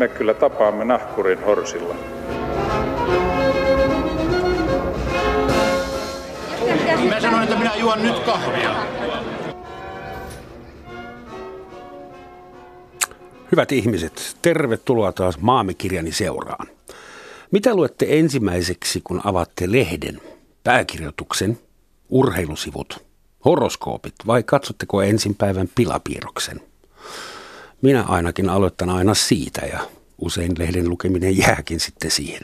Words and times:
me 0.00 0.08
kyllä 0.08 0.34
tapaamme 0.34 0.84
nahkurin 0.84 1.44
horsilla. 1.44 1.94
Mä 7.08 7.20
sanoin, 7.20 7.42
että 7.42 7.56
minä 7.58 7.76
juon 7.76 8.02
nyt 8.02 8.18
kahvia. 8.18 8.74
Hyvät 13.52 13.72
ihmiset, 13.72 14.36
tervetuloa 14.42 15.12
taas 15.12 15.38
Maamikirjani 15.40 16.12
seuraan. 16.12 16.66
Mitä 17.50 17.74
luette 17.74 18.06
ensimmäiseksi, 18.08 19.00
kun 19.04 19.20
avaatte 19.24 19.72
lehden, 19.72 20.20
pääkirjoituksen, 20.64 21.58
urheilusivut, 22.08 23.04
horoskoopit 23.44 24.14
vai 24.26 24.42
katsotteko 24.42 25.02
ensin 25.02 25.34
päivän 25.34 25.68
pilapiirroksen? 25.74 26.69
Minä 27.82 28.02
ainakin 28.02 28.48
aloitan 28.48 28.90
aina 28.90 29.14
siitä 29.14 29.66
ja 29.66 29.80
usein 30.18 30.52
lehden 30.58 30.88
lukeminen 30.88 31.38
jääkin 31.38 31.80
sitten 31.80 32.10
siihen. 32.10 32.42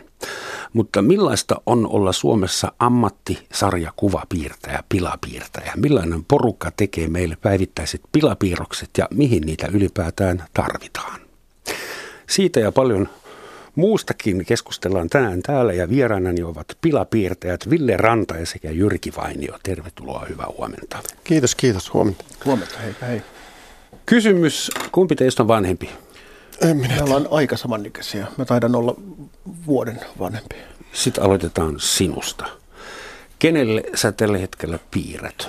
Mutta 0.72 1.02
millaista 1.02 1.60
on 1.66 1.86
olla 1.86 2.12
Suomessa 2.12 2.72
ammattisarja 2.78 3.92
kuvapiirtäjä, 3.96 4.82
pilapiirtäjä? 4.88 5.72
Millainen 5.76 6.24
porukka 6.24 6.70
tekee 6.76 7.08
meille 7.08 7.36
päivittäiset 7.42 8.00
pilapiirrokset 8.12 8.90
ja 8.98 9.08
mihin 9.14 9.42
niitä 9.42 9.68
ylipäätään 9.72 10.44
tarvitaan? 10.54 11.20
Siitä 12.28 12.60
ja 12.60 12.72
paljon 12.72 13.08
muustakin 13.74 14.44
keskustellaan 14.46 15.08
tänään 15.10 15.42
täällä 15.42 15.72
ja 15.72 15.88
vieraanani 15.88 16.42
ovat 16.42 16.66
pilapiirtäjät 16.80 17.70
Ville 17.70 17.96
Ranta 17.96 18.36
ja 18.36 18.46
sekä 18.46 18.70
Jyrki 18.70 19.12
Vainio. 19.16 19.58
Tervetuloa, 19.62 20.26
hyvää 20.28 20.48
huomenta. 20.58 20.98
Kiitos, 21.24 21.54
kiitos, 21.54 21.92
huomenta. 21.92 22.24
Huomenta, 22.44 22.78
hei, 22.78 22.94
hei. 23.02 23.22
Kysymys, 24.06 24.70
kumpi 24.92 25.16
teistä 25.16 25.42
on 25.42 25.48
vanhempi? 25.48 25.90
En 26.62 26.76
minä 26.76 26.94
Me 26.94 27.02
ollaan 27.02 27.28
aika 27.30 27.56
samanikäisiä. 27.56 28.26
Mä 28.36 28.44
taidan 28.44 28.74
olla 28.74 28.94
vuoden 29.66 30.00
vanhempi. 30.18 30.56
Sitten 30.92 31.24
aloitetaan 31.24 31.74
sinusta. 31.78 32.46
Kenelle 33.38 33.82
sä 33.94 34.12
tällä 34.12 34.38
hetkellä 34.38 34.78
piirrät? 34.90 35.48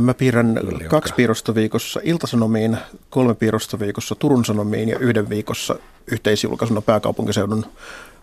Mä 0.00 0.14
piirrän 0.14 0.60
kaksi 0.88 1.14
piirrosta 1.14 1.54
viikossa 1.54 2.00
Iltasanomiin, 2.02 2.76
kolme 3.10 3.34
piirrosta 3.34 3.78
viikossa 3.78 4.14
Turun 4.14 4.44
Sanomiin 4.44 4.88
ja 4.88 4.98
yhden 4.98 5.28
viikossa 5.28 5.76
yhteisjulkaisuna 6.06 6.80
pääkaupunkiseudun 6.80 7.66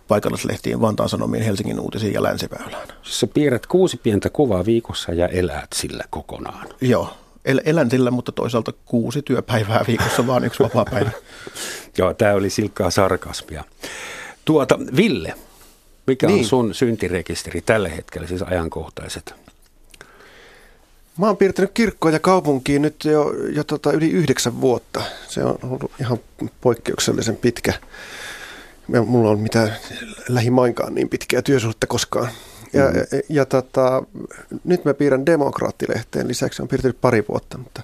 paikallislehtiin 0.08 0.82
Vantaan 0.82 1.10
Sanomiin, 1.10 1.44
Helsingin 1.44 1.80
uutisiin 1.80 2.14
ja 2.14 2.24
Länsiväylään. 2.24 2.88
Siis 3.04 3.20
Sä 3.20 3.28
piirrät 3.28 3.66
kuusi 3.66 3.98
pientä 3.98 4.30
kuvaa 4.30 4.66
viikossa 4.66 5.14
ja 5.14 5.28
eläät 5.28 5.74
sillä 5.74 6.04
kokonaan. 6.10 6.68
Joo, 6.82 7.14
el- 7.46 7.62
elän 7.66 7.90
sillä, 7.90 8.12
mutta 8.12 8.32
toisaalta 8.32 8.74
kuusi 8.86 9.22
työpäivää 9.22 9.86
viikossa, 9.88 10.28
vaan 10.28 10.46
yksi 10.46 10.64
vapaa 10.64 10.86
päivä. 10.86 11.12
Joo, 11.98 12.14
tämä 12.14 12.34
oli 12.34 12.50
silkkaa 12.50 12.92
sarkasmia. 12.92 13.64
Tuota, 14.46 14.80
Ville, 14.96 15.34
mikä 16.08 16.28
niin. 16.28 16.40
on 16.40 16.46
sun 16.46 16.74
syntirekisteri 16.74 17.62
tällä 17.62 17.90
hetkellä, 17.90 18.28
siis 18.28 18.42
ajankohtaiset? 18.42 19.36
Mä 21.18 21.26
oon 21.28 21.38
piirtänyt 21.38 21.72
kirkkoa 21.74 22.12
ja 22.12 22.20
kaupunkiin 22.20 22.82
nyt 22.82 23.06
jo, 23.06 23.34
jo 23.56 23.64
tota 23.64 23.92
yli 23.92 24.10
yhdeksän 24.10 24.62
vuotta. 24.62 25.02
Se 25.28 25.44
on 25.44 25.60
ollut 25.64 25.92
ihan 26.00 26.20
poikkeuksellisen 26.62 27.36
pitkä. 27.36 27.74
Mulla 29.06 29.30
on 29.30 29.40
mitään 29.40 29.76
lähimainkaan 30.30 30.96
niin 30.96 31.10
pitkää 31.10 31.42
työsuhdetta 31.42 31.88
koskaan. 31.88 32.30
Ja, 32.74 32.90
mm. 32.90 32.96
ja, 32.96 33.22
ja 33.30 33.46
tota, 33.46 34.04
nyt 34.64 34.86
mä 34.86 34.94
piirrän 34.94 35.26
demokraattilehteen. 35.26 36.28
Lisäksi 36.28 36.62
on 36.62 36.68
piirtänyt 36.68 37.02
pari 37.02 37.26
vuotta, 37.30 37.58
mutta 37.58 37.82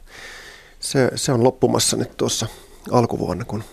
se, 0.79 1.11
se 1.15 1.31
on 1.31 1.43
loppumassa 1.43 1.97
nyt 1.97 2.17
tuossa 2.17 2.47
alkuvuonna, 2.91 3.45
kun 3.45 3.63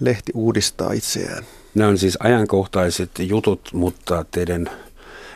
lehti 0.00 0.32
uudistaa 0.34 0.92
itseään. 0.92 1.44
Nämä 1.74 1.90
on 1.90 1.98
siis 1.98 2.16
ajankohtaiset 2.20 3.10
jutut, 3.18 3.70
mutta 3.72 4.24
teidän 4.30 4.70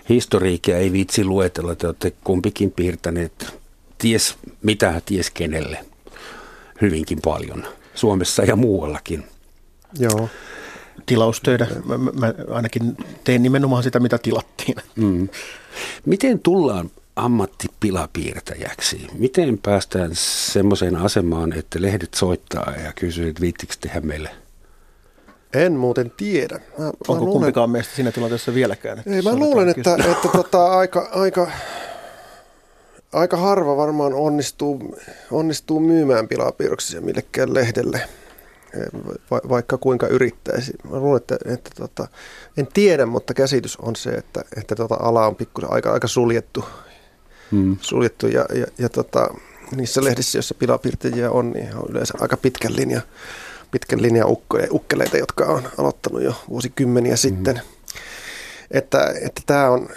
historiikkia 0.09 0.79
ei 0.79 0.93
vitsi 0.93 1.25
luetella. 1.25 1.75
Te 1.75 1.87
olette 1.87 2.13
kumpikin 2.25 2.71
piirtäneet 2.71 3.59
ties 3.99 4.37
mitä, 4.63 5.03
ties 5.07 5.31
kenelle 5.31 5.85
hyvinkin 6.81 7.19
paljon. 7.25 7.67
Suomessa 7.95 8.43
ja 8.43 8.57
muuallakin. 8.57 9.25
Joo. 9.99 10.29
Tilaustöitä. 11.09 11.67
Mä, 11.85 11.99
mä, 11.99 12.11
mä 12.13 12.35
ainakin 12.51 12.97
teen 13.25 13.43
nimenomaan 13.43 13.83
sitä, 13.83 14.01
mitä 14.01 14.19
tilattiin. 14.19 14.77
Mm. 14.97 15.29
Miten 16.07 16.39
tullaan 16.41 16.91
ammattipilapiirtäjäksi? 17.17 19.07
Miten 19.19 19.59
päästään 19.59 20.11
semmoiseen 20.53 20.97
asemaan, 20.97 21.53
että 21.53 21.83
lehdet 21.83 22.15
soittaa 22.15 22.73
ja 22.85 22.93
kysyy, 22.93 23.29
että 23.29 23.41
viittikö 23.41 23.75
tehdä 23.81 24.01
meille? 24.01 24.31
En 25.55 25.73
muuten 25.73 26.13
tiedä. 26.17 26.61
Mä, 26.79 26.85
mä 26.85 26.91
Onko 27.09 27.27
kumpikaan 27.33 27.71
meistä 27.71 27.95
siinä 27.97 28.13
tilanteessa 28.13 28.55
vieläkään? 28.55 28.99
että 28.99 29.11
Ei, 29.11 29.23
mä 29.23 29.37
luulen, 29.37 29.69
että, 29.69 29.97
kysyä? 29.97 30.13
että 30.13 30.29
tota, 30.29 30.67
aika, 30.79 31.09
aika, 31.13 31.51
aika 33.13 33.37
harva 33.37 33.77
varmaan 33.77 34.15
onnistuu, 34.15 34.99
onnistuu 35.31 35.81
myymään 35.81 36.29
pilapiirroksia 36.29 37.01
millekään 37.01 37.55
lehdelle, 37.55 38.01
va, 39.31 39.41
vaikka 39.49 39.79
kuinka 39.79 40.07
yrittäisi. 40.07 40.73
Mä 40.91 40.97
luulen, 40.97 41.17
että, 41.17 41.37
että 41.45 41.71
tota, 41.77 42.09
en 42.57 42.69
tiedä, 42.75 43.07
mutta 43.07 43.35
käsitys 43.35 43.77
on 43.77 43.97
se, 43.97 44.11
että, 44.11 44.45
että 44.57 44.75
tota 44.75 44.97
ala 45.01 45.27
on 45.27 45.37
pikkusen 45.37 45.73
aika, 45.73 45.93
aika 45.93 46.09
suljettu, 46.09 46.65
Mm. 47.51 47.77
suljettu 47.81 48.27
ja, 48.27 48.47
ja, 48.55 48.67
ja 48.79 48.89
tota, 48.89 49.35
niissä 49.77 50.05
lehdissä, 50.05 50.39
joissa 50.39 50.55
pilapiirtäjiä 50.55 51.31
on, 51.31 51.51
niin 51.51 51.77
on 51.77 51.91
yleensä 51.91 52.15
aika 52.21 52.37
pitkän 52.37 52.77
linjan 52.77 53.03
pitkän 53.71 54.03
linjan 54.03 54.29
ukkoja, 54.29 54.67
ukkeleita, 54.71 55.19
jotka 55.19 55.45
on 55.45 55.63
aloittanut 55.79 56.23
jo 56.23 56.35
vuosikymmeniä 56.49 57.17
sitten. 57.17 57.55
Mm-hmm. 57.55 57.99
Että, 58.71 59.15
että 59.23 59.43
tämä 59.47 59.71
on 59.71 59.89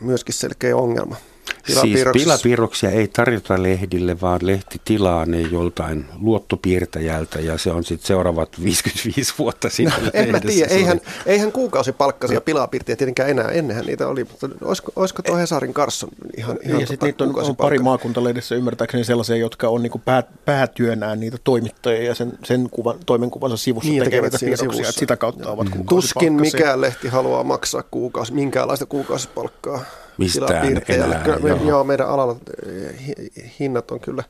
myöskin 0.00 0.34
selkeä 0.34 0.76
ongelma. 0.76 1.16
Siis 1.66 2.00
pilapiirroksia 2.12 2.90
ei 2.90 3.08
tarjota 3.08 3.62
lehdille, 3.62 4.20
vaan 4.20 4.40
lehti 4.42 4.80
tilaa 4.84 5.26
ne 5.26 5.40
joltain 5.40 6.06
luottopiirtäjältä 6.20 7.40
ja 7.40 7.58
se 7.58 7.70
on 7.70 7.84
sitten 7.84 8.06
seuraavat 8.06 8.48
55 8.64 9.34
vuotta 9.38 9.70
siinä 9.70 9.92
No, 10.02 10.10
en 10.12 10.30
mä 10.30 10.40
tiedä, 10.40 10.74
eihän, 10.74 11.00
eihän 11.26 11.52
kuukausipalkkaisia 11.52 12.40
pilapiirtiä 12.40 12.96
tietenkään 12.96 13.30
enää, 13.30 13.48
ennenhän 13.48 13.86
niitä 13.86 14.08
oli, 14.08 14.24
mutta 14.24 14.48
olisiko, 14.64 14.92
olisiko 14.96 15.22
tuo 15.22 15.36
Hesarin 15.36 15.74
Karsson 15.74 16.08
ihan, 16.36 16.58
ihan 16.62 16.80
ja 16.80 16.86
sitten 16.86 17.06
niitä 17.06 17.24
on, 17.24 17.44
on 17.44 17.56
pari 17.56 17.78
maakuntalehdessä 17.78 18.54
ymmärtääkseni 18.54 19.04
sellaisia, 19.04 19.36
jotka 19.36 19.68
on 19.68 19.82
niinku 19.82 20.00
pää, 20.04 20.22
päätyönään 20.44 21.20
niitä 21.20 21.36
toimittajia 21.44 22.02
ja 22.02 22.14
sen, 22.14 22.32
sen 22.44 22.68
kuvan, 22.70 22.96
toimenkuvansa 23.06 23.56
sivussa 23.56 23.90
Niin, 23.90 24.00
niin, 24.00 24.10
tekevät 24.10 24.32
piirroksia, 24.40 24.56
sivussa. 24.56 24.88
että 24.88 25.00
sitä 25.00 25.16
kautta 25.16 25.50
ovat 25.50 25.74
mm. 25.74 25.86
Tuskin 25.88 26.32
mikään 26.32 26.80
lehti 26.80 27.08
haluaa 27.08 27.44
maksaa 27.44 27.82
kuukausi, 27.90 28.32
minkäänlaista 28.32 28.86
kuukausipalkkaa. 28.86 29.84
Mistään 30.18 30.66
enää, 30.88 31.20
Kyllä 31.24 31.38
me- 31.38 31.48
joo. 31.48 31.64
joo. 31.68 31.84
meidän 31.84 32.08
alalla 32.08 32.36
eh, 32.66 33.06
hi- 33.06 33.32
hinnat 33.60 33.90
on 33.90 34.00
kyllä, 34.00 34.24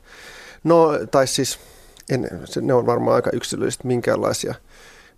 no 0.63 0.89
tai 1.11 1.27
siis 1.27 1.59
en, 2.09 2.27
se, 2.45 2.61
ne 2.61 2.73
on 2.73 2.85
varmaan 2.85 3.15
aika 3.15 3.29
yksilölliset, 3.33 3.83
minkäänlaisia, 3.83 4.55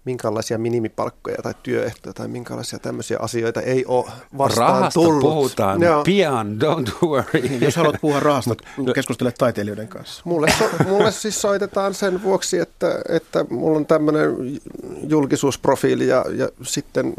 minkäänlaisia 0.05 0.57
minimipalkkoja 0.57 1.37
tai 1.43 1.53
työehtoja 1.63 2.13
tai 2.13 2.27
minkäänlaisia 2.27 2.79
tämmöisiä 2.79 3.17
asioita 3.21 3.61
ei 3.61 3.85
ole 3.85 4.05
vastaan 4.37 4.69
Rahasta 4.73 4.99
tullut. 4.99 5.21
puhutaan 5.21 5.81
Joo. 5.81 6.03
pian, 6.03 6.57
don't 6.63 7.07
worry. 7.07 7.39
Jos 7.65 7.75
haluat 7.75 7.95
puhua 8.01 8.19
rahasta, 8.19 8.55
keskustele 8.95 9.31
taiteilijoiden 9.37 9.87
kanssa. 9.87 10.21
Mulle, 10.25 10.47
so, 10.59 10.69
mulle 10.87 11.11
siis 11.11 11.41
soitetaan 11.41 11.93
sen 11.93 12.23
vuoksi, 12.23 12.59
että, 12.59 13.01
että 13.09 13.45
mulla 13.49 13.77
on 13.77 13.85
tämmöinen 13.85 14.35
julkisuusprofiili 15.07 16.07
ja, 16.07 16.25
ja 16.35 16.49
sitten, 16.61 17.13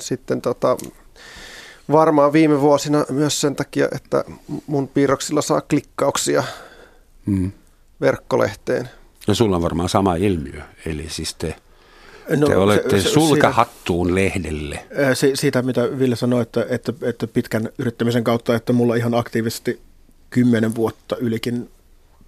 sitten 0.00 0.40
tota, 0.40 0.76
varmaan 1.92 2.32
viime 2.32 2.60
vuosina 2.60 3.04
myös 3.10 3.40
sen 3.40 3.56
takia, 3.56 3.88
että 3.92 4.24
mun 4.66 4.88
piirroksilla 4.88 5.42
saa 5.42 5.60
klikkauksia 5.60 6.44
Mm. 7.26 7.52
verkkolehteen. 8.00 8.88
No 9.28 9.34
sulla 9.34 9.56
on 9.56 9.62
varmaan 9.62 9.88
sama 9.88 10.14
ilmiö, 10.16 10.60
eli 10.86 11.06
siis 11.08 11.34
te, 11.34 11.54
No, 12.36 12.46
te 12.46 12.56
olette 12.56 12.90
se- 12.96 13.02
se- 13.02 13.08
sulkahattuun 13.12 14.14
lehdelle. 14.14 14.86
Ää, 14.98 15.14
Si- 15.14 15.36
siitä, 15.36 15.62
mitä 15.62 15.98
Ville 15.98 16.16
sanoi, 16.16 16.42
että, 16.42 16.66
että, 16.68 16.92
että 17.02 17.26
pitkän 17.26 17.68
yrittämisen 17.78 18.24
kautta, 18.24 18.54
että 18.54 18.72
mulla 18.72 18.94
ihan 18.94 19.14
aktiivisesti 19.14 19.80
kymmenen 20.30 20.74
vuotta 20.74 21.16
ylikin 21.16 21.70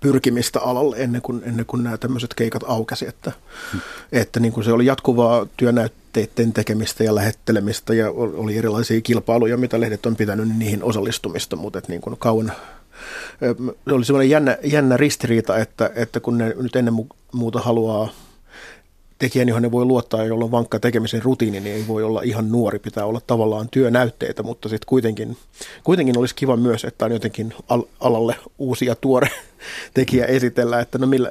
pyrkimistä 0.01 0.61
alalle 0.61 0.97
ennen 0.99 1.23
kuin, 1.23 1.43
ennen 1.45 1.67
kuin 1.67 1.85
nämä 1.85 1.97
tämmöiset 1.97 2.35
keikat 2.35 2.63
aukesi, 2.67 3.09
että, 3.09 3.33
hmm. 3.73 3.81
että 4.13 4.41
niin 4.41 4.53
kuin 4.53 4.65
se 4.65 4.73
oli 4.73 4.87
jatkuvaa 4.87 5.47
työnäytteiden 5.57 6.53
tekemistä 6.53 7.05
ja 7.05 7.15
lähettelemistä 7.15 7.95
ja 7.95 8.11
ol- 8.11 8.33
oli 8.37 8.59
erilaisia 8.59 9.01
kilpailuja, 9.01 9.57
mitä 9.57 9.81
lehdet 9.81 10.07
on 10.07 10.17
pitänyt, 10.17 10.49
niin 10.49 10.59
niihin 10.59 10.85
osallistumista, 10.85 11.57
mutta 11.57 11.79
että 11.79 11.93
niin 11.93 12.01
kuin 12.01 12.17
kauan 12.19 12.53
se 13.89 13.95
oli 13.95 14.05
semmoinen 14.05 14.31
jännä, 14.31 14.59
jännä 14.65 14.97
ristiriita, 14.97 15.59
että, 15.59 15.91
että 15.95 16.21
kun 16.21 16.39
ne 16.39 16.55
nyt 16.61 16.77
ennen 16.77 16.95
mu- 16.95 17.17
muuta 17.33 17.61
haluaa 17.61 18.09
tekijän, 19.19 19.49
johon 19.49 19.63
ne 19.63 19.73
voi 19.73 19.85
luottaa, 19.85 20.25
jolla 20.25 20.45
on 20.45 20.51
vankka 20.51 20.79
tekemisen 20.79 21.23
rutiini, 21.23 21.61
niin 21.61 21.77
ei 21.77 21.85
voi 21.89 22.03
olla 22.03 22.23
ihan 22.23 22.53
nuori, 22.53 22.79
pitää 22.79 23.07
olla 23.07 23.21
tavallaan 23.27 23.69
työnäytteitä, 23.71 24.43
mutta 24.43 24.69
sitten 24.69 24.87
kuitenkin, 24.87 25.37
kuitenkin 25.85 26.19
olisi 26.19 26.35
kiva 26.35 26.57
myös, 26.57 26.85
että 26.85 27.05
on 27.05 27.13
jotenkin 27.13 27.55
al- 27.69 27.83
alalle 28.01 28.37
uusia 28.59 28.95
tuore 28.95 29.29
tekijä 29.95 30.25
esitellä, 30.25 30.81
että 30.81 30.99
no 30.99 31.07
millä, 31.07 31.31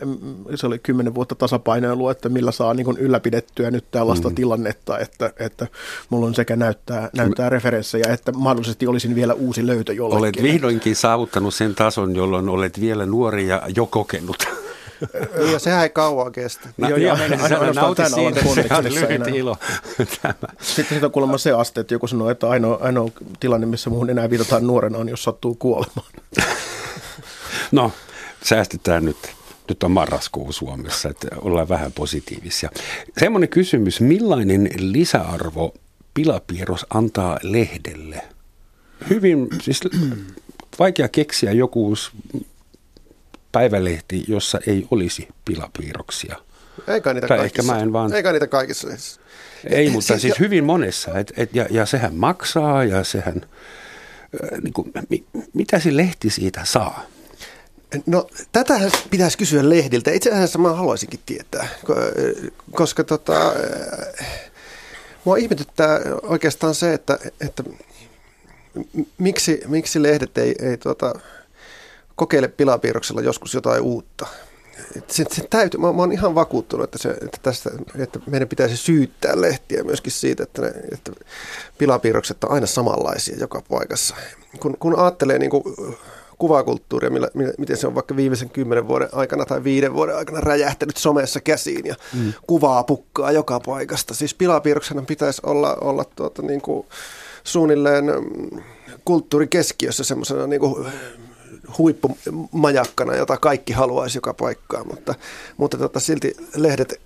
se 0.56 0.68
oli 0.68 0.80
kymmenen 0.80 1.16
vuotta 1.16 1.36
tasapainoilua, 1.36 2.12
että 2.12 2.30
millä 2.30 2.52
saa 2.52 2.74
niin 2.74 2.86
kuin 2.86 2.98
ylläpidettyä 2.98 3.72
nyt 3.72 3.86
tällaista 3.92 4.30
mm. 4.30 4.36
tilannetta, 4.36 5.00
että, 5.00 5.34
että 5.40 5.68
mulla 6.10 6.26
on 6.26 6.36
sekä 6.36 6.56
näyttää, 6.56 7.10
näyttää 7.16 7.50
referenssejä, 7.50 8.14
että 8.14 8.32
mahdollisesti 8.32 8.88
olisin 8.88 9.16
vielä 9.16 9.34
uusi 9.34 9.68
löytö 9.68 9.94
jollekin. 9.94 10.20
Olet 10.20 10.44
vihdoinkin 10.44 10.96
saavuttanut 10.96 11.54
sen 11.54 11.76
tason, 11.76 12.16
jolloin 12.16 12.50
olet 12.50 12.82
vielä 12.82 13.06
nuori 13.06 13.48
ja 13.48 13.62
jo 13.76 13.86
kokenut. 13.86 14.38
ja 15.52 15.60
sehän 15.60 15.84
ei 15.84 15.90
kauan 15.90 16.32
kestä. 16.32 16.70
No, 16.78 16.90
joo, 16.90 16.98
joo, 16.98 17.18
aina, 17.22 17.74
nauti 17.74 18.02
siitä, 18.06 18.42
se 18.42 18.76
on 18.76 18.84
lyhyt 18.84 19.28
ilo. 19.28 19.58
Sitten 20.62 20.86
siitä 20.90 21.06
on 21.06 21.12
kuulemma 21.12 21.38
se 21.38 21.52
aste, 21.52 21.82
että 21.82 21.94
joku 21.94 22.08
sanoo, 22.08 22.30
että 22.30 22.50
ainoa, 22.50 22.78
ainoa 22.82 23.12
tilanne, 23.40 23.68
missä 23.68 23.90
muuhun 23.90 24.10
enää 24.10 24.30
viitataan 24.30 24.68
nuorena 24.68 24.98
on, 24.98 25.10
jos 25.10 25.24
sattuu 25.24 25.56
kuolemaan. 25.56 26.08
no, 27.72 27.92
säästetään 28.44 29.06
nyt. 29.06 29.18
Nyt 29.70 29.84
on 29.84 29.92
marraskuu 29.92 30.52
Suomessa, 30.52 31.10
että 31.10 31.28
ollaan 31.42 31.70
vähän 31.70 31.92
positiivisia. 31.92 32.70
Semmoinen 33.18 33.50
kysymys, 33.50 34.02
millainen 34.02 34.70
lisäarvo 34.78 35.74
pilapiirros 36.14 36.86
antaa 36.90 37.40
lehdelle? 37.44 38.22
Hyvin, 39.10 39.48
siis 39.62 39.80
vaikea 40.80 41.08
keksiä 41.08 41.52
joku 41.52 41.94
päivälehti, 43.56 44.24
jossa 44.28 44.60
ei 44.68 44.88
olisi 44.92 45.28
pilapiirroksia. 45.46 46.36
Eikä 46.88 47.14
niitä 47.14 47.28
tai 47.28 47.38
kaikissa. 47.38 47.62
Ehkä 47.62 47.74
mä 47.74 47.80
en 47.82 47.94
vaan... 47.94 48.14
Eikä 48.14 48.32
niitä 48.32 48.48
kaikissa. 48.48 48.88
Ei, 49.70 49.90
mutta 49.90 50.08
siis, 50.08 50.22
siis 50.22 50.40
hyvin 50.40 50.64
monessa. 50.64 51.20
Et, 51.20 51.34
et, 51.38 51.56
ja, 51.56 51.68
ja 51.70 51.86
sehän 51.86 52.16
maksaa 52.16 52.84
ja 52.84 53.04
sehän, 53.04 53.42
äh, 54.44 54.62
niin 54.62 54.74
kuin, 54.74 54.92
mi, 55.10 55.24
mitä 55.54 55.80
se 55.80 55.98
lehti 55.98 56.30
siitä 56.30 56.62
saa? 56.64 57.06
No 58.06 58.28
tätähän 58.52 58.92
pitäisi 59.10 59.38
kysyä 59.38 59.70
lehdiltä. 59.70 60.12
Itse 60.12 60.32
asiassa 60.32 60.60
mä 60.60 60.74
haluaisinkin 60.74 61.20
tietää, 61.26 61.68
koska 62.72 63.04
tota, 63.04 63.54
mua 65.24 65.38
ihmetyttää 65.38 66.00
oikeastaan 66.24 66.76
se, 66.76 66.94
että, 66.94 67.20
että 67.42 67.64
miksi, 69.18 69.62
miksi 69.68 70.04
lehdet 70.04 70.38
ei, 70.38 70.56
ei 70.60 70.78
tota, 70.78 71.20
kokeile 72.16 72.48
pilapiirroksella 72.48 73.22
joskus 73.22 73.54
jotain 73.54 73.82
uutta. 73.82 74.28
Se, 75.08 75.26
se 75.32 75.48
täytyy, 75.50 75.80
mä, 75.80 75.94
mä 75.94 76.02
oon 76.02 76.12
ihan 76.12 76.36
vakuuttunut, 76.36 76.84
että, 76.84 76.98
se, 76.98 77.10
että, 77.10 77.38
tästä, 77.42 77.70
että 78.00 78.20
meidän 78.28 78.48
pitäisi 78.48 78.78
syyttää 78.78 79.42
lehtiä 79.42 79.84
myöskin 79.84 80.12
siitä, 80.12 80.44
että, 80.44 80.62
ne, 80.62 80.74
että 80.92 81.12
pilapiirrokset 81.78 82.44
on 82.44 82.52
aina 82.52 82.68
samanlaisia 82.68 83.38
joka 83.40 83.62
paikassa. 83.70 84.16
Kun, 84.60 84.78
kun 84.80 85.00
ajattelee 85.00 85.40
niin 85.40 85.50
kuin 85.50 85.64
kuvakulttuuria, 86.38 87.10
millä, 87.10 87.30
miten 87.58 87.78
se 87.78 87.88
on 87.88 87.96
vaikka 87.96 88.16
viimeisen 88.16 88.50
kymmenen 88.50 88.88
vuoden 88.88 89.10
aikana 89.12 89.46
tai 89.46 89.64
viiden 89.64 89.94
vuoden 89.94 90.18
aikana 90.18 90.42
räjähtänyt 90.42 90.98
somessa 90.98 91.42
käsiin 91.42 91.86
ja 91.86 91.96
mm. 92.14 92.34
kuvaa 92.48 92.84
pukkaa 92.84 93.32
joka 93.32 93.60
paikasta. 93.60 94.14
Siis 94.14 94.34
pilapiirroksena 94.34 95.02
pitäisi 95.02 95.42
olla, 95.46 95.78
olla 95.82 96.06
tuota, 96.16 96.42
niin 96.42 96.62
kuin 96.62 96.88
suunnilleen 97.44 98.06
kulttuurikeskiössä 99.06 100.04
semmoisena 100.04 100.48
niin 100.48 100.60
kuin 100.60 100.86
huippumajakkana, 101.78 103.16
jota 103.16 103.38
kaikki 103.38 103.74
haluaisi 103.74 104.18
joka 104.18 104.34
paikkaan, 104.34 104.88
mutta, 104.88 105.16
mutta 105.58 105.78
tota, 105.78 106.00
silti 106.00 106.36
lehdet 106.56 107.02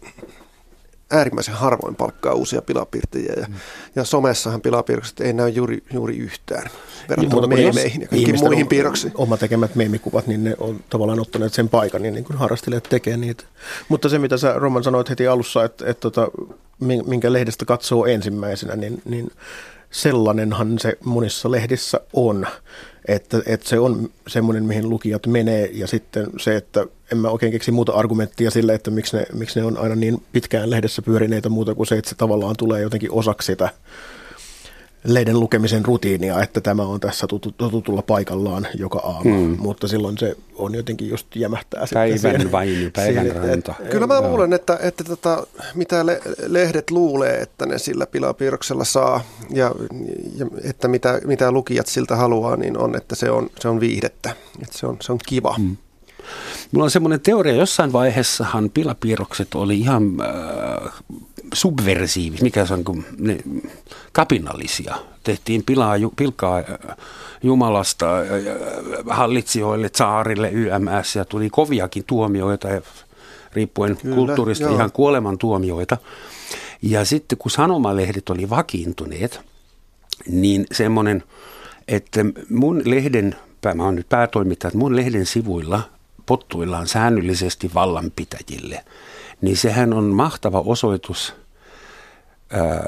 äärimmäisen 1.11 1.53
harvoin 1.53 1.95
palkkaa 1.95 2.33
uusia 2.33 2.61
pilapiirtejä 2.61 3.33
ja, 3.37 3.45
mm. 3.47 3.53
ja 3.95 4.03
somessahan 4.03 4.61
pilapiirrokset 4.61 5.21
ei 5.21 5.33
näy 5.33 5.49
juuri, 5.49 5.83
juuri 5.93 6.17
yhtään 6.17 6.69
verrattuna 7.09 7.47
niin, 7.47 7.59
meemeihin 7.59 8.01
ja 8.01 8.07
kaikkiin 8.07 8.39
muihin 8.39 8.67
piirroksiin. 8.67 9.13
Oma 9.15 9.37
tekemät 9.37 9.75
meemikuvat, 9.75 10.27
niin 10.27 10.43
ne 10.43 10.55
on 10.59 10.79
tavallaan 10.89 11.19
ottaneet 11.19 11.53
sen 11.53 11.69
paikan 11.69 12.01
niin, 12.01 12.13
niin 12.13 12.23
kuin 12.23 12.37
harrastelijat 12.37 12.83
tekee 12.83 13.17
niitä. 13.17 13.43
Mutta 13.89 14.09
se, 14.09 14.19
mitä 14.19 14.37
sä 14.37 14.53
Roman 14.53 14.83
sanoit 14.83 15.09
heti 15.09 15.27
alussa, 15.27 15.63
että, 15.63 15.89
että, 15.89 16.07
että 16.07 16.27
minkä 17.05 17.33
lehdestä 17.33 17.65
katsoo 17.65 18.05
ensimmäisenä, 18.05 18.75
niin, 18.75 19.01
niin 19.05 19.31
sellainenhan 19.91 20.79
se 20.79 20.97
monissa 21.05 21.51
lehdissä 21.51 21.99
on, 22.13 22.47
että, 23.07 23.41
että 23.45 23.69
se 23.69 23.79
on 23.79 24.09
semmoinen, 24.27 24.65
mihin 24.65 24.89
lukijat 24.89 25.27
menee 25.27 25.69
ja 25.73 25.87
sitten 25.87 26.27
se, 26.37 26.55
että 26.55 26.85
en 27.11 27.17
mä 27.17 27.29
oikein 27.29 27.51
keksi 27.51 27.71
muuta 27.71 27.91
argumenttia 27.91 28.51
sille, 28.51 28.73
että 28.73 28.91
miksi 28.91 29.17
ne, 29.17 29.25
miksi 29.33 29.59
ne 29.59 29.65
on 29.65 29.77
aina 29.77 29.95
niin 29.95 30.23
pitkään 30.31 30.69
lehdessä 30.69 31.01
pyörineitä 31.01 31.49
muuta 31.49 31.75
kuin 31.75 31.87
se, 31.87 31.97
että 31.97 32.09
se 32.09 32.15
tavallaan 32.15 32.55
tulee 32.57 32.81
jotenkin 32.81 33.11
osaksi 33.11 33.45
sitä 33.45 33.69
leiden 35.03 35.39
lukemisen 35.39 35.85
rutiinia, 35.85 36.43
että 36.43 36.61
tämä 36.61 36.83
on 36.83 36.99
tässä 36.99 37.27
tutulla 37.57 38.01
paikallaan 38.01 38.67
joka 38.75 38.99
aamu, 38.99 39.37
hmm. 39.37 39.57
mutta 39.59 39.87
silloin 39.87 40.17
se 40.17 40.37
on 40.55 40.75
jotenkin 40.75 41.09
just 41.09 41.35
jämähtää 41.35 41.85
päivän 41.93 42.19
sitten 42.19 42.51
vaini, 42.51 42.91
päivän 42.95 43.25
siihen, 43.25 43.49
ranta. 43.49 43.73
Kyllä 43.91 44.07
mä 44.07 44.21
luulen, 44.21 44.53
että, 44.53 44.79
että 44.81 45.03
tota, 45.03 45.47
mitä 45.75 46.05
le- 46.05 46.21
lehdet 46.47 46.91
luulee, 46.91 47.41
että 47.41 47.65
ne 47.65 47.79
sillä 47.79 48.07
pilapiirroksella 48.07 48.83
saa 48.83 49.21
ja, 49.49 49.75
ja 50.35 50.45
että 50.63 50.87
mitä, 50.87 51.21
mitä 51.25 51.51
lukijat 51.51 51.87
siltä 51.87 52.15
haluaa, 52.15 52.57
niin 52.57 52.77
on, 52.77 52.95
että 52.95 53.15
se 53.15 53.31
on, 53.31 53.49
se 53.59 53.67
on 53.67 53.79
viihdettä, 53.79 54.35
että 54.61 54.77
se 54.77 54.87
on, 54.87 54.97
se 55.01 55.11
on 55.11 55.19
kiva. 55.27 55.55
Hmm. 55.57 55.77
Mulla 56.71 56.83
on 56.83 56.91
semmoinen 56.91 57.21
teoria, 57.21 57.55
jossain 57.55 57.93
vaiheessahan 57.93 58.69
pilapiirrokset 58.69 59.55
oli 59.55 59.79
ihan 59.79 60.03
äh, 60.21 60.93
subversiivisia, 61.53 62.43
mikä 62.43 62.65
se 62.65 62.73
on, 62.73 62.83
kun 62.83 63.05
ne, 63.17 63.37
kapinallisia. 64.11 64.95
Tehtiin 65.23 65.63
pilaa, 65.65 65.95
pilkaa 66.15 66.57
äh, 66.57 66.97
Jumalasta 67.43 68.19
äh, 68.19 68.25
hallitsijoille, 69.09 69.89
saarille, 69.95 70.49
YMS 70.51 71.15
ja 71.15 71.25
tuli 71.25 71.49
koviakin 71.49 72.03
tuomioita, 72.07 72.67
riippuen 73.53 73.97
Kyllä, 73.97 74.15
kulttuurista 74.15 74.65
joo. 74.65 74.75
ihan 74.75 74.91
kuolemantuomioita. 74.91 75.97
Ja 76.81 77.05
sitten 77.05 77.37
kun 77.37 77.51
sanomalehdet 77.51 78.29
oli 78.29 78.49
vakiintuneet, 78.49 79.41
niin 80.27 80.65
semmoinen, 80.71 81.23
että 81.87 82.25
mun 82.49 82.81
lehden, 82.85 83.35
mä 83.75 83.83
oon 83.83 83.95
nyt 83.95 84.09
päätoimittaja, 84.09 84.67
että 84.67 84.77
mun 84.77 84.95
lehden 84.95 85.25
sivuilla 85.25 85.98
pottuillaan 86.29 86.87
säännöllisesti 86.87 87.71
vallanpitäjille, 87.73 88.85
niin 89.41 89.57
sehän 89.57 89.93
on 89.93 90.03
mahtava 90.03 90.59
osoitus 90.65 91.35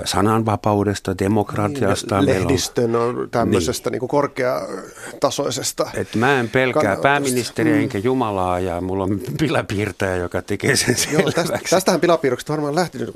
sananvapaudesta, 0.06 1.18
demokratiasta. 1.20 2.22
Niin, 2.22 2.26
lehdistön 2.26 2.96
on 2.96 3.28
tämmöisestä 3.32 3.90
niin. 3.90 4.00
Niin 4.00 4.10
korkeatasoisesta. 4.10 5.92
Et 5.94 6.16
mä 6.16 6.40
en 6.40 6.50
pelkää 6.50 6.96
pääministeriä 6.96 7.76
mm. 7.76 7.82
enkä 7.82 7.98
Jumalaa 7.98 8.60
ja 8.60 8.82
mulla 8.82 9.04
on 9.04 9.20
pilapiirtäjä, 9.40 10.16
joka 10.16 10.42
tekee 10.42 10.76
sen 10.76 10.96
Joo, 11.12 11.32
tästä, 11.32 11.60
tästähän 11.70 12.02
pilapiirrokset 12.02 12.50
varmaan 12.50 12.76
lähtenyt, 12.76 13.16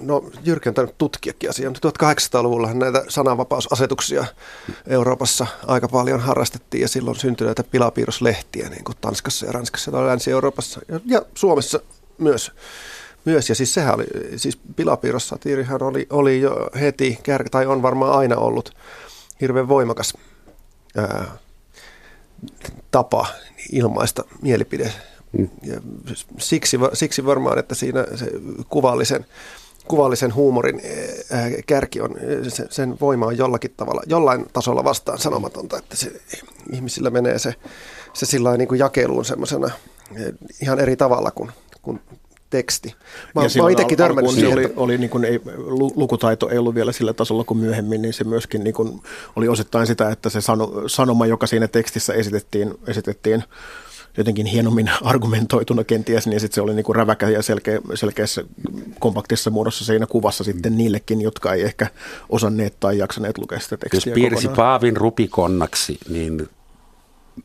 no 0.00 0.24
Jyrki 0.44 0.68
on 0.68 0.74
tainnut 0.74 0.98
tutkiakin 0.98 1.50
asiaa, 1.50 1.72
1800-luvulla 1.72 2.74
näitä 2.74 3.04
sananvapausasetuksia 3.08 4.24
Euroopassa 4.86 5.46
aika 5.66 5.88
paljon 5.88 6.20
harrastettiin 6.20 6.80
ja 6.80 6.88
silloin 6.88 7.16
syntyi 7.16 7.44
näitä 7.44 7.64
pilapiirroslehtiä 7.64 8.68
niin 8.68 8.84
kuin 8.84 8.96
Tanskassa 9.00 9.46
ja 9.46 9.52
Ranskassa 9.52 9.90
ja 9.90 10.06
Länsi-Euroopassa 10.06 10.80
ja, 10.88 11.00
ja 11.06 11.22
Suomessa 11.34 11.80
myös 12.18 12.52
myös. 13.24 13.48
Ja 13.48 13.54
siis 13.54 13.74
sehän 13.74 13.94
oli, 13.94 14.06
siis 14.36 14.58
pilapiirrossatiirihan 14.76 15.82
oli, 15.82 16.06
oli 16.10 16.40
jo 16.40 16.68
heti, 16.80 17.18
tai 17.50 17.66
on 17.66 17.82
varmaan 17.82 18.18
aina 18.18 18.36
ollut 18.36 18.74
hirveän 19.40 19.68
voimakas 19.68 20.14
ää, 20.96 21.38
tapa 22.90 23.26
ilmaista 23.72 24.24
mielipide. 24.42 24.92
Mm. 25.32 25.48
Ja 25.62 25.80
siksi, 26.38 26.78
siksi 26.92 27.26
varmaan, 27.26 27.58
että 27.58 27.74
siinä 27.74 28.06
se 28.14 28.30
kuvallisen, 28.68 29.26
kuvallisen 29.88 30.34
huumorin 30.34 30.80
ää, 31.30 31.50
kärki 31.66 32.00
on, 32.00 32.14
sen 32.70 32.96
voima 33.00 33.26
on 33.26 33.38
jollakin 33.38 33.74
tavalla, 33.76 34.02
jollain 34.06 34.46
tasolla 34.52 34.84
vastaan 34.84 35.18
sanomatonta, 35.18 35.78
että 35.78 35.96
se, 35.96 36.12
ihmisillä 36.72 37.10
menee 37.10 37.38
se, 37.38 37.54
se 38.12 38.26
sillä 38.26 38.56
niin 38.56 38.68
kuin 38.68 38.78
jakeluun 38.78 39.24
semmoisena 39.24 39.70
ihan 40.62 40.80
eri 40.80 40.96
tavalla 40.96 41.30
kuin, 41.30 41.50
kuin 41.82 42.00
teksti. 42.52 42.94
Mä, 43.34 43.42
ja 43.42 43.62
mä 43.62 43.70
itsekin 43.70 43.98
törmännyt 43.98 44.34
siihen. 44.34 44.52
Oli, 44.52 44.72
oli 44.76 44.98
niin 44.98 45.10
kuin 45.10 45.24
ei, 45.24 45.40
lukutaito 45.96 46.48
ei 46.48 46.58
ollut 46.58 46.74
vielä 46.74 46.92
sillä 46.92 47.12
tasolla 47.12 47.44
kuin 47.44 47.58
myöhemmin, 47.58 48.02
niin 48.02 48.14
se 48.14 48.24
myöskin 48.24 48.64
niin 48.64 48.74
kuin 48.74 49.00
oli 49.36 49.48
osittain 49.48 49.86
sitä, 49.86 50.10
että 50.10 50.30
se 50.30 50.40
sano, 50.40 50.72
sanoma, 50.86 51.26
joka 51.26 51.46
siinä 51.46 51.68
tekstissä 51.68 52.12
esitettiin, 52.12 52.74
esitettiin 52.86 53.44
jotenkin 54.16 54.46
hienommin 54.46 54.90
argumentoituna 55.12 55.84
kenties, 55.84 56.26
niin 56.26 56.40
sitten 56.40 56.54
se 56.54 56.60
oli 56.60 56.74
niin 56.74 56.84
kuin 56.84 56.96
räväkä 56.96 57.28
ja 57.28 57.42
selkeä, 57.42 57.80
selkeässä 57.94 58.44
kompaktissa 58.98 59.50
muodossa 59.50 59.84
siinä 59.84 60.06
kuvassa 60.06 60.44
sitten 60.44 60.76
niillekin, 60.76 61.20
jotka 61.20 61.54
ei 61.54 61.62
ehkä 61.62 61.86
osanneet 62.28 62.80
tai 62.80 62.98
jaksaneet 62.98 63.38
lukea 63.38 63.60
sitä 63.60 63.76
tekstiä 63.76 64.10
Jos 64.10 64.14
piirsi 64.14 64.48
kokonaan. 64.48 64.56
Paavin 64.56 64.96
rupikonnaksi, 64.96 65.98
niin 66.08 66.48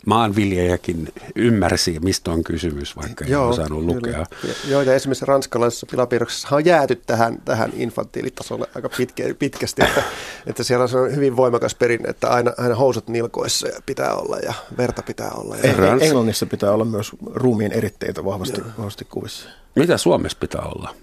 maanviljelijäkin 0.06 1.14
ymmärsi, 1.36 2.00
mistä 2.00 2.32
on 2.32 2.44
kysymys, 2.44 2.96
vaikka 2.96 3.26
ei 3.26 3.32
Joo, 3.32 3.50
osannut 3.50 3.84
lukea. 3.84 4.26
Joo, 4.68 4.82
ja 4.82 4.94
esimerkiksi 4.94 5.26
ranskalaisessa 5.26 5.88
pilapiirroksessa 5.92 6.56
on 6.56 6.66
jääty 6.66 6.96
tähän, 6.96 7.42
tähän 7.46 7.72
infantiilitasolle 7.76 8.68
aika 8.76 8.90
pitkä, 8.90 9.24
pitkästi, 9.40 9.84
että, 9.84 10.04
että 10.48 10.64
siellä 10.64 10.84
on 10.84 10.90
se 10.90 10.98
hyvin 11.16 11.36
voimakas 11.38 11.76
perinne, 11.76 12.10
että 12.10 12.30
aina, 12.30 12.54
aina 12.58 12.76
housut 12.76 13.08
nilkoissa 13.08 13.68
pitää 13.86 14.16
olla 14.16 14.38
ja 14.38 14.54
verta 14.78 15.04
pitää 15.04 15.32
olla. 15.32 15.58
Ja 15.58 15.74
Rans... 15.74 16.04
Englannissa 16.04 16.46
pitää 16.46 16.72
olla 16.72 16.86
myös 16.86 17.12
ruumiin 17.34 17.72
eritteitä 17.72 18.26
vahvasti, 18.26 18.62
vahvasti 18.78 19.06
kuvissa. 19.06 19.50
Mitä 19.76 19.98
Suomessa 19.98 20.38
pitää 20.42 20.62
olla? 20.62 20.94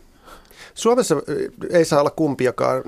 Suomessa 0.74 1.16
ei 1.70 1.84
saa 1.84 2.00
olla 2.00 2.10
kumpiakaan. 2.10 2.82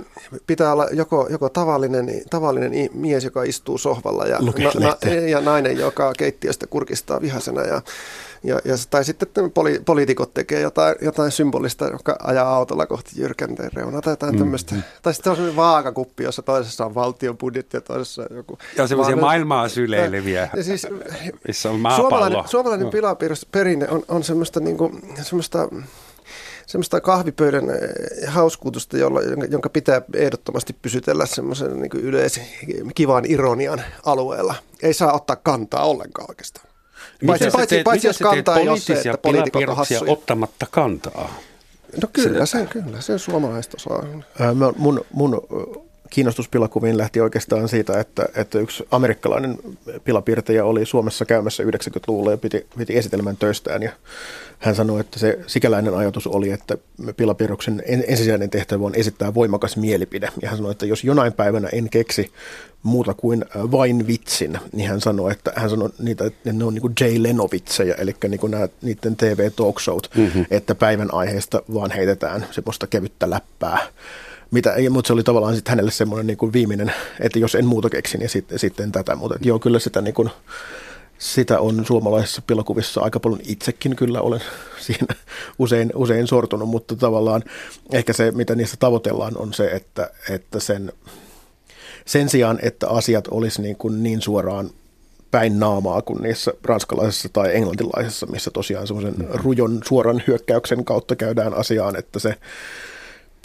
Pitää 0.47 0.73
olla 0.73 0.87
joko, 0.93 1.27
joko 1.31 1.49
tavallinen, 1.49 2.23
tavallinen 2.31 2.91
mies, 2.95 3.25
joka 3.25 3.43
istuu 3.43 3.79
sohvalla 3.79 4.25
ja, 4.25 4.39
na, 4.39 4.53
na, 4.81 4.97
ja 5.29 5.41
nainen, 5.41 5.79
joka 5.79 6.13
keittiöstä 6.19 6.67
kurkistaa 6.67 7.21
vihasena. 7.21 7.63
Ja, 7.63 7.83
ja, 8.43 8.61
ja, 8.65 8.75
tai 8.91 9.05
sitten 9.05 9.29
poli, 9.55 9.83
poliitikot 9.85 10.35
tekee 10.35 10.61
jotain, 10.61 10.97
jotain 11.01 11.31
symbolista, 11.31 11.85
joka 11.85 12.17
ajaa 12.23 12.57
autolla 12.57 12.87
kohti 12.87 13.11
jyrkänteen 13.17 13.71
reunaa 13.73 14.03
tai 14.03 14.13
jotain 14.13 14.35
mm. 14.35 14.39
tämmöistä. 14.39 14.75
Tai 15.03 15.15
sitten 15.15 15.31
on 15.31 15.37
sellainen 15.37 15.57
vaakakuppi, 15.57 16.25
jossa 16.25 16.43
toisessa 16.43 16.87
on 16.87 16.95
valtion 16.95 17.39
budjetti 17.39 17.77
ja 17.77 17.81
toisessa 17.81 18.23
on 18.31 18.37
joku... 18.37 18.59
Ja 18.77 18.87
semmoisia 18.87 19.17
maailmaa 19.17 19.69
syleileviä, 19.69 20.49
ja 20.57 20.63
siis, 20.63 20.87
missä 21.47 21.71
on 21.71 21.81
maapallo. 21.81 22.09
Suomalainen, 22.09 22.49
suomalainen 22.49 22.85
no. 22.85 22.91
pilapiirrosperinne 22.91 23.89
on, 23.89 24.03
on 24.09 24.25
semmoista, 24.25 24.61
niin 24.61 24.77
kuin, 24.77 25.03
semmoista 25.23 25.69
semmoista 26.67 27.01
kahvipöydän 27.01 27.71
eh, 27.71 28.29
hauskuutusta, 28.29 28.99
jolla, 28.99 29.21
jonka 29.51 29.69
pitää 29.69 30.03
ehdottomasti 30.15 30.77
pysytellä 30.83 31.27
semmoisen 31.27 31.81
niin 31.81 31.91
yleisen 31.95 32.47
kivan 32.95 33.25
ironian 33.29 33.83
alueella. 34.05 34.55
Ei 34.83 34.95
saa 34.95 35.13
ottaa 35.13 35.37
kantaa 35.37 35.85
ollenkaan 35.85 36.31
oikeastaan. 36.31 36.67
Paitsi, 37.27 37.51
paitsi, 37.51 37.75
teet, 37.75 37.85
paitsi 37.85 38.07
jos 38.07 38.19
kantaa 38.19 38.59
ei 38.59 38.69
ole 38.69 38.79
se, 38.79 38.93
että 38.93 39.19
poliitikot 39.23 39.63
on 39.69 40.09
ottamatta 40.09 40.67
kantaa. 40.71 41.35
No 42.03 42.09
kyllä, 42.13 42.47
sen, 42.47 42.69
kyllä, 42.69 43.01
sen 43.01 43.19
suomalaista 43.19 43.77
saa. 43.81 44.05
Mun, 44.77 45.05
mun 45.13 45.43
kiinnostus 46.11 46.49
pilakuviin 46.49 46.99
lähti 46.99 47.21
oikeastaan 47.21 47.69
siitä, 47.69 48.01
että, 48.01 48.29
että 48.35 48.59
yksi 48.59 48.87
amerikkalainen 48.91 49.59
pilapiirtäjä 50.05 50.65
oli 50.65 50.87
Suomessa 50.87 51.25
käymässä 51.25 51.63
90-luvulla 51.63 52.31
ja 52.31 52.37
piti, 52.37 52.67
piti 52.79 52.97
esitelmän 52.97 53.37
töistään. 53.37 53.83
Ja 53.83 53.91
hän 54.59 54.75
sanoi, 54.75 55.01
että 55.01 55.19
se 55.19 55.39
sikäläinen 55.47 55.95
ajatus 55.95 56.27
oli, 56.27 56.51
että 56.51 56.77
pilapiirroksen 57.17 57.83
ensisijainen 57.87 58.51
tehtävä 58.51 58.87
on 58.87 58.95
esittää 58.95 59.35
voimakas 59.35 59.77
mielipide. 59.77 60.29
Ja 60.43 60.49
hän 60.49 60.57
sanoi, 60.57 60.73
että 60.73 60.87
jos 60.87 61.05
jonain 61.05 61.33
päivänä 61.33 61.69
en 61.73 61.91
keksi 61.91 62.33
muuta 62.83 63.15
kuin 63.15 63.45
vain 63.55 64.07
vitsin, 64.07 64.59
niin 64.73 64.89
hän 64.89 65.01
sanoi, 65.01 65.33
että 65.33 65.53
hän 65.57 65.71
sanoi 65.71 65.91
niitä, 65.99 66.25
että 66.25 66.53
ne 66.53 66.65
on 66.65 66.75
niin 66.75 66.83
kuin 66.83 66.93
Jay 67.01 67.23
Leno-vitsejä, 67.23 67.95
eli 67.95 68.15
niin 68.29 68.41
kuin 68.41 68.51
nämä, 68.51 68.69
niiden 68.83 69.17
TV 69.17 69.51
talk 69.57 69.81
showt, 69.81 70.11
mm-hmm. 70.17 70.47
että 70.51 70.75
päivän 70.75 71.15
aiheesta 71.15 71.63
vaan 71.75 71.91
heitetään 71.91 72.47
semmoista 72.51 72.87
kevyttä 72.87 73.31
läppää 73.31 73.79
mitä, 74.51 74.75
mutta 74.91 75.07
se 75.07 75.13
oli 75.13 75.23
tavallaan 75.23 75.55
sitten 75.55 75.73
hänelle 75.73 75.91
semmoinen 75.91 76.27
niin 76.27 76.37
kuin 76.37 76.53
viimeinen, 76.53 76.93
että 77.21 77.39
jos 77.39 77.55
en 77.55 77.67
muuta 77.67 77.91
keksi, 77.91 78.19
niin 78.19 78.29
sitten, 78.29 78.59
sitten 78.59 78.93
tätä. 78.93 79.17
Mutta 79.17 79.39
joo, 79.41 79.59
kyllä 79.59 79.79
sitä, 79.79 80.01
niin 80.01 80.15
kuin, 80.15 80.31
sitä 81.19 81.61
on 81.61 81.85
suomalaisissa 81.87 82.43
pilakuvissa 82.47 83.01
aika 83.01 83.21
paljon 83.21 83.41
itsekin 83.47 83.97
kyllä 83.97 84.21
olen 84.21 84.41
siinä 84.87 85.15
usein, 85.59 85.93
usein 85.95 86.27
sortunut, 86.27 86.69
mutta 86.69 86.97
tavallaan 86.97 87.43
ehkä 87.93 88.13
se, 88.13 88.31
mitä 88.31 88.55
niissä 88.55 88.77
tavoitellaan, 88.81 89.37
on 89.37 89.55
se, 89.55 89.67
että, 89.67 90.11
että 90.31 90.61
sen, 90.61 90.93
sen 92.05 92.29
sijaan, 92.29 92.59
että 92.63 92.89
asiat 92.89 93.29
olisi 93.29 93.63
niin, 93.63 93.77
kuin 93.77 94.03
niin 94.03 94.21
suoraan 94.21 94.71
päin 95.31 95.61
naamaa 95.61 96.03
kuin 96.03 96.23
niissä 96.23 96.53
ranskalaisissa 96.65 97.29
tai 97.33 97.57
englantilaisissa, 97.57 98.27
missä 98.27 98.51
tosiaan 98.51 98.87
semmoisen 98.87 99.15
mm. 99.15 99.27
rujon 99.31 99.81
suoran 99.85 100.23
hyökkäyksen 100.27 100.85
kautta 100.85 101.17
käydään 101.17 101.55
asiaan, 101.55 101.97
että 101.97 102.19
se 102.19 102.35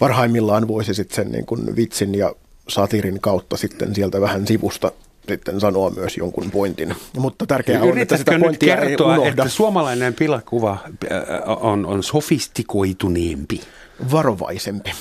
parhaimmillaan 0.02 0.68
voisi 0.68 0.94
sitten 0.94 1.16
sen 1.16 1.32
niin 1.32 1.46
kuin 1.46 1.76
vitsin 1.76 2.14
ja 2.14 2.34
satirin 2.68 3.20
kautta 3.20 3.56
sitten 3.56 3.94
sieltä 3.94 4.20
vähän 4.20 4.46
sivusta 4.46 4.92
sitten 5.28 5.60
sanoa 5.60 5.90
myös 5.90 6.16
jonkun 6.16 6.50
pointin. 6.50 6.94
Mutta 7.18 7.46
tärkeää 7.46 7.82
on, 7.82 7.98
että 7.98 8.16
sitä 8.16 8.38
pointtia 8.40 8.76
kertoa, 8.76 9.12
ei 9.12 9.18
unohda. 9.18 9.30
että 9.30 9.48
suomalainen 9.48 10.14
pilakuva 10.14 10.78
äh, 11.12 11.20
on, 11.60 11.86
on 11.86 12.02
sofistikoituneempi? 12.02 13.60
Varovaisempi. 14.10 14.92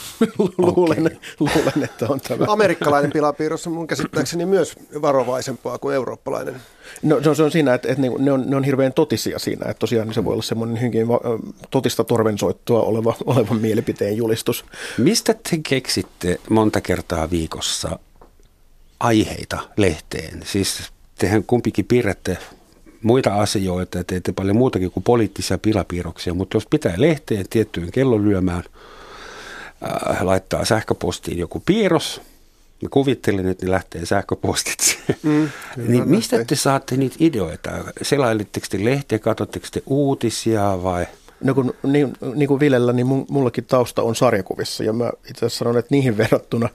luulen, 0.58 1.06
okay. 1.06 1.18
luulen, 1.40 1.84
että 1.84 2.06
on 2.10 2.22
tämä. 2.22 2.46
Amerikkalainen 2.48 3.12
pilapiirros 3.12 3.68
on 3.68 3.74
mun 3.74 3.88
käsittääkseni 3.88 4.46
myös 4.46 4.76
varovaisempaa 5.02 5.78
kuin 5.78 5.96
eurooppalainen. 5.96 6.56
No 7.02 7.24
se 7.24 7.30
on, 7.30 7.36
se 7.36 7.44
on 7.44 7.52
siinä, 7.52 7.74
että, 7.74 7.90
että 7.90 8.02
ne, 8.02 8.32
on, 8.32 8.50
ne 8.50 8.56
on 8.56 8.64
hirveän 8.64 8.94
totisia 8.94 9.40
siinä, 9.40 9.70
että 9.70 9.80
tosiaan 9.80 10.14
se 10.14 10.26
voi 10.26 10.34
olla 10.34 10.44
semmoinen 10.44 10.82
hyvin 10.82 11.08
totista 11.70 12.04
torvensoittoa 12.04 12.82
oleva, 12.82 13.16
oleva 13.26 13.54
mielipiteen 13.54 14.18
julistus. 14.18 14.66
Mistä 14.98 15.34
te 15.34 15.60
keksitte 15.70 16.40
monta 16.50 16.82
kertaa 16.82 17.30
viikossa 17.30 18.00
aiheita 19.00 19.60
lehteen? 19.78 20.40
Siis 20.46 20.92
tehän 21.18 21.44
kumpikin 21.44 21.86
piirrätte 21.86 22.38
muita 23.04 23.36
asioita 23.36 24.04
teette 24.04 24.32
paljon 24.32 24.56
muutakin 24.56 24.92
kuin 24.92 25.04
poliittisia 25.04 25.58
pilapiirroksia, 25.58 26.34
mutta 26.34 26.56
jos 26.56 26.66
pitää 26.66 26.94
lehteen 26.98 27.46
tiettyyn 27.50 27.92
kellonlyömään, 27.92 28.64
äh, 29.84 30.22
laittaa 30.22 30.66
sähköpostiin 30.66 31.38
joku 31.38 31.64
piirros, 31.66 32.22
Mä 32.82 32.90
kuvittelin, 32.92 33.48
että 33.48 33.66
ne 33.66 33.72
lähtee 33.72 34.06
sähköpostitse. 34.06 34.98
Mm, 35.24 35.50
niin 35.88 36.10
mistä 36.10 36.38
lähtee. 36.38 36.56
te 36.56 36.62
saatte 36.62 36.98
niitä 36.98 37.16
ideoita? 37.20 37.72
Selailitteko 38.02 38.68
te 38.70 38.86
lehtiä, 38.86 39.20
katsotteko 39.20 39.68
te 39.72 39.84
uutisia 39.86 40.80
vai? 40.84 41.08
No 41.44 41.54
kun, 41.54 41.74
niin, 41.84 42.14
niin 42.36 42.48
kuin 42.48 42.60
Vilellä, 42.60 42.94
niin 42.94 43.08
mullakin 43.30 43.66
tausta 43.66 44.02
on 44.02 44.16
sarjakuvissa 44.16 44.84
ja 44.84 44.94
mä 44.94 45.12
itse 45.30 45.46
asiassa 45.46 45.58
sanon, 45.58 45.78
että 45.78 45.96
niihin 45.96 46.18
verrattuna 46.18 46.70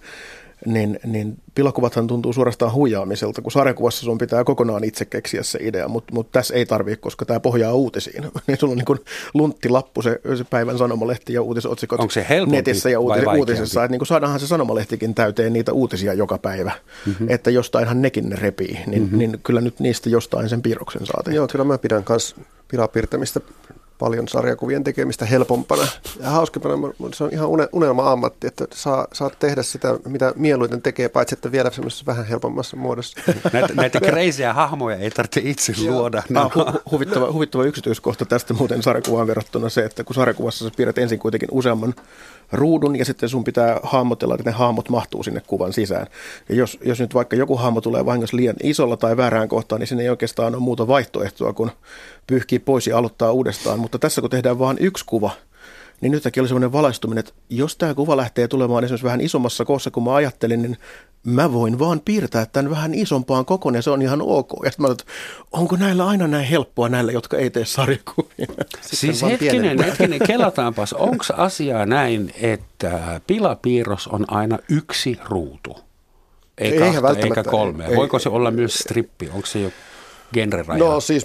niin, 0.64 1.00
niin 1.04 1.36
pilakuvathan 1.54 2.06
tuntuu 2.06 2.32
suorastaan 2.32 2.72
huijaamiselta, 2.72 3.42
kun 3.42 3.52
sarjakuvassa 3.52 4.04
sun 4.04 4.18
pitää 4.18 4.44
kokonaan 4.44 4.84
itse 4.84 5.04
keksiä 5.04 5.42
se 5.42 5.58
idea, 5.62 5.88
mutta 5.88 6.14
mut 6.14 6.32
tässä 6.32 6.54
ei 6.54 6.66
tarvitse, 6.66 6.96
koska 7.00 7.24
tämä 7.24 7.40
pohjaa 7.40 7.72
uutisiin. 7.72 8.22
niin 8.46 8.58
sulla 8.58 8.72
on 8.72 8.78
niin 8.78 9.06
lunttilappu, 9.34 10.02
se, 10.02 10.20
se 10.38 10.44
päivän 10.44 10.78
sanomalehti 10.78 11.32
ja 11.32 11.42
uutisotsikot 11.42 12.00
Onko 12.00 12.10
se 12.10 12.26
netissä 12.46 12.90
ja 12.90 13.00
uutis, 13.00 13.24
uutisissa. 13.38 13.84
Että 13.84 13.92
niin 13.92 13.98
kuin 13.98 14.06
saadaanhan 14.06 14.40
se 14.40 14.46
sanomalehtikin 14.46 15.14
täyteen 15.14 15.52
niitä 15.52 15.72
uutisia 15.72 16.14
joka 16.14 16.38
päivä, 16.38 16.72
mm-hmm. 17.06 17.26
että 17.30 17.50
jostainhan 17.50 18.02
nekin 18.02 18.28
ne 18.28 18.36
repii, 18.36 18.80
niin, 18.86 19.02
mm-hmm. 19.02 19.18
niin 19.18 19.40
kyllä 19.42 19.60
nyt 19.60 19.80
niistä 19.80 20.08
jostain 20.08 20.48
sen 20.48 20.62
piirroksen 20.62 21.06
saa 21.06 21.22
Joo, 21.26 21.48
kyllä 21.48 21.64
mä 21.64 21.78
pidän 21.78 22.04
myös 22.08 22.36
pilapiirtämistä 22.68 23.40
paljon 23.98 24.28
sarjakuvien 24.28 24.84
tekemistä 24.84 25.24
helpompana 25.24 25.86
ja 26.20 26.30
hauskempana. 26.30 26.74
Se 27.14 27.24
on 27.24 27.30
ihan 27.32 27.48
unelma-ammatti, 27.72 28.46
että 28.46 28.64
saa, 28.74 29.06
saa 29.12 29.30
tehdä 29.30 29.62
sitä, 29.62 29.98
mitä 30.08 30.32
mieluiten 30.36 30.82
tekee, 30.82 31.08
paitsi 31.08 31.34
että 31.34 31.52
vielä 31.52 31.70
semmoisessa 31.70 32.06
vähän 32.06 32.26
helpommassa 32.26 32.76
muodossa. 32.76 33.20
Näitä, 33.52 33.74
näitä 33.74 34.00
kreisiä 34.00 34.52
hahmoja 34.52 34.96
ei 34.96 35.10
tarvitse 35.10 35.40
itse 35.44 35.72
luoda. 35.88 36.22
Ah, 36.34 36.52
hu- 36.52 36.80
huvittava, 36.90 37.32
huvittava 37.32 37.64
yksityiskohta 37.64 38.24
tästä 38.24 38.54
muuten 38.54 38.82
sarjakuvaan 38.82 39.26
verrattuna 39.26 39.68
se, 39.68 39.84
että 39.84 40.04
kun 40.04 40.14
sarjakuvassa 40.14 40.64
sä 40.64 40.70
piirrät 40.76 40.98
ensin 40.98 41.18
kuitenkin 41.18 41.48
useamman 41.52 41.94
ruudun 42.52 42.96
ja 42.96 43.04
sitten 43.04 43.28
sun 43.28 43.44
pitää 43.44 43.80
hahmotella, 43.82 44.34
että 44.34 44.50
ne 44.50 44.56
hahmot 44.56 44.88
mahtuu 44.88 45.22
sinne 45.22 45.42
kuvan 45.46 45.72
sisään. 45.72 46.06
Ja 46.48 46.54
jos, 46.54 46.78
jos 46.84 47.00
nyt 47.00 47.14
vaikka 47.14 47.36
joku 47.36 47.56
hahmo 47.56 47.80
tulee 47.80 48.06
vahingossa 48.06 48.36
liian 48.36 48.56
isolla 48.62 48.96
tai 48.96 49.16
väärään 49.16 49.48
kohtaan, 49.48 49.80
niin 49.80 49.88
sinne 49.88 50.02
ei 50.02 50.10
oikeastaan 50.10 50.54
ole 50.54 50.62
muuta 50.62 50.88
vaihtoehtoa 50.88 51.52
kuin 51.52 51.70
pyyhkii 52.26 52.58
pois 52.58 52.86
ja 52.86 52.98
aloittaa 52.98 53.32
uudestaan. 53.32 53.78
Mutta 53.86 53.98
tässä 53.98 54.20
kun 54.20 54.30
tehdään 54.30 54.58
vain 54.58 54.76
yksi 54.80 55.04
kuva, 55.04 55.30
niin 56.00 56.12
nytkin 56.12 56.40
oli 56.40 56.48
sellainen 56.48 56.72
valaistuminen, 56.72 57.18
että 57.18 57.32
jos 57.50 57.76
tämä 57.76 57.94
kuva 57.94 58.16
lähtee 58.16 58.48
tulemaan 58.48 58.84
esimerkiksi 58.84 59.04
vähän 59.04 59.20
isommassa 59.20 59.64
koossa 59.64 59.90
kuin 59.90 60.04
mä 60.04 60.14
ajattelin, 60.14 60.62
niin 60.62 60.76
mä 61.24 61.52
voin 61.52 61.78
vaan 61.78 62.00
piirtää 62.04 62.46
tämän 62.46 62.70
vähän 62.70 62.94
isompaan 62.94 63.44
kokoon 63.44 63.74
ja 63.74 63.82
se 63.82 63.90
on 63.90 64.02
ihan 64.02 64.22
ok. 64.22 64.52
Ja 64.64 64.70
sitten 64.70 64.86
mä 64.86 64.92
että 64.92 65.04
onko 65.52 65.76
näillä 65.76 66.06
aina 66.06 66.26
näin 66.26 66.46
helppoa 66.46 66.88
näillä, 66.88 67.12
jotka 67.12 67.36
ei 67.36 67.50
tee 67.50 67.64
sarjakuvia? 67.64 68.46
Siis 68.80 69.22
hetkinen, 69.22 69.84
hetkinen, 69.84 70.20
kelataanpas. 70.26 70.92
Onko 70.92 71.24
asiaa 71.36 71.86
näin, 71.86 72.32
että 72.40 73.20
pilapiirros 73.26 74.08
on 74.08 74.24
aina 74.28 74.58
yksi 74.68 75.18
ruutu? 75.24 75.78
Ei 76.58 76.72
ei 76.72 76.92
kahta, 76.92 77.18
eikä 77.18 77.44
kolme. 77.44 77.86
Ei, 77.86 77.96
Voiko 77.96 78.18
se 78.18 78.28
olla 78.28 78.50
myös 78.50 78.74
strippi? 78.74 79.30
Onko 79.34 79.46
se 79.46 79.60
jo 79.60 79.70
genreraja? 80.34 80.78
No 80.78 81.00
siis 81.00 81.24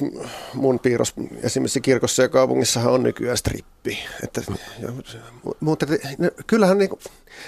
mun 0.53 0.79
piirros 0.79 1.13
esimerkiksi 1.43 1.81
kirkossa 1.81 2.21
ja 2.21 2.29
kaupungissahan 2.29 2.93
on 2.93 3.03
nykyään 3.03 3.37
strippi. 3.37 3.99
Että, 4.23 4.41
mutta 5.59 5.85
kyllähän 6.47 6.77
niin, 6.77 6.89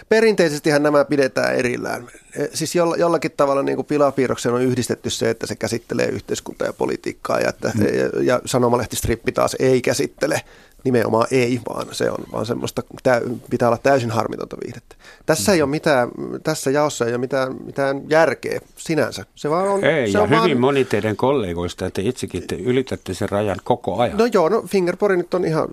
perinteisesti 0.10 0.80
nämä 0.80 1.06
pidetään 1.06 1.56
erillään 1.56 2.08
E, 2.36 2.48
siis 2.54 2.76
jollakin 2.76 3.32
tavalla 3.38 3.64
niin 3.64 3.76
kuin 3.76 3.86
pilapiirrokseen 3.86 4.56
on 4.56 4.62
yhdistetty 4.62 5.10
se, 5.10 5.30
että 5.30 5.48
se 5.48 5.56
käsittelee 5.56 6.08
yhteiskuntaa 6.08 6.68
ja 6.68 6.74
politiikkaa 6.74 7.40
ja, 7.40 7.50
että, 7.50 7.72
mm. 7.76 7.86
ja, 7.86 8.24
ja 8.24 8.42
sanomalehtistrippi 8.46 9.32
taas 9.32 9.56
ei 9.60 9.82
käsittele 9.82 10.42
nimenomaan 10.84 11.28
ei, 11.32 11.60
vaan 11.70 11.88
se 11.92 12.12
on 12.12 12.26
vaan 12.32 12.46
semmoista, 12.46 12.84
tä, 13.04 13.22
pitää 13.50 13.70
olla 13.70 13.78
täysin 13.78 14.12
harmitonta 14.12 14.58
viihdettä. 14.64 14.96
Tässä 15.26 15.52
mm. 15.52 15.56
ei 15.56 15.62
ole 15.62 15.70
mitään, 15.70 16.10
tässä 16.44 16.72
jaossa 16.72 17.06
ei 17.06 17.12
ole 17.12 17.18
mitään, 17.18 17.56
mitään 17.66 18.02
järkeä 18.10 18.60
sinänsä. 18.78 19.26
Se 19.36 19.50
vaan 19.50 19.68
on, 19.68 19.84
ei, 19.84 20.12
se 20.12 20.18
ja 20.18 20.22
on 20.22 20.30
hyvin 20.30 20.42
vaan, 20.42 20.60
monit 20.60 20.90
teidän 20.90 21.16
kollegoista, 21.16 21.86
että 21.86 22.02
itsekin 22.02 22.48
te 22.48 22.56
ylitätte 22.56 23.14
sen 23.14 23.30
rajan 23.30 23.58
koko 23.64 23.98
ajan. 23.98 24.18
No 24.18 24.26
joo, 24.34 24.50
no 24.50 24.64
Fingerpori 24.68 25.18
nyt 25.18 25.34
on 25.34 25.46
ihan 25.46 25.68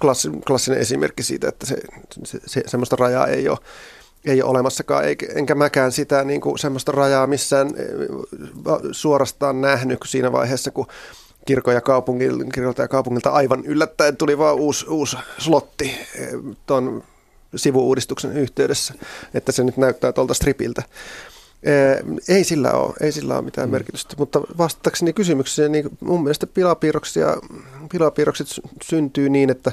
klassi, 0.00 0.30
klassinen 0.46 0.80
esimerkki 0.80 1.22
siitä, 1.22 1.48
että 1.48 1.66
se, 1.66 1.76
se, 2.24 2.40
se, 2.46 2.62
semmoista 2.66 2.96
rajaa 2.96 3.26
ei 3.26 3.48
ole 3.48 3.58
ei 4.24 4.42
ole 4.42 4.50
olemassakaan, 4.50 5.04
enkä 5.34 5.54
mäkään 5.54 5.92
sitä 5.92 6.24
niin 6.24 6.40
kuin 6.40 6.58
semmoista 6.58 6.92
rajaa 6.92 7.26
missään 7.26 7.66
eh, 7.66 7.86
suorastaan 8.92 9.60
nähnyt 9.60 9.98
siinä 10.06 10.32
vaiheessa, 10.32 10.70
kun 10.70 10.86
kirkon 11.48 11.74
ja 11.74 11.80
kaupungilta, 11.80 12.44
kirkolta 12.44 12.82
ja 12.82 12.88
kaupungilta 12.88 13.30
aivan 13.30 13.64
yllättäen 13.64 14.16
tuli 14.16 14.38
vaan 14.38 14.56
uusi, 14.56 14.86
uusi 14.88 15.16
slotti 15.38 15.94
eh, 16.14 16.28
tuon 16.66 17.04
sivuuudistuksen 17.56 18.36
yhteydessä, 18.36 18.94
että 19.34 19.52
se 19.52 19.64
nyt 19.64 19.76
näyttää 19.76 20.12
tuolta 20.12 20.34
stripiltä. 20.34 20.82
Eh, 21.62 22.36
ei 22.36 22.44
sillä 22.44 22.72
ole, 22.72 22.94
ei 23.00 23.12
sillä 23.12 23.34
ole 23.34 23.44
mitään 23.44 23.68
mm. 23.68 23.72
merkitystä, 23.72 24.14
mutta 24.18 24.40
vastatakseni 24.58 25.12
kysymykseen, 25.12 25.72
niin 25.72 25.88
mun 26.00 26.22
mielestä 26.22 26.46
pilapiirroksia, 26.46 27.36
pilapiirrokset 27.92 28.46
syntyy 28.84 29.28
niin, 29.28 29.50
että, 29.50 29.72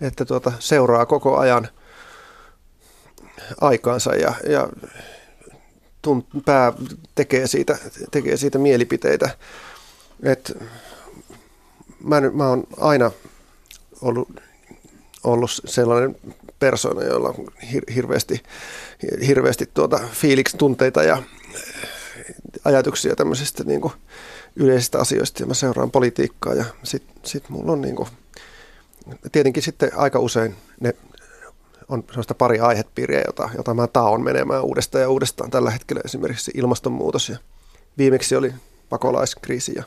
että 0.00 0.24
tuota, 0.24 0.52
seuraa 0.58 1.06
koko 1.06 1.36
ajan– 1.36 1.68
aikaansa 3.60 4.14
ja, 4.14 4.34
ja 4.48 4.68
tunt, 6.02 6.26
pää 6.44 6.72
tekee 7.14 7.46
siitä, 7.46 7.78
tekee 8.10 8.36
siitä 8.36 8.58
mielipiteitä. 8.58 9.30
Et 10.22 10.56
mä, 12.04 12.20
mä 12.32 12.48
oon 12.48 12.64
aina 12.76 13.10
ollut, 14.00 14.40
ollut 15.24 15.50
sellainen 15.64 16.16
persona, 16.58 17.02
jolla 17.02 17.28
on 17.28 17.34
hir, 17.72 17.82
hirveästi, 17.94 18.42
hirveästi 19.26 19.70
tuota 19.74 20.00
fiiliksi 20.12 20.56
tunteita 20.56 21.02
ja 21.02 21.22
ajatuksia 22.64 23.16
tämmöisistä 23.16 23.64
niin 23.64 23.80
kuin 23.80 23.92
yleisistä 24.56 24.98
asioista 24.98 25.42
ja 25.42 25.46
mä 25.46 25.54
seuraan 25.54 25.90
politiikkaa 25.90 26.54
ja 26.54 26.64
sit, 26.82 27.02
sit 27.22 27.48
mulla 27.48 27.72
on 27.72 27.80
niin 27.80 27.96
kuin, 27.96 28.08
tietenkin 29.32 29.62
sitten 29.62 29.90
aika 29.96 30.18
usein 30.18 30.56
ne 30.80 30.94
on 31.88 32.04
sellaista 32.08 32.34
pari 32.34 32.60
aihepiiriä, 32.60 33.22
jota, 33.26 33.50
jota 33.56 33.74
mä 33.74 33.86
taon 33.86 34.22
menemään 34.22 34.64
uudestaan 34.64 35.02
ja 35.02 35.10
uudestaan 35.10 35.50
tällä 35.50 35.70
hetkellä. 35.70 36.02
Esimerkiksi 36.04 36.50
ilmastonmuutos 36.54 37.28
ja 37.28 37.38
viimeksi 37.98 38.36
oli 38.36 38.52
pakolaiskriisi 38.88 39.72
ja 39.76 39.84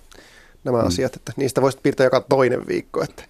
nämä 0.63 0.81
mm. 0.81 0.87
asiat, 0.87 1.15
että 1.15 1.31
niistä 1.35 1.61
voisi 1.61 1.77
piirtää 1.83 2.05
joka 2.05 2.21
toinen 2.21 2.67
viikko, 2.67 3.03
että 3.03 3.23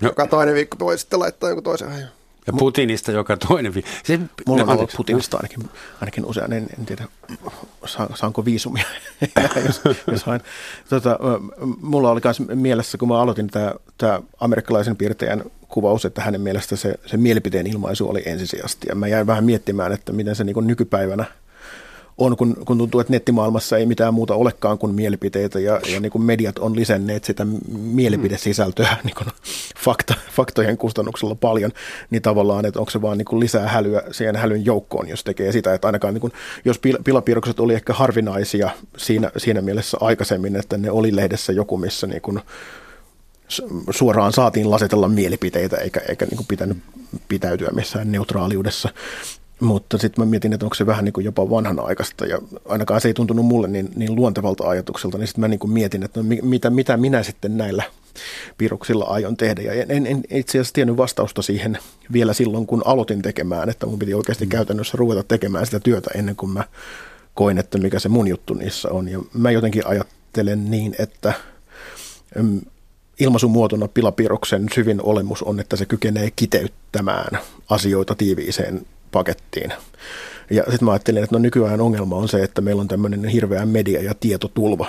no. 0.00 0.08
joka 0.08 0.26
toinen 0.26 0.54
viikko 0.54 0.76
voi 0.78 0.98
sitten 0.98 1.18
laittaa 1.18 1.48
jonkun 1.48 1.64
toisen 1.64 1.88
ajan. 1.88 2.08
Ja 2.46 2.52
Putinista 2.52 3.12
joka 3.12 3.36
toinen 3.36 3.74
viikko. 3.74 3.90
Se, 4.04 4.20
Mulla 4.46 4.62
on 4.62 4.68
ollut 4.68 4.94
Putinista 4.96 5.36
ainakin, 5.36 5.70
ainakin 6.00 6.24
usein, 6.24 6.52
en, 6.52 6.66
en 6.78 6.86
tiedä 6.86 7.04
saanko 8.14 8.44
viisumia, 8.44 8.84
jos, 9.66 9.80
jos 10.12 10.24
hain. 10.24 10.40
Tota, 10.88 11.18
mulla 11.80 12.10
oli 12.10 12.20
myös 12.24 12.40
mielessä, 12.40 12.98
kun 12.98 13.08
mä 13.08 13.20
aloitin 13.20 13.50
tämä 13.98 14.20
amerikkalaisen 14.40 14.96
piirtäjän 14.96 15.44
kuvaus, 15.68 16.04
että 16.04 16.22
hänen 16.22 16.40
mielestä 16.40 16.76
se, 16.76 16.94
se 17.06 17.16
mielipiteen 17.16 17.66
ilmaisu 17.66 18.08
oli 18.08 18.22
ensisijaisesti. 18.26 18.86
Ja 18.88 18.94
mä 18.94 19.08
jäin 19.08 19.26
vähän 19.26 19.44
miettimään, 19.44 19.92
että 19.92 20.12
miten 20.12 20.36
se 20.36 20.44
niin 20.44 20.66
nykypäivänä– 20.66 21.24
on, 22.18 22.36
kun, 22.36 22.56
kun 22.64 22.78
tuntuu, 22.78 23.00
että 23.00 23.12
nettimaailmassa 23.12 23.78
ei 23.78 23.86
mitään 23.86 24.14
muuta 24.14 24.34
olekaan 24.34 24.78
kuin 24.78 24.94
mielipiteitä 24.94 25.60
ja, 25.60 25.80
ja 25.92 26.00
niin 26.00 26.12
kuin 26.12 26.22
mediat 26.22 26.58
on 26.58 26.76
lisänneet 26.76 27.24
sitä 27.24 27.46
mielipidesisältöä 27.68 28.96
niin 29.04 29.14
kuin 29.14 29.26
fakta, 29.78 30.14
faktojen 30.30 30.78
kustannuksella 30.78 31.34
paljon, 31.34 31.70
niin 32.10 32.22
tavallaan, 32.22 32.66
että 32.66 32.80
onko 32.80 32.90
se 32.90 33.02
vaan 33.02 33.18
niin 33.18 33.26
kuin 33.26 33.40
lisää 33.40 33.68
hälyä 33.68 34.02
siihen 34.10 34.36
hälyn 34.36 34.64
joukkoon, 34.64 35.08
jos 35.08 35.24
tekee 35.24 35.52
sitä, 35.52 35.74
että 35.74 35.88
ainakaan 35.88 36.14
niin 36.14 36.20
kuin, 36.20 36.32
jos 36.64 36.78
pil, 36.78 36.98
pilapiirrokset 37.04 37.60
oli 37.60 37.74
ehkä 37.74 37.92
harvinaisia 37.92 38.70
siinä, 38.96 39.30
siinä 39.36 39.60
mielessä 39.60 39.98
aikaisemmin, 40.00 40.56
että 40.56 40.78
ne 40.78 40.90
oli 40.90 41.16
lehdessä 41.16 41.52
joku, 41.52 41.76
missä 41.76 42.06
niin 42.06 42.22
kuin 42.22 42.40
suoraan 43.90 44.32
saatiin 44.32 44.70
lasetella 44.70 45.08
mielipiteitä 45.08 45.76
eikä, 45.76 46.00
eikä 46.08 46.24
niin 46.24 46.36
kuin 46.36 46.46
pitänyt 46.46 46.78
pitäytyä 47.28 47.70
missään 47.70 48.12
neutraaliudessa, 48.12 48.88
mutta 49.64 49.98
sitten 49.98 50.24
mä 50.24 50.30
mietin, 50.30 50.52
että 50.52 50.66
onko 50.66 50.74
se 50.74 50.86
vähän 50.86 51.04
niin 51.04 51.12
kuin 51.12 51.24
jopa 51.24 51.50
vanhanaikaista 51.50 52.26
ja 52.26 52.38
ainakaan 52.68 53.00
se 53.00 53.08
ei 53.08 53.14
tuntunut 53.14 53.46
mulle 53.46 53.68
niin, 53.68 53.88
niin 53.96 54.14
luontevalta 54.14 54.68
ajatukselta, 54.68 55.18
niin 55.18 55.26
sitten 55.26 55.40
mä 55.40 55.48
niin 55.48 55.58
kuin 55.58 55.70
mietin, 55.70 56.02
että 56.02 56.20
no, 56.22 56.26
mitä, 56.42 56.70
mitä 56.70 56.96
minä 56.96 57.22
sitten 57.22 57.56
näillä 57.56 57.82
piirroksilla 58.58 59.04
aion 59.04 59.36
tehdä. 59.36 59.62
Ja 59.62 59.72
en, 59.72 59.90
en, 59.90 60.06
en 60.06 60.24
itse 60.30 60.58
asiassa 60.58 60.72
tiennyt 60.72 60.96
vastausta 60.96 61.42
siihen 61.42 61.78
vielä 62.12 62.32
silloin, 62.32 62.66
kun 62.66 62.82
aloitin 62.84 63.22
tekemään, 63.22 63.68
että 63.68 63.86
mun 63.86 63.98
piti 63.98 64.14
oikeasti 64.14 64.46
käytännössä 64.46 64.96
ruveta 64.96 65.22
tekemään 65.22 65.66
sitä 65.66 65.80
työtä 65.80 66.10
ennen 66.14 66.36
kuin 66.36 66.50
mä 66.50 66.64
koin, 67.34 67.58
että 67.58 67.78
mikä 67.78 67.98
se 67.98 68.08
mun 68.08 68.28
juttu 68.28 68.54
niissä 68.54 68.88
on. 68.90 69.08
Ja 69.08 69.20
mä 69.34 69.50
jotenkin 69.50 69.86
ajattelen 69.86 70.70
niin, 70.70 70.94
että 70.98 71.32
mm, 72.38 72.60
ilmaisumuotona 73.20 73.88
pilapiirroksen 73.88 74.66
syvin 74.74 75.02
olemus 75.02 75.42
on, 75.42 75.60
että 75.60 75.76
se 75.76 75.86
kykenee 75.86 76.30
kiteyttämään 76.36 77.38
asioita 77.70 78.14
tiiviiseen 78.14 78.86
pakettiin. 79.14 79.72
Ja 80.50 80.62
sitten 80.62 80.84
mä 80.84 80.92
ajattelin, 80.92 81.24
että 81.24 81.36
no 81.36 81.38
nykyään 81.38 81.80
ongelma 81.80 82.16
on 82.16 82.28
se, 82.28 82.42
että 82.42 82.60
meillä 82.60 82.80
on 82.80 82.88
tämmöinen 82.88 83.24
hirveä 83.24 83.66
media- 83.66 84.02
ja 84.02 84.14
tietotulva. 84.20 84.86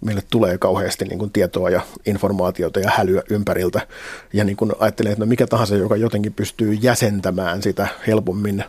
Meille 0.00 0.22
tulee 0.30 0.58
kauheasti 0.58 1.04
niin 1.04 1.18
kuin 1.18 1.30
tietoa 1.30 1.70
ja 1.70 1.80
informaatiota 2.06 2.80
ja 2.80 2.90
hälyä 2.96 3.22
ympäriltä. 3.30 3.86
Ja 4.32 4.44
niin 4.44 4.56
kuin 4.56 4.72
ajattelin, 4.78 5.12
että 5.12 5.24
no 5.24 5.28
mikä 5.28 5.46
tahansa, 5.46 5.76
joka 5.76 5.96
jotenkin 5.96 6.32
pystyy 6.32 6.72
jäsentämään 6.72 7.62
sitä 7.62 7.88
helpommin 8.06 8.64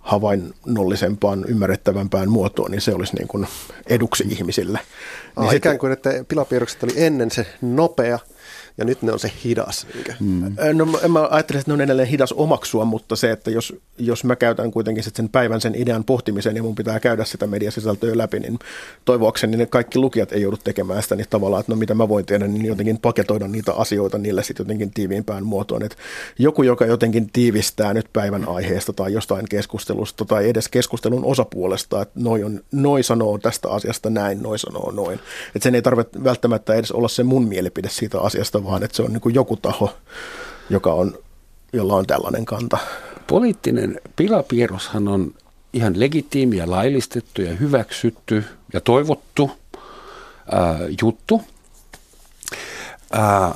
havainnollisempaan, 0.00 1.44
ymmärrettävämpään 1.48 2.30
muotoon, 2.30 2.70
niin 2.70 2.80
se 2.80 2.94
olisi 2.94 3.16
niin 3.16 3.28
kuin 3.28 3.46
eduksi 3.86 4.24
ihmisille. 4.30 4.80
Ah, 5.36 5.44
niin 5.44 5.56
ikään 5.56 5.78
kuin, 5.78 5.92
että 5.92 6.10
pilapiirrokset 6.28 6.82
oli 6.82 6.92
ennen 6.96 7.30
se 7.30 7.46
nopea– 7.62 8.18
ja 8.78 8.84
nyt 8.84 9.02
ne 9.02 9.12
on 9.12 9.18
se 9.18 9.32
hidas. 9.44 9.86
Mm. 10.20 10.56
No 10.72 10.86
mä 11.08 11.28
ajattelen, 11.30 11.60
että 11.60 11.70
ne 11.70 11.74
on 11.74 11.80
edelleen 11.80 12.08
hidas 12.08 12.32
omaksua, 12.32 12.84
mutta 12.84 13.16
se, 13.16 13.30
että 13.30 13.50
jos, 13.50 13.76
jos 13.98 14.24
mä 14.24 14.36
käytän 14.36 14.70
kuitenkin 14.70 15.04
sen 15.14 15.28
päivän 15.28 15.60
sen 15.60 15.74
idean 15.74 16.04
pohtimiseen 16.04 16.56
ja 16.56 16.62
mun 16.62 16.74
pitää 16.74 17.00
käydä 17.00 17.24
sitä 17.24 17.46
mediasisältöä 17.46 18.18
läpi, 18.18 18.40
niin 18.40 18.58
toivoakseni 19.04 19.56
ne 19.56 19.66
kaikki 19.66 19.98
lukijat 19.98 20.32
ei 20.32 20.42
joudu 20.42 20.56
tekemään 20.56 21.02
sitä 21.02 21.16
niin 21.16 21.26
tavallaan, 21.30 21.60
että 21.60 21.72
no 21.72 21.76
mitä 21.76 21.94
mä 21.94 22.08
voin 22.08 22.26
tehdä, 22.26 22.46
niin 22.46 22.64
jotenkin 22.64 22.98
paketoida 22.98 23.48
niitä 23.48 23.72
asioita 23.72 24.18
niille 24.18 24.42
sitten 24.42 24.64
jotenkin 24.64 24.90
tiiviimpään 24.90 25.44
muotoon. 25.44 25.82
Että 25.82 25.96
joku, 26.38 26.62
joka 26.62 26.86
jotenkin 26.86 27.30
tiivistää 27.32 27.94
nyt 27.94 28.06
päivän 28.12 28.48
aiheesta 28.48 28.92
tai 28.92 29.12
jostain 29.12 29.48
keskustelusta 29.48 30.24
tai 30.24 30.48
edes 30.48 30.68
keskustelun 30.68 31.24
osapuolesta, 31.24 32.02
että 32.02 32.20
noi, 32.20 32.44
on, 32.44 32.60
noi 32.72 33.02
sanoo 33.02 33.38
tästä 33.38 33.70
asiasta 33.70 34.10
näin, 34.10 34.42
noi 34.42 34.58
sanoo 34.58 34.90
noin. 34.90 35.20
Että 35.54 35.62
sen 35.62 35.74
ei 35.74 35.82
tarvitse 35.82 36.24
välttämättä 36.24 36.74
edes 36.74 36.92
olla 36.92 37.08
se 37.08 37.22
mun 37.22 37.48
mielipide 37.48 37.88
siitä 37.88 38.20
asiasta, 38.20 38.64
vaan 38.68 38.82
että 38.82 38.96
se 38.96 39.02
on 39.02 39.12
niin 39.12 39.20
kuin 39.20 39.34
joku 39.34 39.56
taho, 39.56 39.94
joka 40.70 40.92
on, 40.92 41.18
jolla 41.72 41.94
on 41.94 42.06
tällainen 42.06 42.44
kanta. 42.44 42.78
Poliittinen 43.26 44.00
pilapiirroshan 44.16 45.08
on 45.08 45.34
ihan 45.72 46.00
legitiimi 46.00 46.56
ja 46.56 46.70
laillistettu 46.70 47.42
ja 47.42 47.54
hyväksytty 47.54 48.44
ja 48.72 48.80
toivottu 48.80 49.50
ää, 50.52 50.78
juttu. 51.02 51.42
Ää, 53.12 53.54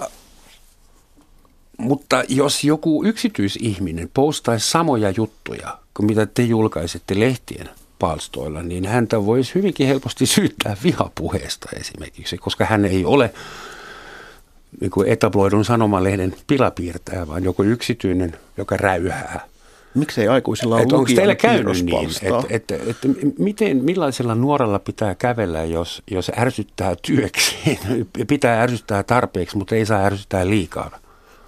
mutta 1.79 2.23
jos 2.29 2.65
joku 2.65 3.05
yksityisihminen 3.05 4.11
postaisi 4.15 4.71
samoja 4.71 5.11
juttuja 5.11 5.79
kuin 5.95 6.07
mitä 6.07 6.27
te 6.27 6.43
julkaisette 6.43 7.21
lehtien 7.21 7.71
palstoilla, 7.99 8.63
niin 8.63 8.87
häntä 8.87 9.27
voisi 9.27 9.55
hyvinkin 9.55 9.87
helposti 9.87 10.27
syyttää 10.27 10.77
vihapuheesta 10.85 11.69
esimerkiksi, 11.81 12.39
koska 12.39 12.65
hän 12.65 12.85
ei 12.85 13.05
ole 13.05 13.35
niin 14.81 14.91
kuin 14.91 15.09
etabloidun 15.09 15.65
sanomalehden 15.65 16.35
pilapiirtäjä, 16.47 17.29
vaan 17.29 17.45
joku 17.45 17.63
yksityinen, 17.63 18.37
joka 18.57 18.77
räyhää. 18.77 19.53
Miksei 19.95 20.29
aikuisilla 20.29 20.75
ole 20.75 20.83
Onko 20.83 21.05
teillä 21.15 21.35
käynyt 21.35 21.85
niin, 21.85 22.11
että, 22.23 22.47
että, 22.49 22.75
että 22.91 23.09
miten, 23.39 23.85
millaisella 23.85 24.35
nuorella 24.35 24.79
pitää 24.79 25.15
kävellä, 25.15 25.65
jos, 25.65 26.03
jos 26.11 26.31
ärsyttää 26.39 26.95
työksi? 27.07 27.57
pitää 28.29 28.63
ärsyttää 28.63 29.03
tarpeeksi, 29.03 29.57
mutta 29.57 29.75
ei 29.75 29.87
saa 29.87 30.05
ärsyttää 30.05 30.47
liikaa. 30.47 30.99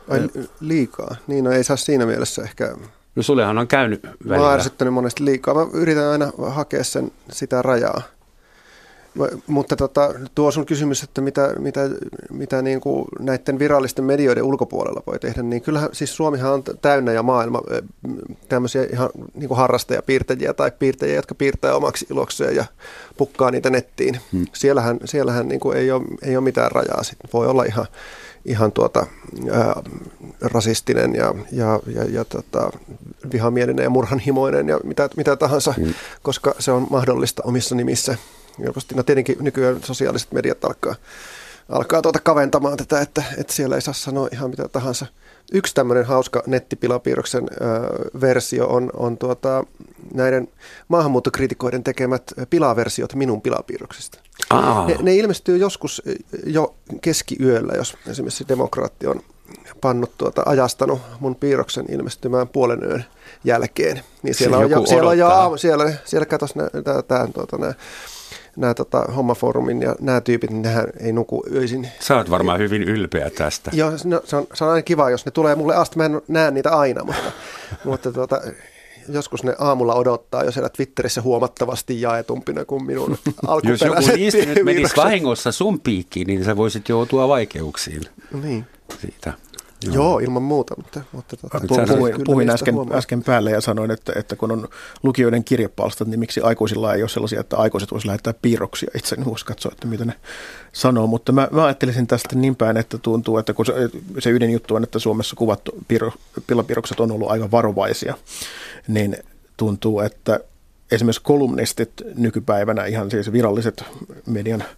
Ai, 0.08 0.28
liikaa? 0.60 1.16
Niin, 1.26 1.44
no 1.44 1.50
ei 1.50 1.64
saa 1.64 1.76
siinä 1.76 2.06
mielessä 2.06 2.42
ehkä... 2.42 2.76
No 3.16 3.22
sullehan 3.22 3.58
on 3.58 3.68
käynyt 3.68 4.02
välillä. 4.02 4.36
Mä 4.36 4.42
oon 4.42 4.54
ärsyttänyt 4.54 4.94
monesti 4.94 5.24
liikaa. 5.24 5.54
Mä 5.54 5.66
yritän 5.72 6.06
aina 6.06 6.32
hakea 6.48 6.84
sen, 6.84 7.12
sitä 7.30 7.62
rajaa. 7.62 8.02
Mutta 9.46 9.76
tota, 9.76 10.14
tuo 10.34 10.50
sun 10.50 10.66
kysymys, 10.66 11.02
että 11.02 11.20
mitä, 11.20 11.54
mitä, 11.58 11.80
mitä 12.30 12.62
niin 12.62 12.80
kuin 12.80 13.04
näiden 13.20 13.58
virallisten 13.58 14.04
medioiden 14.04 14.44
ulkopuolella 14.44 15.02
voi 15.06 15.18
tehdä, 15.18 15.42
niin 15.42 15.62
kyllähän 15.62 15.88
siis 15.92 16.16
Suomihan 16.16 16.52
on 16.52 16.62
täynnä 16.82 17.12
ja 17.12 17.22
maailma 17.22 17.62
tämmöisiä 18.48 18.86
ihan 18.92 19.10
niin 19.34 19.48
kuin 19.48 19.58
harrastajapiirtäjiä 19.58 20.54
tai 20.54 20.72
piirtäjiä, 20.78 21.14
jotka 21.14 21.34
piirtää 21.34 21.74
omaksi 21.74 22.06
ilokseen 22.10 22.56
ja 22.56 22.64
pukkaa 23.16 23.50
niitä 23.50 23.70
nettiin. 23.70 24.20
Hmm. 24.32 24.46
Siellähän, 24.52 24.98
siellähän 25.04 25.48
niin 25.48 25.60
kuin 25.60 25.78
ei, 25.78 25.90
ole, 25.90 26.04
ei 26.22 26.36
ole 26.36 26.44
mitään 26.44 26.72
rajaa. 26.72 27.02
Sitten 27.02 27.30
voi 27.32 27.46
olla 27.46 27.64
ihan, 27.64 27.86
ihan 28.44 28.72
tuota, 28.72 29.06
ää, 29.50 29.82
rasistinen 30.40 31.14
ja, 31.14 31.34
ja, 31.52 31.80
ja, 31.86 32.04
ja 32.04 32.24
tota, 32.24 32.70
vihamielinen 33.32 33.82
ja 33.82 33.90
murhanhimoinen 33.90 34.68
ja 34.68 34.80
mitä, 34.84 35.08
mitä 35.16 35.36
tahansa, 35.36 35.72
hmm. 35.72 35.94
koska 36.22 36.54
se 36.58 36.72
on 36.72 36.86
mahdollista 36.90 37.42
omissa 37.46 37.74
nimissä 37.74 38.16
helposti. 38.62 38.94
No 38.94 39.02
tietenkin 39.02 39.36
nykyään 39.40 39.82
sosiaaliset 39.82 40.32
mediat 40.32 40.64
alkaa, 40.64 40.94
alkaa 41.68 42.02
tuota 42.02 42.18
kaventamaan 42.20 42.76
tätä, 42.76 43.00
että, 43.00 43.22
että 43.38 43.52
siellä 43.52 43.74
ei 43.74 43.82
saa 43.82 43.94
sanoa 43.94 44.28
ihan 44.32 44.50
mitä 44.50 44.68
tahansa. 44.68 45.06
Yksi 45.52 45.74
tämmöinen 45.74 46.04
hauska 46.04 46.42
nettipilapiirroksen 46.46 47.44
ö, 47.44 47.60
versio 48.20 48.66
on, 48.66 48.90
on 48.96 49.18
tuota, 49.18 49.64
näiden 50.14 50.48
maahanmuuttokritikoiden 50.88 51.84
tekemät 51.84 52.22
pilaversiot 52.50 53.14
minun 53.14 53.42
pilapiirroksista. 53.42 54.18
Ne, 54.86 54.96
ne 55.02 55.16
ilmestyy 55.16 55.56
joskus 55.56 56.02
jo 56.46 56.74
keskiyöllä, 57.00 57.72
jos 57.76 57.96
esimerkiksi 58.06 58.48
demokraatti 58.48 59.06
on 59.06 59.20
pannut 59.80 60.18
tuota, 60.18 60.42
ajastanut 60.46 61.00
mun 61.20 61.34
piirroksen 61.34 61.86
ilmestymään 61.88 62.48
puolen 62.48 62.82
yön 62.82 63.04
jälkeen. 63.44 64.00
Niin 64.22 64.34
siellä 64.34 64.58
on, 64.58 64.70
jo, 64.70 64.86
siellä 64.86 65.10
on 65.10 65.18
jo 65.18 65.28
aamu, 65.28 65.56
siellä, 65.56 65.92
siellä 66.04 66.26
katos 66.26 66.54
tämä 67.08 67.28
tuota, 67.34 67.58
nämä 67.58 67.74
tota, 68.74 69.04
hommafoorumin 69.16 69.82
ja 69.82 69.94
nämä 70.00 70.20
tyypit, 70.20 70.50
niin 70.50 70.62
nehän 70.62 70.86
ei 71.00 71.12
nuku 71.12 71.44
öisin. 71.54 71.88
Sä 72.00 72.16
oot 72.16 72.30
varmaan 72.30 72.58
hyvin 72.58 72.82
ylpeä 72.82 73.30
tästä. 73.30 73.70
Joo, 73.74 73.90
no, 74.04 74.22
se, 74.24 74.36
on, 74.36 74.46
se 74.54 74.64
on 74.64 74.70
aina 74.70 74.82
kiva, 74.82 75.10
jos 75.10 75.24
ne 75.24 75.30
tulee 75.30 75.54
mulle 75.54 75.74
asti. 75.74 75.96
Mä 75.96 76.04
en 76.04 76.22
näe 76.28 76.50
niitä 76.50 76.70
aina, 76.70 77.04
mutta, 77.04 77.32
mutta 77.84 78.12
tota, 78.12 78.40
joskus 79.08 79.44
ne 79.44 79.54
aamulla 79.58 79.94
odottaa 79.94 80.44
jo 80.44 80.52
siellä 80.52 80.68
Twitterissä 80.68 81.22
huomattavasti 81.22 82.00
jaetumpina 82.00 82.64
kuin 82.64 82.84
minun 82.84 83.18
alkuperäiset 83.46 83.88
Jos 83.88 84.06
joku 84.06 84.16
niistä 84.16 84.46
nyt 84.46 84.64
menisi 84.64 84.96
vahingossa 84.96 85.52
sun 85.52 85.80
piikkiin, 85.80 86.26
niin 86.26 86.44
sä 86.44 86.56
voisit 86.56 86.88
joutua 86.88 87.28
vaikeuksiin 87.28 88.02
niin. 88.42 88.66
siitä. 89.00 89.32
Joo, 89.82 89.94
Joo 89.94 90.18
ilman 90.18 90.42
muuta. 90.42 90.74
Mutta, 90.76 91.00
mutta 91.12 91.36
tota, 91.36 91.58
puhuin, 91.88 92.14
puhuin 92.24 92.50
äsken, 92.50 92.74
äsken 92.92 93.22
päälle 93.22 93.50
ja 93.50 93.60
sanoin, 93.60 93.90
että, 93.90 94.12
että 94.16 94.36
kun 94.36 94.50
on 94.50 94.68
lukijoiden 95.02 95.44
kirjapalstat, 95.44 96.08
niin 96.08 96.20
miksi 96.20 96.40
aikuisilla 96.40 96.94
ei 96.94 97.02
ole 97.02 97.08
sellaisia, 97.08 97.40
että 97.40 97.56
aikuiset 97.56 97.90
voisivat 97.90 98.06
lähettää 98.06 98.34
piirroksia 98.42 98.90
itse, 98.96 99.16
niin 99.16 99.24
voisi 99.24 99.44
katsoa, 99.44 99.72
että 99.72 99.86
mitä 99.86 100.04
ne 100.04 100.14
sanoo. 100.72 101.06
Mutta 101.06 101.32
mä, 101.32 101.48
mä 101.50 101.64
ajattelisin 101.64 102.06
tästä 102.06 102.36
niin 102.36 102.56
päin, 102.56 102.76
että 102.76 102.98
tuntuu, 102.98 103.38
että 103.38 103.52
kun 103.52 103.66
se, 103.66 103.72
se 104.18 104.30
ydinjuttu 104.30 104.74
on, 104.74 104.82
että 104.82 104.98
Suomessa 104.98 105.36
kuvattu 105.36 105.72
piiro, 105.88 106.12
pillapiirrokset 106.46 107.00
on 107.00 107.12
ollut 107.12 107.30
aika 107.30 107.50
varovaisia, 107.50 108.14
niin 108.88 109.16
tuntuu, 109.56 110.00
että 110.00 110.40
esimerkiksi 110.90 111.22
kolumnistit 111.22 111.92
nykypäivänä, 112.14 112.84
ihan 112.84 113.10
siis 113.10 113.32
viralliset 113.32 113.84
median– 114.26 114.64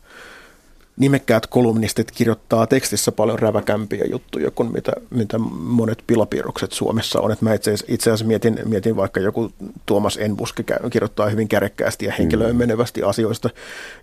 nimekkäät 0.97 1.47
kolumnistit 1.47 2.11
kirjoittaa 2.11 2.67
tekstissä 2.67 3.13
paljon 3.13 3.39
räväkämpiä 3.39 4.05
juttuja 4.11 4.51
kuin 4.51 4.73
mitä, 4.73 4.93
mitä 5.11 5.39
monet 5.39 6.03
pilapiirrokset 6.07 6.73
Suomessa 6.73 7.21
on. 7.21 7.33
Et 7.33 7.43
mä 7.43 7.55
itse, 7.55 7.75
itse 7.89 8.11
asiassa 8.11 8.27
mietin, 8.27 8.59
mietin 8.65 8.97
vaikka 8.97 9.21
joku 9.21 9.53
Tuomas 9.87 10.17
Enbuske 10.17 10.65
kirjoittaa 10.91 11.29
hyvin 11.29 11.49
kärjekkäästi 11.49 12.05
ja 12.05 12.13
henkilöön 12.19 12.55
mm. 12.55 12.59
menevästi 12.59 13.03
asioista. 13.03 13.51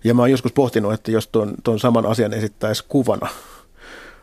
Ja 0.04 0.14
mä 0.14 0.22
oon 0.22 0.30
joskus 0.30 0.52
pohtinut, 0.52 0.92
että 0.92 1.10
jos 1.10 1.28
tuon, 1.28 1.54
tuon 1.64 1.80
saman 1.80 2.06
asian 2.06 2.32
esittäisi 2.32 2.84
kuvana, 2.88 3.28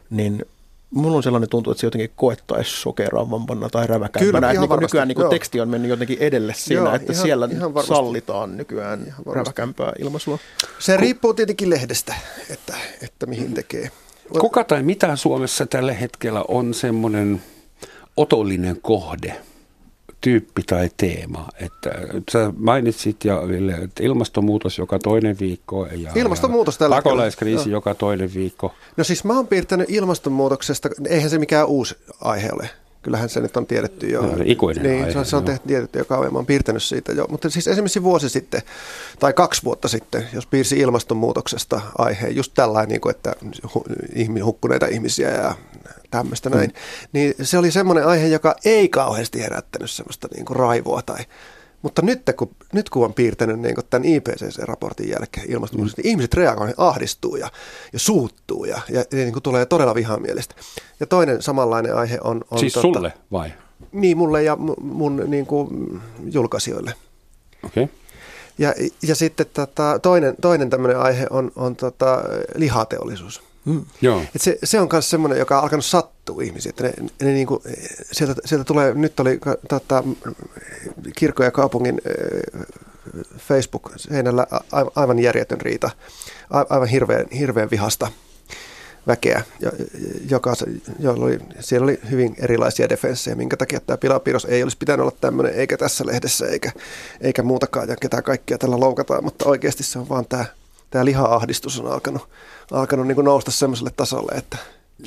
niin 0.09 0.45
mulla 0.91 1.17
on 1.17 1.23
sellainen 1.23 1.49
tuntu, 1.49 1.71
että 1.71 1.81
se 1.81 1.87
jotenkin 1.87 2.11
koettaisi 2.15 2.81
sokeraavampana 2.81 3.69
tai 3.69 3.87
räväkämpänä. 3.87 4.53
Kyllä, 4.53 4.67
niin 4.67 4.79
nykyään 4.79 5.07
niin 5.07 5.29
teksti 5.29 5.61
on 5.61 5.69
mennyt 5.69 5.89
jotenkin 5.89 6.17
edelle 6.19 6.53
siinä, 6.57 6.81
joo, 6.81 6.95
että 6.95 7.13
ihan, 7.13 7.23
siellä 7.23 7.49
ihan 7.51 7.71
sallitaan 7.87 8.57
nykyään 8.57 9.15
räväkämpää 9.31 9.93
ilmaisua. 9.99 10.39
Se 10.79 10.97
riippuu 10.97 11.33
tietenkin 11.33 11.69
lehdestä, 11.69 12.15
että, 12.49 12.73
että 13.01 13.25
mihin 13.25 13.53
tekee. 13.53 13.91
Kuka 14.39 14.63
tai 14.63 14.83
mitä 14.83 15.15
Suomessa 15.15 15.65
tällä 15.65 15.93
hetkellä 15.93 16.45
on 16.47 16.73
semmoinen 16.73 17.41
otollinen 18.17 18.77
kohde– 18.81 19.35
tyyppi 20.21 20.63
tai 20.63 20.89
teema. 20.97 21.47
Että 21.59 21.89
sä 22.31 22.53
mainitsit 22.57 23.25
ja 23.25 23.47
Ville, 23.47 23.73
että 23.73 24.03
ilmastonmuutos 24.03 24.77
joka 24.77 24.99
toinen 24.99 25.39
viikko 25.39 25.85
ja, 25.85 26.11
ilmastonmuutos 26.15 26.79
ja 26.79 26.89
pakolaiskriisi 26.89 27.69
no. 27.69 27.71
joka 27.71 27.95
toinen 27.95 28.33
viikko. 28.33 28.73
No 28.97 29.03
siis 29.03 29.23
mä 29.23 29.33
oon 29.33 29.47
piirtänyt 29.47 29.89
ilmastonmuutoksesta, 29.89 30.89
eihän 31.09 31.29
se 31.29 31.39
mikään 31.39 31.67
uusi 31.67 31.95
aihe 32.21 32.49
ole. 32.53 32.69
Kyllähän 33.01 33.29
se 33.29 33.39
nyt 33.39 33.57
on 33.57 33.67
tiedetty 33.67 34.07
jo. 34.07 34.21
No, 34.21 34.33
ikuinen 34.45 34.83
niin, 34.83 35.01
aihe, 35.01 35.11
se 35.11 35.19
on, 35.19 35.25
se 35.25 35.35
on 35.35 35.45
tehty, 35.45 35.67
tiedetty 35.67 35.99
jo 35.99 36.05
kauan. 36.05 36.33
Mä 36.33 36.37
oon 36.37 36.45
piirtänyt 36.45 36.83
siitä 36.83 37.11
jo. 37.11 37.25
Mutta 37.29 37.49
siis 37.49 37.67
esimerkiksi 37.67 38.03
vuosi 38.03 38.29
sitten 38.29 38.61
tai 39.19 39.33
kaksi 39.33 39.63
vuotta 39.63 39.87
sitten, 39.87 40.27
jos 40.33 40.47
piirsi 40.47 40.79
ilmastonmuutoksesta 40.79 41.81
aiheen, 41.97 42.35
just 42.35 42.51
tällainen, 42.55 42.89
niin 42.89 43.09
että 43.09 43.35
hukkuneita 44.43 44.85
ihmisiä 44.85 45.29
ja 45.29 45.55
tämmöistä 46.11 46.49
näin, 46.49 46.69
mm. 46.69 47.07
niin 47.13 47.33
se 47.41 47.57
oli 47.57 47.71
semmoinen 47.71 48.07
aihe, 48.07 48.27
joka 48.27 48.55
ei 48.65 48.89
kauheasti 48.89 49.41
herättänyt 49.41 49.91
semmoista 49.91 50.27
niin 50.35 50.45
kuin 50.45 50.57
raivoa 50.57 51.01
tai 51.01 51.25
mutta 51.81 52.01
nyt 52.01 52.21
kun, 52.37 52.55
nyt 52.73 52.89
kun 52.89 53.05
on 53.05 53.13
piirtänyt 53.13 53.59
niin 53.59 53.75
tämän 53.89 54.07
IPCC-raportin 54.07 55.09
jälkeen 55.09 55.51
ilmastonmuutoksesta, 55.51 56.01
mm. 56.01 56.03
niin 56.03 56.11
ihmiset 56.11 56.33
reagoivat, 56.33 56.75
ahdistuu 56.77 57.35
ja, 57.35 57.49
ja 57.93 57.99
suuttuu 57.99 58.65
ja, 58.65 58.81
ja, 58.89 59.03
niin 59.11 59.33
kuin 59.33 59.43
tulee 59.43 59.65
todella 59.65 59.95
vihamielistä. 59.95 60.55
Ja 60.99 61.07
toinen 61.07 61.41
samanlainen 61.41 61.95
aihe 61.95 62.17
on... 62.23 62.41
on 62.51 62.59
siis 62.59 62.73
totta, 62.73 62.93
sulle 62.93 63.13
vai? 63.31 63.53
Niin, 63.91 64.17
mulle 64.17 64.43
ja 64.43 64.57
mun 64.81 65.23
niin 65.27 65.45
kuin, 65.45 66.01
julkaisijoille. 66.31 66.93
Okei. 67.63 67.83
Okay. 67.83 67.95
Ja, 68.57 68.73
ja 69.07 69.15
sitten 69.15 69.45
tota, 69.53 69.99
toinen, 69.99 70.35
toinen 70.41 70.69
tämmöinen 70.69 70.99
aihe 70.99 71.27
on, 71.29 71.51
on 71.55 71.75
tota, 71.75 72.23
lihateollisuus. 72.55 73.50
Mm. 73.65 73.85
Joo. 74.01 74.21
Et 74.35 74.41
se, 74.41 74.57
se 74.63 74.79
on 74.79 74.89
myös 74.91 75.09
semmoinen, 75.09 75.39
joka 75.39 75.57
on 75.57 75.63
alkanut 75.63 75.85
sattua 75.85 76.41
ihmisiä. 76.41 76.69
Että 76.69 76.83
ne, 76.83 76.93
ne 77.21 77.31
niinku, 77.31 77.63
sieltä, 78.11 78.41
sieltä 78.45 78.63
tulee, 78.63 78.93
nyt 78.93 79.19
oli 79.19 79.39
tota, 79.69 80.03
kirkko 81.15 81.43
ja 81.43 81.51
kaupungin 81.51 82.01
Facebook-seinällä 83.37 84.47
aivan 84.95 85.19
järjetön 85.19 85.61
riita, 85.61 85.89
aivan 86.49 86.87
hirveän, 86.87 87.25
hirveän 87.37 87.71
vihasta 87.71 88.11
väkeä, 89.07 89.43
joka, 90.29 90.53
jolla 90.99 91.25
oli, 91.25 91.39
siellä 91.59 91.83
oli 91.83 91.99
hyvin 92.11 92.35
erilaisia 92.39 92.89
defenssejä, 92.89 93.35
minkä 93.35 93.57
takia 93.57 93.79
tämä 93.79 93.97
pilapiirros 93.97 94.45
ei 94.45 94.63
olisi 94.63 94.77
pitänyt 94.77 95.01
olla 95.01 95.17
tämmöinen, 95.21 95.53
eikä 95.53 95.77
tässä 95.77 96.05
lehdessä, 96.05 96.47
eikä, 96.47 96.71
eikä 97.21 97.43
muutakaan, 97.43 97.89
ja 97.89 97.95
ketään 97.95 98.23
kaikkia 98.23 98.57
tällä 98.57 98.79
loukataan, 98.79 99.23
mutta 99.23 99.49
oikeasti 99.49 99.83
se 99.83 99.99
on 99.99 100.09
vaan 100.09 100.25
tämä, 100.25 100.45
tämä 100.89 101.05
liha-ahdistus 101.05 101.79
on 101.79 101.91
alkanut, 101.91 102.29
alkanut 102.71 103.07
niin 103.07 103.25
nousta 103.25 103.51
semmoiselle 103.51 103.91
tasolle, 103.97 104.31
että 104.31 104.57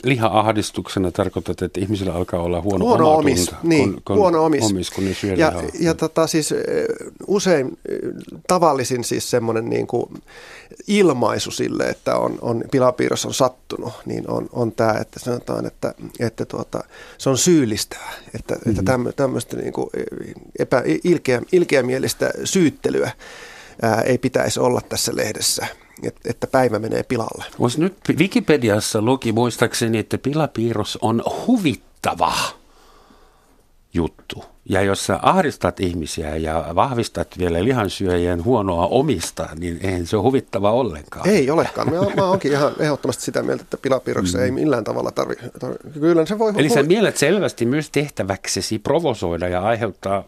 liha-ahdistuksena 0.03 1.11
tarkoitat, 1.11 1.62
että 1.62 1.81
ihmisillä 1.81 2.14
alkaa 2.14 2.40
olla 2.40 2.61
huono, 2.61 2.85
huono 2.85 3.14
omis, 3.14 3.50
niin, 3.62 3.92
kun, 3.92 4.03
kun, 4.05 4.16
huono 4.16 4.44
omis. 4.44 4.64
omis, 4.64 4.90
kun 4.90 5.05
ne 5.05 5.14
syö 5.14 5.35
ja, 5.35 5.48
lihaa. 5.48 5.62
ja 5.81 5.94
tota, 5.94 6.27
siis 6.27 6.55
usein 7.27 7.79
tavallisin 8.48 9.05
siis 9.05 9.31
semmoinen 9.31 9.70
niin 9.70 9.87
kuin 9.87 10.07
ilmaisu 10.87 11.50
sille, 11.50 11.85
että 11.85 12.16
on, 12.16 12.38
on 12.42 12.64
pilapiirros 12.70 13.27
on 13.27 13.35
sattunut, 13.35 13.92
niin 14.07 14.31
on, 14.31 14.48
on 14.53 14.72
tämä, 14.72 14.92
että 15.00 15.20
sanotaan, 15.20 15.66
että, 15.66 15.94
että 16.20 16.44
tuota, 16.44 16.85
se 17.18 17.31
on 17.31 17.38
syyllistävä, 17.38 18.11
että, 18.35 18.55
mm-hmm. 18.55 18.70
että 18.79 19.12
tämmöistä 19.16 19.57
niin 19.57 19.72
kuin 19.72 19.90
epä, 20.59 20.83
ilkeä, 21.05 21.42
ilkeämielistä 21.53 22.31
syyttelyä 22.44 23.11
ää, 23.83 24.01
ei 24.01 24.19
pitäisi 24.19 24.61
olla 24.61 24.81
tässä 24.89 25.13
lehdessä 25.17 25.67
että 26.25 26.47
päivä 26.47 26.79
menee 26.79 27.03
pilalle. 27.03 27.45
Olisi 27.59 27.81
nyt 27.81 27.95
Wikipediassa 28.19 29.03
luki 29.03 29.33
muistaakseni, 29.33 29.99
että 29.99 30.19
pilapiirros 30.19 30.99
on 31.03 31.23
huvittava 31.47 32.33
juttu. 33.95 34.45
Ja 34.69 34.83
jos 34.83 35.07
sä 35.07 35.19
ahdistat 35.23 35.81
ihmisiä 35.81 36.37
ja 36.37 36.67
vahvistat 36.75 37.39
vielä 37.39 37.65
lihansyöjien 37.65 38.45
huonoa 38.45 38.87
omista, 38.87 39.49
niin 39.59 39.79
eihän 39.83 40.07
se 40.07 40.17
ole 40.17 40.23
huvittava 40.23 40.71
ollenkaan. 40.71 41.29
Ei 41.29 41.51
olekaan. 41.51 41.91
Mä, 41.91 42.01
mä 42.17 42.25
oonkin 42.25 42.53
ihan 42.53 42.73
ehdottomasti 42.79 43.23
sitä 43.23 43.43
mieltä, 43.43 43.63
että 43.63 43.77
pilapiirroksia 43.77 44.41
mm. 44.41 44.45
ei 44.45 44.51
millään 44.51 44.85
tavalla 44.85 45.11
tarvitse. 45.11 45.51
Kyllä 46.01 46.27
se 46.27 46.39
voi... 46.39 46.53
Eli 46.57 46.69
sä 46.69 46.83
mielet 46.83 47.17
selvästi 47.17 47.67
myös 47.67 47.91
tehtäväksesi 47.91 48.79
provosoida 48.79 49.49
ja 49.49 49.63
aiheuttaa 49.63 50.25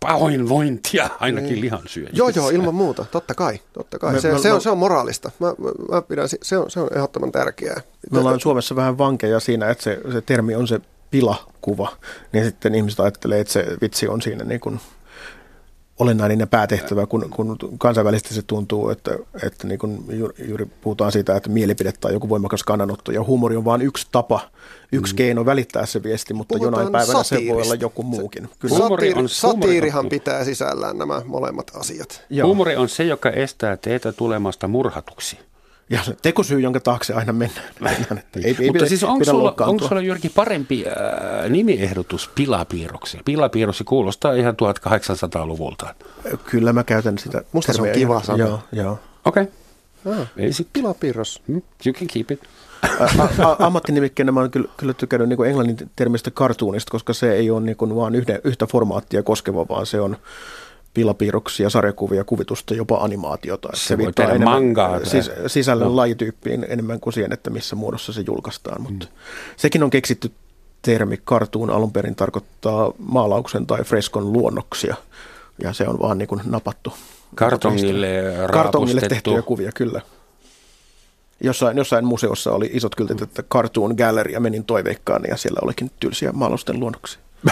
pahoinvointia 0.00 1.10
ainakin 1.20 1.48
niin. 1.48 1.60
lihansyöjissä. 1.60 2.16
Joo, 2.16 2.28
joo, 2.28 2.50
ilman 2.50 2.74
muuta. 2.74 3.04
Totta 3.10 3.34
kai. 3.34 3.60
Totta 3.72 3.98
kai. 3.98 4.12
Me, 4.12 4.20
se, 4.20 4.32
me, 4.32 4.38
se, 4.38 4.52
on, 4.52 4.60
se 4.60 4.70
on 4.70 4.78
moraalista. 4.78 5.30
Mä, 5.38 5.46
mä 5.90 6.02
pidän, 6.02 6.28
se, 6.42 6.58
on, 6.58 6.70
se 6.70 6.80
on 6.80 6.88
ehdottoman 6.94 7.32
tärkeää. 7.32 7.80
Me 8.10 8.18
ollaan 8.18 8.40
Suomessa 8.40 8.76
vähän 8.76 8.98
vankeja 8.98 9.40
siinä, 9.40 9.70
että 9.70 9.84
se, 9.84 10.00
se 10.12 10.20
termi 10.20 10.54
on 10.54 10.68
se 10.68 10.80
pilakuva. 11.10 11.88
Niin 12.32 12.44
sitten 12.44 12.74
ihmiset 12.74 13.00
ajattelee, 13.00 13.40
että 13.40 13.52
se 13.52 13.66
vitsi 13.80 14.08
on 14.08 14.22
siinä 14.22 14.44
niin 14.44 14.60
kuin 14.60 14.80
olennainen 16.00 16.48
päätehtävä, 16.48 17.06
kun, 17.06 17.30
kun 17.30 17.58
kansainvälisesti 17.78 18.34
se 18.34 18.42
tuntuu, 18.42 18.88
että, 18.88 19.18
että 19.42 19.66
niin 19.66 19.78
kuin 19.78 20.04
juuri 20.48 20.66
puhutaan 20.66 21.12
siitä, 21.12 21.36
että 21.36 21.50
mielipide 21.50 21.92
tai 21.92 22.12
joku 22.12 22.28
voimakas 22.28 22.62
kannanotto 22.62 23.12
ja 23.12 23.22
huumori 23.22 23.56
on 23.56 23.64
vain 23.64 23.82
yksi 23.82 24.06
tapa, 24.12 24.40
yksi 24.92 25.14
mm. 25.14 25.16
keino 25.16 25.46
välittää 25.46 25.86
se 25.86 26.02
viesti, 26.02 26.34
mutta 26.34 26.54
puhutaan 26.54 26.82
jonain 26.82 26.92
päivänä 26.92 27.22
se 27.22 27.36
voi 27.48 27.62
olla 27.62 27.74
joku 27.74 28.02
muukin. 28.02 28.48
Kyllä. 28.58 28.76
Huumori 28.76 29.14
on, 29.14 29.28
Satiirihan 29.28 30.08
pitää 30.08 30.44
sisällään 30.44 30.98
nämä 30.98 31.22
molemmat 31.24 31.70
asiat. 31.74 32.22
Joo. 32.30 32.46
Huumori 32.46 32.76
on 32.76 32.88
se, 32.88 33.04
joka 33.04 33.30
estää 33.30 33.76
teitä 33.76 34.12
tulemasta 34.12 34.68
murhatuksi. 34.68 35.38
Ja 35.90 36.00
tekosyy, 36.22 36.60
jonka 36.60 36.80
taakse 36.80 37.14
aina 37.14 37.32
mennään. 37.32 37.68
mennään 37.80 38.18
että 38.18 38.38
ei, 38.38 38.44
ei 38.44 38.50
Mutta 38.50 38.72
pidä, 38.72 38.86
siis 38.86 39.04
onko 39.04 39.24
sulla, 39.24 39.54
onko 39.60 39.88
sulla 39.88 40.02
Jyrki 40.02 40.28
parempi 40.28 40.84
äh, 40.86 41.50
nimiehdotus 41.50 42.30
pilapiirroksi? 42.34 43.18
Pilapiirroksi 43.24 43.84
kuulostaa 43.84 44.32
ihan 44.32 44.54
1800-luvulta. 44.54 45.94
Kyllä 46.44 46.72
mä 46.72 46.84
käytän 46.84 47.18
sitä. 47.18 47.42
Musta 47.52 47.72
se 47.72 47.82
on 47.82 47.88
kiva 47.88 48.22
sana. 48.22 48.38
Joo, 48.38 48.60
joo. 48.72 48.98
Okei. 49.24 49.42
Okay. 50.04 50.20
Ah, 50.20 50.28
pilapiirros. 50.72 51.42
Hmm, 51.48 51.62
you 51.86 51.92
can 51.92 52.08
keep 52.08 52.30
it. 52.30 52.40
ammattinimikkeenä 53.58 54.32
mä 54.32 54.40
oon 54.40 54.50
kyllä, 54.50 54.68
kyllä 54.76 54.94
tykännyt 54.94 55.28
niin 55.28 55.46
englannin 55.46 55.76
termistä 55.96 56.30
cartoonista, 56.30 56.90
koska 56.90 57.12
se 57.12 57.32
ei 57.32 57.50
ole 57.50 57.60
niin 57.60 57.76
kuin 57.76 57.96
vaan 57.96 58.14
yhden, 58.14 58.40
yhtä 58.44 58.66
formaattia 58.66 59.22
koskeva, 59.22 59.68
vaan 59.68 59.86
se 59.86 60.00
on 60.00 60.16
pilapiirroksia, 60.94 61.70
sarjakuvia, 61.70 62.24
kuvitusta, 62.24 62.74
jopa 62.74 62.96
animaatiota. 62.96 63.68
Se, 63.74 63.86
se 63.86 63.98
viittaa 63.98 64.26
enemmän 64.26 64.48
mangaa, 64.48 65.04
sis, 65.04 65.30
sisällön 65.46 65.88
no. 65.88 65.96
lajityyppiin 65.96 66.66
enemmän 66.68 67.00
kuin 67.00 67.14
siihen, 67.14 67.32
että 67.32 67.50
missä 67.50 67.76
muodossa 67.76 68.12
se 68.12 68.22
julkaistaan. 68.26 68.82
Mutta 68.82 69.06
mm. 69.06 69.12
Sekin 69.56 69.82
on 69.82 69.90
keksitty 69.90 70.32
termi 70.82 71.20
kartuun 71.24 71.70
alun 71.70 71.92
perin 71.92 72.14
tarkoittaa 72.14 72.92
maalauksen 72.98 73.66
tai 73.66 73.84
freskon 73.84 74.32
luonnoksia, 74.32 74.96
ja 75.62 75.72
se 75.72 75.88
on 75.88 75.98
vaan 75.98 76.18
niin 76.18 76.28
kuin 76.28 76.40
napattu. 76.44 76.92
Kartongille 77.34 78.08
Kartongille 78.52 79.00
tehtyjä 79.00 79.42
kuvia, 79.42 79.72
kyllä. 79.72 80.00
Jossain, 81.42 81.76
jossain 81.76 82.04
museossa 82.04 82.52
oli 82.52 82.70
isot 82.72 82.94
kyltit, 82.94 83.22
että 83.22 83.42
Cartoon 83.42 83.94
Gallery, 83.94 84.32
ja 84.32 84.40
menin 84.40 84.64
toiveikkaan, 84.64 85.22
ja 85.28 85.36
siellä 85.36 85.60
olikin 85.62 85.90
tylsiä 86.00 86.32
maalausten 86.32 86.80
luonnoksia. 86.80 87.20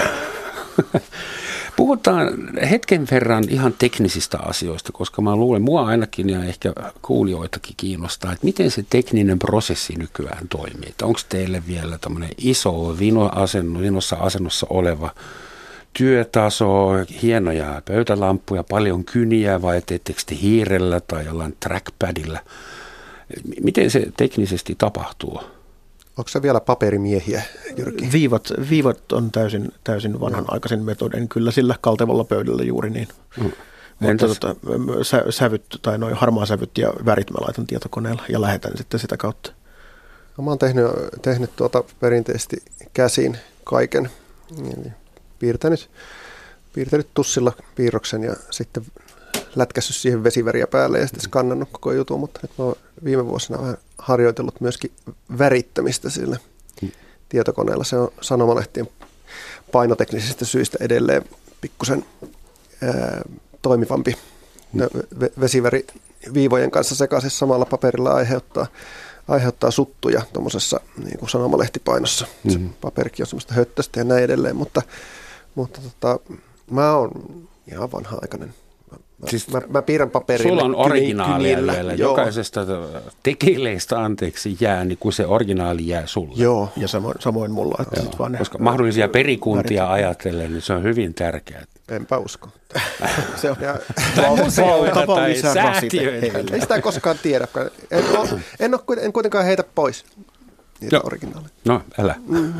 Puhutaan 1.78 2.28
hetken 2.70 3.06
verran 3.10 3.44
ihan 3.48 3.74
teknisistä 3.78 4.38
asioista, 4.38 4.92
koska 4.92 5.22
mä 5.22 5.36
luulen, 5.36 5.62
mua 5.62 5.86
ainakin 5.86 6.30
ja 6.30 6.44
ehkä 6.44 6.72
kuulijoitakin 7.02 7.74
kiinnostaa, 7.76 8.32
että 8.32 8.44
miten 8.44 8.70
se 8.70 8.84
tekninen 8.90 9.38
prosessi 9.38 9.94
nykyään 9.98 10.48
toimii. 10.48 10.94
onko 11.02 11.20
teille 11.28 11.62
vielä 11.66 11.98
tämmöinen 11.98 12.30
iso 12.38 12.98
vino-asenno, 12.98 13.80
vinossa 13.80 14.16
asennossa 14.16 14.66
oleva 14.70 15.10
työtaso, 15.92 16.88
hienoja 17.22 17.82
pöytälampuja, 17.84 18.64
paljon 18.64 19.04
kyniä 19.04 19.62
vai 19.62 19.82
teettekö 19.86 20.20
te 20.26 20.36
hiirellä 20.42 21.00
tai 21.00 21.24
jollain 21.24 21.56
trackpadilla? 21.60 22.38
Miten 23.62 23.90
se 23.90 24.06
teknisesti 24.16 24.74
tapahtuu? 24.78 25.40
Onko 26.18 26.28
se 26.28 26.42
vielä 26.42 26.61
paperimiehiä, 26.61 27.42
Jyrki? 27.76 28.09
Viivat, 28.12 28.52
viivat 28.70 29.12
on 29.12 29.31
täysin, 29.31 29.72
täysin 29.85 30.20
vanhanaikaisen 30.20 30.83
metodin, 30.83 31.28
kyllä 31.28 31.50
sillä 31.50 31.74
kaltevalla 31.81 32.24
pöydällä 32.24 32.62
juuri 32.62 32.90
niin. 32.90 33.09
Mm. 33.40 33.52
Mutta 33.98 34.28
tota, 34.28 34.57
sä, 35.02 35.24
sävyt 35.31 35.64
tai 35.83 35.98
noin 35.98 36.14
harmaa 36.14 36.46
sävyt 36.46 36.78
ja 36.78 36.92
värit 37.04 37.31
mä 37.31 37.38
laitan 37.40 37.66
tietokoneella 37.66 38.22
ja 38.28 38.40
lähetän 38.40 38.76
sitten 38.76 39.00
sitä 39.00 39.16
kautta. 39.16 39.52
No, 40.37 40.44
mä 40.44 40.50
oon 40.50 40.59
tehnyt, 40.59 40.87
tehnyt 41.22 41.57
tuota 41.57 41.85
perinteisesti 42.00 42.57
käsin 42.92 43.38
kaiken. 43.64 44.11
Piirtänyt, 45.38 45.90
piirtänyt 46.72 47.09
tussilla 47.14 47.52
piirroksen 47.74 48.22
ja 48.22 48.35
sitten 48.50 48.83
lätkässyt 49.57 49.96
siihen 49.96 50.24
vesiväriä 50.24 50.66
päälle 50.66 50.98
ja 50.98 51.07
sitten 51.07 51.24
skannannut 51.24 51.68
koko 51.72 51.92
jutun, 51.92 52.20
mutta 52.20 52.40
nyt 52.42 52.50
mä 52.59 52.64
oon 52.64 52.76
viime 53.04 53.26
vuosina 53.26 53.58
vähän 53.61 53.76
harjoitellut 53.98 54.61
myöskin 54.61 54.90
värittämistä 55.38 56.11
sillä 56.11 56.37
hmm. 56.80 56.90
tietokoneella. 57.28 57.84
Se 57.84 57.96
on 57.96 58.12
sanomalehtien 58.20 58.88
painoteknisistä 59.72 60.44
syistä 60.44 60.78
edelleen 60.80 61.24
pikkusen 61.61 62.04
ää, 62.82 63.22
toimivampi. 63.62 64.16
Hmm. 64.72 64.82
Vesiväri 65.40 65.87
viivojen 66.34 66.70
kanssa 66.70 66.94
sekaisin 66.94 67.30
samalla 67.30 67.64
paperilla 67.64 68.11
aiheuttaa, 68.11 68.66
aiheuttaa 69.28 69.70
suttuja 69.70 70.22
tuommoisessa 70.32 70.80
niin 71.04 71.18
kuin 71.18 71.28
sanomalehtipainossa. 71.28 72.26
Hmm. 72.44 72.52
Se 72.52 72.74
paperikin 72.80 73.22
on 73.22 73.26
semmoista 73.26 73.54
höttöstä 73.54 74.00
ja 74.00 74.04
näin 74.04 74.24
edelleen, 74.24 74.56
mutta, 74.56 74.82
mutta 75.54 75.80
tota, 75.80 76.18
mä 76.70 76.96
oon 76.96 77.11
ihan 77.72 77.92
vanha-aikainen 77.92 78.54
Siis 79.26 79.48
mä, 79.48 79.61
mä 79.68 79.83
piirrän 79.83 80.11
paperille. 80.11 80.48
Sulla 80.48 80.62
on 80.62 80.76
originaalia 80.76 81.57
vielä. 81.57 81.92
Joo. 81.92 82.11
Jokaisesta 82.11 82.61
tekileistä 83.22 83.98
anteeksi 84.04 84.57
jää, 84.61 84.85
niin 84.85 84.98
kuin 84.98 85.12
se 85.12 85.26
originaali 85.26 85.88
jää 85.88 86.07
sulle. 86.07 86.35
Joo, 86.37 86.68
ja 86.76 86.88
samoin, 86.88 87.16
samoin 87.18 87.50
mulla. 87.50 87.76
Että 87.81 88.00
Joo. 88.00 88.12
Vaan 88.18 88.37
Koska 88.38 88.59
mahdollisia 88.59 89.09
perikuntia 89.09 89.83
värit. 89.83 89.92
ajatellen, 89.92 90.52
niin 90.52 90.62
se 90.62 90.72
on 90.72 90.83
hyvin 90.83 91.14
tärkeää. 91.14 91.64
Enpä 91.88 92.18
usko. 92.18 92.48
se 93.37 93.50
on 93.50 93.57
tai 95.07 95.35
säätiöitä. 95.37 96.54
Ei 96.54 96.61
sitä 96.61 96.81
koskaan 96.81 97.16
tiedä. 97.22 97.48
En, 97.90 98.04
ole, 98.18 98.28
en, 98.61 98.74
ole, 98.74 99.00
en 99.00 99.12
kuitenkaan 99.12 99.44
heitä 99.44 99.64
pois 99.74 100.04
niitä 100.81 101.00
originaaleja. 101.04 101.50
No, 101.64 101.83
älä. 101.98 102.14
Mm. 102.28 102.52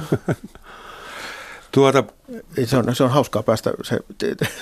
Tuota, 1.72 2.04
se, 2.64 2.76
on, 2.76 2.96
se 2.96 3.04
on 3.04 3.11
hauskaa 3.11 3.42
päästä, 3.42 3.72
se, 3.83 3.98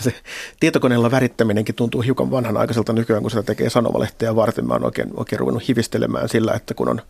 se 0.01 0.15
tietokoneella 0.61 1.11
värittäminenkin 1.11 1.75
tuntuu 1.75 2.01
hiukan 2.01 2.31
vanhanaikaiselta 2.31 2.93
nykyään, 2.93 3.23
kun 3.23 3.31
sitä 3.31 3.43
tekee 3.43 3.71
sanomalehteä 3.71 4.37
varten. 4.37 4.67
Mä 4.67 4.75
oon 4.75 4.85
oikein, 4.85 5.11
oikein 5.17 5.41
ruvennut 5.41 5.69
hivistelemään 5.69 6.29
sillä, 6.29 6.53
että 6.53 6.75
kun 6.75 6.89
on 6.89 7.03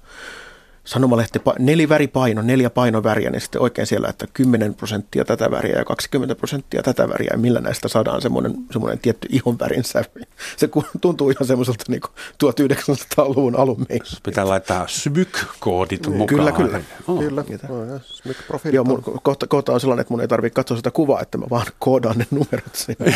sanomalehti, 0.87 1.41
neliväripaino, 1.59 2.43
neljä 2.43 2.71
painoväriä, 2.71 3.31
niin 3.31 3.41
sitten 3.41 3.61
oikein 3.61 3.87
siellä, 3.87 4.09
että 4.09 4.27
10 4.33 4.75
prosenttia 4.75 5.25
tätä 5.25 5.51
väriä 5.51 5.79
ja 5.79 5.85
20 5.85 6.35
prosenttia 6.35 6.83
tätä 6.83 7.09
väriä, 7.09 7.29
ja 7.33 7.39
millä 7.39 7.61
näistä 7.61 7.89
saadaan 7.89 8.23
semmoinen, 8.23 8.55
semmoinen 8.73 8.99
tietty 8.99 9.29
ihonvärin 9.31 9.85
sävy. 9.85 10.23
Se 10.57 10.69
tuntuu 11.01 11.31
ihan 11.31 11.47
semmoiselta 11.47 11.85
niin 11.89 12.01
1900-luvun 12.45 13.57
alun 13.57 13.87
meissä. 13.89 14.21
Pitää 14.23 14.49
laittaa 14.49 14.87
SMYK-koodit 14.87 16.07
mukaan. 16.07 16.27
Kyllä, 16.27 16.53
kyllä. 16.53 16.81
Oh, 17.09 17.19
kyllä. 17.19 17.45
Oh, 17.69 18.61
Joo, 18.73 18.85
mun, 18.85 19.03
kohta, 19.23 19.47
kohta 19.47 19.73
on 19.73 19.81
sellainen, 19.81 20.01
että 20.01 20.15
mun 20.15 20.21
ei 20.21 20.29
tarvitse 20.29 20.55
katsoa 20.55 20.77
sitä 20.77 20.91
kuvaa, 20.91 21.21
että 21.21 21.39
mä 21.39 21.47
vaan 21.51 21.67
koodaan 21.79 22.19
ne 22.19 22.27
numerot 22.31 22.75
sinne. 22.75 23.15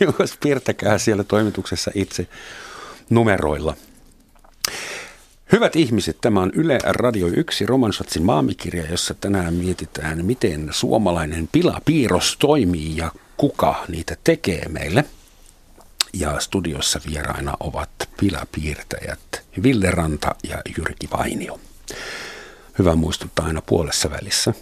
Jos 0.20 0.34
piirtäkää 0.42 0.98
siellä 0.98 1.24
toimituksessa 1.24 1.90
itse 1.94 2.26
numeroilla. 3.10 3.76
Hyvät 5.52 5.76
ihmiset, 5.76 6.18
tämä 6.20 6.40
on 6.40 6.52
Yle 6.54 6.78
Radio 6.84 7.26
1 7.26 7.66
Romansatsin 7.66 8.22
maamikirja, 8.22 8.90
jossa 8.90 9.14
tänään 9.14 9.54
mietitään, 9.54 10.24
miten 10.24 10.68
suomalainen 10.70 11.48
pilapiirros 11.52 12.36
toimii 12.38 12.96
ja 12.96 13.12
kuka 13.36 13.84
niitä 13.88 14.16
tekee 14.24 14.68
meille. 14.68 15.04
Ja 16.12 16.40
studiossa 16.40 17.00
vieraina 17.10 17.54
ovat 17.60 17.90
pilapiirtäjät 18.20 19.42
Ville 19.62 19.90
Ranta 19.90 20.34
ja 20.48 20.62
Jyrki 20.78 21.08
Vainio. 21.12 21.60
Hyvä 22.78 22.94
muistuttaa 22.94 23.46
aina 23.46 23.62
puolessa 23.62 24.10
välissä 24.10 24.54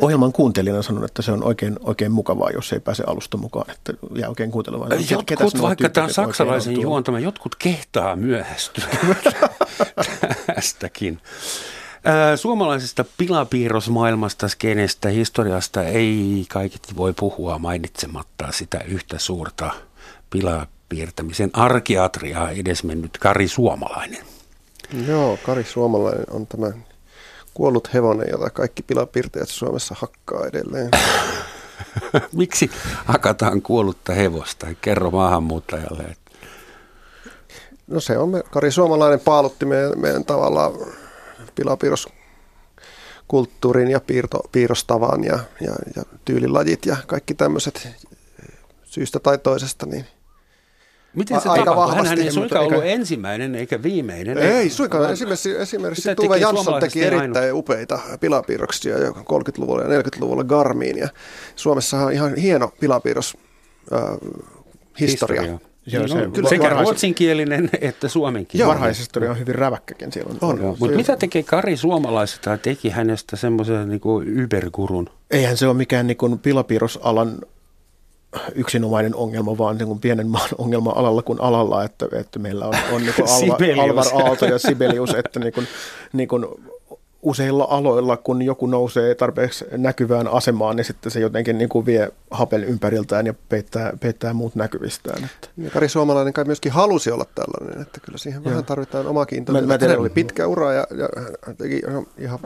ohjelman 0.00 0.32
kuuntelijana 0.32 0.82
sanon, 0.82 1.04
että 1.04 1.22
se 1.22 1.32
on 1.32 1.44
oikein, 1.44 1.76
oikein 1.80 2.12
mukavaa, 2.12 2.50
jos 2.50 2.72
ei 2.72 2.80
pääse 2.80 3.04
alusta 3.06 3.36
mukaan, 3.36 3.70
että 3.70 3.92
jää 4.16 4.28
oikein 4.28 4.50
kuuntelemaan. 4.50 4.90
Jotkut, 5.10 5.62
vaikka 5.62 5.88
tämä 5.88 6.04
on 6.04 6.12
saksalaisen 6.12 6.80
juontama, 6.80 7.20
jotkut 7.20 7.54
kehtaa 7.54 8.16
myöhästyä 8.16 8.84
tästäkin. 10.54 11.20
Suomalaisesta 12.36 13.04
pilapiirrosmaailmasta, 13.18 14.48
skenestä, 14.48 15.08
historiasta 15.08 15.82
ei 15.82 16.46
kaiket 16.48 16.96
voi 16.96 17.12
puhua 17.12 17.58
mainitsematta 17.58 18.52
sitä 18.52 18.80
yhtä 18.88 19.18
suurta 19.18 19.70
pilapiirtämisen 20.30 21.50
arkiatriaa 21.52 22.50
edesmennyt 22.50 23.18
Kari 23.18 23.48
Suomalainen. 23.48 24.24
Joo, 25.06 25.38
Kari 25.42 25.64
Suomalainen 25.64 26.26
on 26.30 26.46
tämä 26.46 26.72
kuollut 27.54 27.94
hevonen, 27.94 28.28
jota 28.30 28.50
kaikki 28.50 28.82
pilapiirtäjät 28.82 29.48
Suomessa 29.48 29.94
hakkaa 29.98 30.46
edelleen. 30.46 30.90
Miksi 32.32 32.70
hakataan 33.04 33.62
kuollutta 33.62 34.12
hevosta? 34.12 34.66
Kerro 34.80 35.10
maahanmuuttajalle. 35.10 36.16
No 37.86 38.00
se 38.00 38.18
on, 38.18 38.28
me, 38.28 38.42
Kari 38.50 38.70
Suomalainen 38.70 39.20
paalutti 39.20 39.64
meidän, 39.64 39.92
meidän 39.96 40.24
tavallaan 40.24 40.72
pilapiirroskulttuurin 41.54 43.90
ja 43.90 44.00
piirto, 44.00 44.40
piirrostavan 44.52 45.24
ja, 45.24 45.38
ja, 45.60 45.72
ja 45.96 46.02
tyylilajit 46.24 46.86
ja 46.86 46.96
kaikki 47.06 47.34
tämmöiset 47.34 47.88
syystä 48.84 49.20
tai 49.20 49.38
toisesta, 49.38 49.86
niin– 49.86 50.06
Miten 51.14 51.40
se 51.40 51.48
aika 51.48 51.64
tapahtui? 51.64 51.96
Hänhän 51.96 52.18
ei 52.18 52.32
suinkaan 52.32 52.64
ollut 52.66 52.84
ensimmäinen 52.84 53.54
eikä 53.54 53.82
viimeinen. 53.82 54.38
Ei 54.38 54.70
suinkaan. 54.70 55.12
Esimerkiksi, 55.12 55.56
esimerkiksi 55.56 56.14
Tuve 56.14 56.36
Jansson 56.38 56.80
teki 56.80 57.02
erittäin 57.04 57.36
ainu. 57.36 57.58
upeita 57.58 57.98
pilapiirroksia 58.20 58.98
jo 58.98 59.10
30-luvulla 59.10 59.82
ja 59.82 60.00
40-luvulla 60.02 60.44
Garmiin. 60.44 60.98
Ja 60.98 61.08
Suomessa 61.56 61.98
on 62.00 62.12
ihan 62.12 62.36
hieno 62.36 62.72
pilapiirros 62.80 63.36
äh, 63.92 64.00
historia. 65.00 65.42
Historia. 65.42 65.58
Joo, 65.86 66.02
Niin 66.02 66.08
se 66.34 66.40
on. 66.42 66.48
Sekä 66.48 66.62
varhais- 66.64 66.80
ruotsinkielinen 66.82 67.70
että 67.80 68.08
suomenkielinen. 68.08 68.68
Varhaishistoria 68.68 69.30
on 69.30 69.38
hyvin 69.38 69.54
räväkkäkin 69.54 70.12
siellä. 70.12 70.34
On, 70.40 70.58
Joo, 70.62 70.76
mutta 70.80 70.96
mitä 70.96 71.16
tekee 71.16 71.42
Kari 71.42 71.76
suomalaisesta? 71.76 72.58
Teki 72.58 72.90
hänestä 72.90 73.36
semmoisen 73.36 73.88
niin 73.88 74.00
ybergurun. 74.26 75.10
Eihän 75.30 75.56
se 75.56 75.66
ole 75.66 75.74
mikään 75.74 76.06
niin 76.06 76.16
kuin 76.16 76.38
pilapiirrosalan 76.38 77.38
yksinomainen 78.54 79.14
ongelma, 79.14 79.58
vaan 79.58 79.78
niin 79.78 79.86
kuin 79.86 80.00
pienen 80.00 80.26
maan 80.26 80.48
ongelma 80.58 80.92
alalla 80.96 81.22
kuin 81.22 81.40
alalla, 81.40 81.84
että, 81.84 82.06
että 82.12 82.38
meillä 82.38 82.66
on, 82.66 82.74
on 82.92 83.02
niin 83.02 83.14
kuin 83.14 83.28
Alva. 83.34 83.82
Alvar 83.82 84.06
Aalto 84.14 84.44
ja 84.44 84.58
Sibelius, 84.58 85.14
että 85.14 85.40
niin 85.40 85.52
kuin, 85.52 85.66
niin 86.12 86.28
kuin 86.28 86.46
useilla 87.22 87.66
aloilla, 87.70 88.16
kun 88.16 88.42
joku 88.42 88.66
nousee 88.66 89.14
tarpeeksi 89.14 89.64
näkyvään 89.76 90.28
asemaan, 90.28 90.76
niin 90.76 90.84
sitten 90.84 91.12
se 91.12 91.20
jotenkin 91.20 91.58
niin 91.58 91.68
kuin 91.68 91.86
vie 91.86 92.12
hapen 92.30 92.64
ympäriltään 92.64 93.26
ja 93.26 93.34
peittää, 93.48 93.92
peittää 94.00 94.32
muut 94.32 94.54
näkyvistään. 94.54 95.24
Että. 95.24 95.48
Ja 95.58 95.70
Kari 95.70 95.88
Suomalainen 95.88 96.32
kai 96.32 96.44
myöskin 96.44 96.72
halusi 96.72 97.10
olla 97.10 97.26
tällainen, 97.34 97.82
että 97.82 98.00
kyllä 98.00 98.18
siihen 98.18 98.44
vähän 98.44 98.64
tarvitaan. 98.64 99.06
Mä- 99.52 99.60
mä 99.60 99.78
Hänellä 99.80 100.00
oli 100.00 100.08
pitkä 100.10 100.46
ura 100.46 100.72
ja, 100.72 100.86
ja 100.98 101.08
hän 101.46 101.56
teki 101.56 101.82
ihan, 102.18 102.38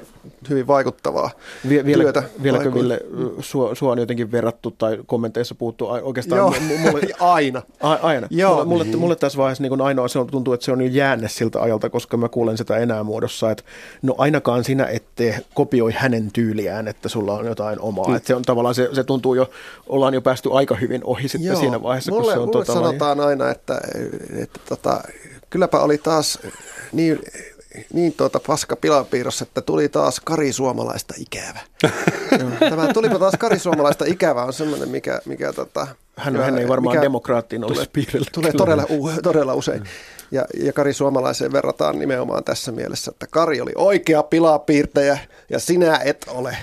hyvin 0.50 0.66
vaikuttavaa 0.66 1.30
Vie, 1.68 1.84
vielä, 1.84 2.02
työtä. 2.02 2.22
vieläkö. 2.42 2.74
Ville 2.74 3.00
sua, 3.40 3.74
sua 3.74 3.92
on 3.92 3.98
jotenkin 3.98 4.32
verrattu 4.32 4.70
tai 4.70 4.98
kommenteissa 5.06 5.54
puuttuu 5.54 5.88
ai- 5.88 6.02
oikeastaan 6.02 6.38
Joo, 6.38 6.50
mu- 6.50 6.78
mulle, 6.78 7.00
aina. 7.20 7.62
A, 7.80 7.92
aina. 7.92 8.26
Joo. 8.30 8.64
Mulle, 8.64 8.84
mulle, 8.84 8.96
mulle 8.96 9.16
tässä 9.16 9.38
vaiheessa 9.38 9.62
niin 9.62 9.80
ainoa 9.80 10.08
se 10.08 10.18
on, 10.18 10.26
tuntuu, 10.26 10.54
että 10.54 10.64
se 10.64 10.72
on 10.72 10.80
jo 10.80 10.86
jäänne 10.92 11.28
siltä 11.28 11.62
ajalta, 11.62 11.90
koska 11.90 12.16
mä 12.16 12.28
kuulen 12.28 12.58
sitä 12.58 12.76
enää 12.76 13.02
muodossa, 13.02 13.50
että 13.50 13.64
no 14.02 14.14
ainakaan 14.18 14.64
sinä 14.66 14.86
ette 14.86 15.44
kopioi 15.54 15.92
hänen 15.92 16.32
tyyliään, 16.32 16.88
että 16.88 17.08
sulla 17.08 17.34
on 17.34 17.46
jotain 17.46 17.80
omaa. 17.80 18.08
Mm. 18.08 18.16
Että 18.16 18.26
se 18.26 18.34
on 18.34 18.42
tavallaan, 18.42 18.74
se, 18.74 18.88
se 18.92 19.04
tuntuu 19.04 19.34
jo, 19.34 19.50
ollaan 19.86 20.14
jo 20.14 20.20
päästy 20.20 20.48
aika 20.52 20.74
hyvin 20.74 21.04
ohi 21.04 21.28
sitten 21.28 21.48
Joo. 21.48 21.60
siinä 21.60 21.82
vaiheessa, 21.82 22.12
mulle, 22.12 22.24
kun 22.24 22.32
se 22.32 22.38
on 22.38 22.48
mulle 22.48 22.52
tota, 22.52 22.72
sanotaan 22.72 23.20
aina, 23.20 23.50
että, 23.50 23.80
että 24.42 24.60
tota, 24.68 25.00
kylläpä 25.50 25.80
oli 25.80 25.98
taas 25.98 26.38
niin, 26.92 27.18
niin 27.92 28.12
tuota 28.12 28.40
paska 28.46 28.76
pilapiirros, 28.76 29.42
että 29.42 29.60
tuli 29.60 29.88
taas 29.88 30.20
Kari 30.20 30.52
Suomalaista 30.52 31.14
ikävä. 31.18 31.60
Tämä 32.70 32.92
tulipa 32.92 33.18
taas 33.18 33.34
Kari 33.38 33.58
Suomalaista 33.58 34.04
ikävä 34.04 34.44
on 34.44 34.52
semmoinen, 34.52 34.88
mikä, 34.88 35.20
mikä 35.26 35.52
tota, 35.52 35.86
hän, 36.16 36.36
hän 36.36 36.58
ei 36.58 36.68
varmaan 36.68 36.96
mikä 36.96 37.02
demokraattiin 37.02 37.64
olisi 37.64 37.74
tulee, 37.74 37.90
piirrellä. 37.92 38.26
tulee 38.32 38.52
todella, 38.52 38.84
todella 39.22 39.54
usein. 39.54 39.84
Ja, 40.30 40.44
ja 40.60 40.72
Kari 40.72 40.92
Suomalaiseen 40.92 41.52
verrataan 41.52 41.98
nimenomaan 41.98 42.44
tässä 42.44 42.72
mielessä, 42.72 43.10
että 43.10 43.26
Kari 43.30 43.60
oli 43.60 43.72
oikea 43.74 44.22
pilapiirtäjä 44.22 45.18
ja 45.50 45.58
sinä 45.58 46.00
et 46.04 46.26
ole. 46.28 46.56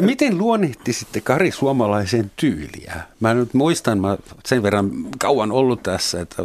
Miten 0.00 0.38
luonnehtisitte 0.38 1.20
Kari 1.20 1.50
suomalaisen 1.50 2.30
tyyliä? 2.36 3.00
Mä 3.20 3.34
nyt 3.34 3.54
muistan, 3.54 3.98
mä 3.98 4.16
sen 4.46 4.62
verran 4.62 4.90
kauan 5.18 5.52
ollut 5.52 5.82
tässä, 5.82 6.20
että 6.20 6.42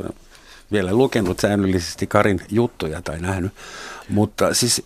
vielä 0.76 0.94
lukenut 0.94 1.40
säännöllisesti 1.40 2.08
Karin 2.08 2.42
juttuja 2.52 3.02
tai 3.02 3.20
nähnyt. 3.20 3.52
Mutta 4.10 4.54
siis 4.54 4.84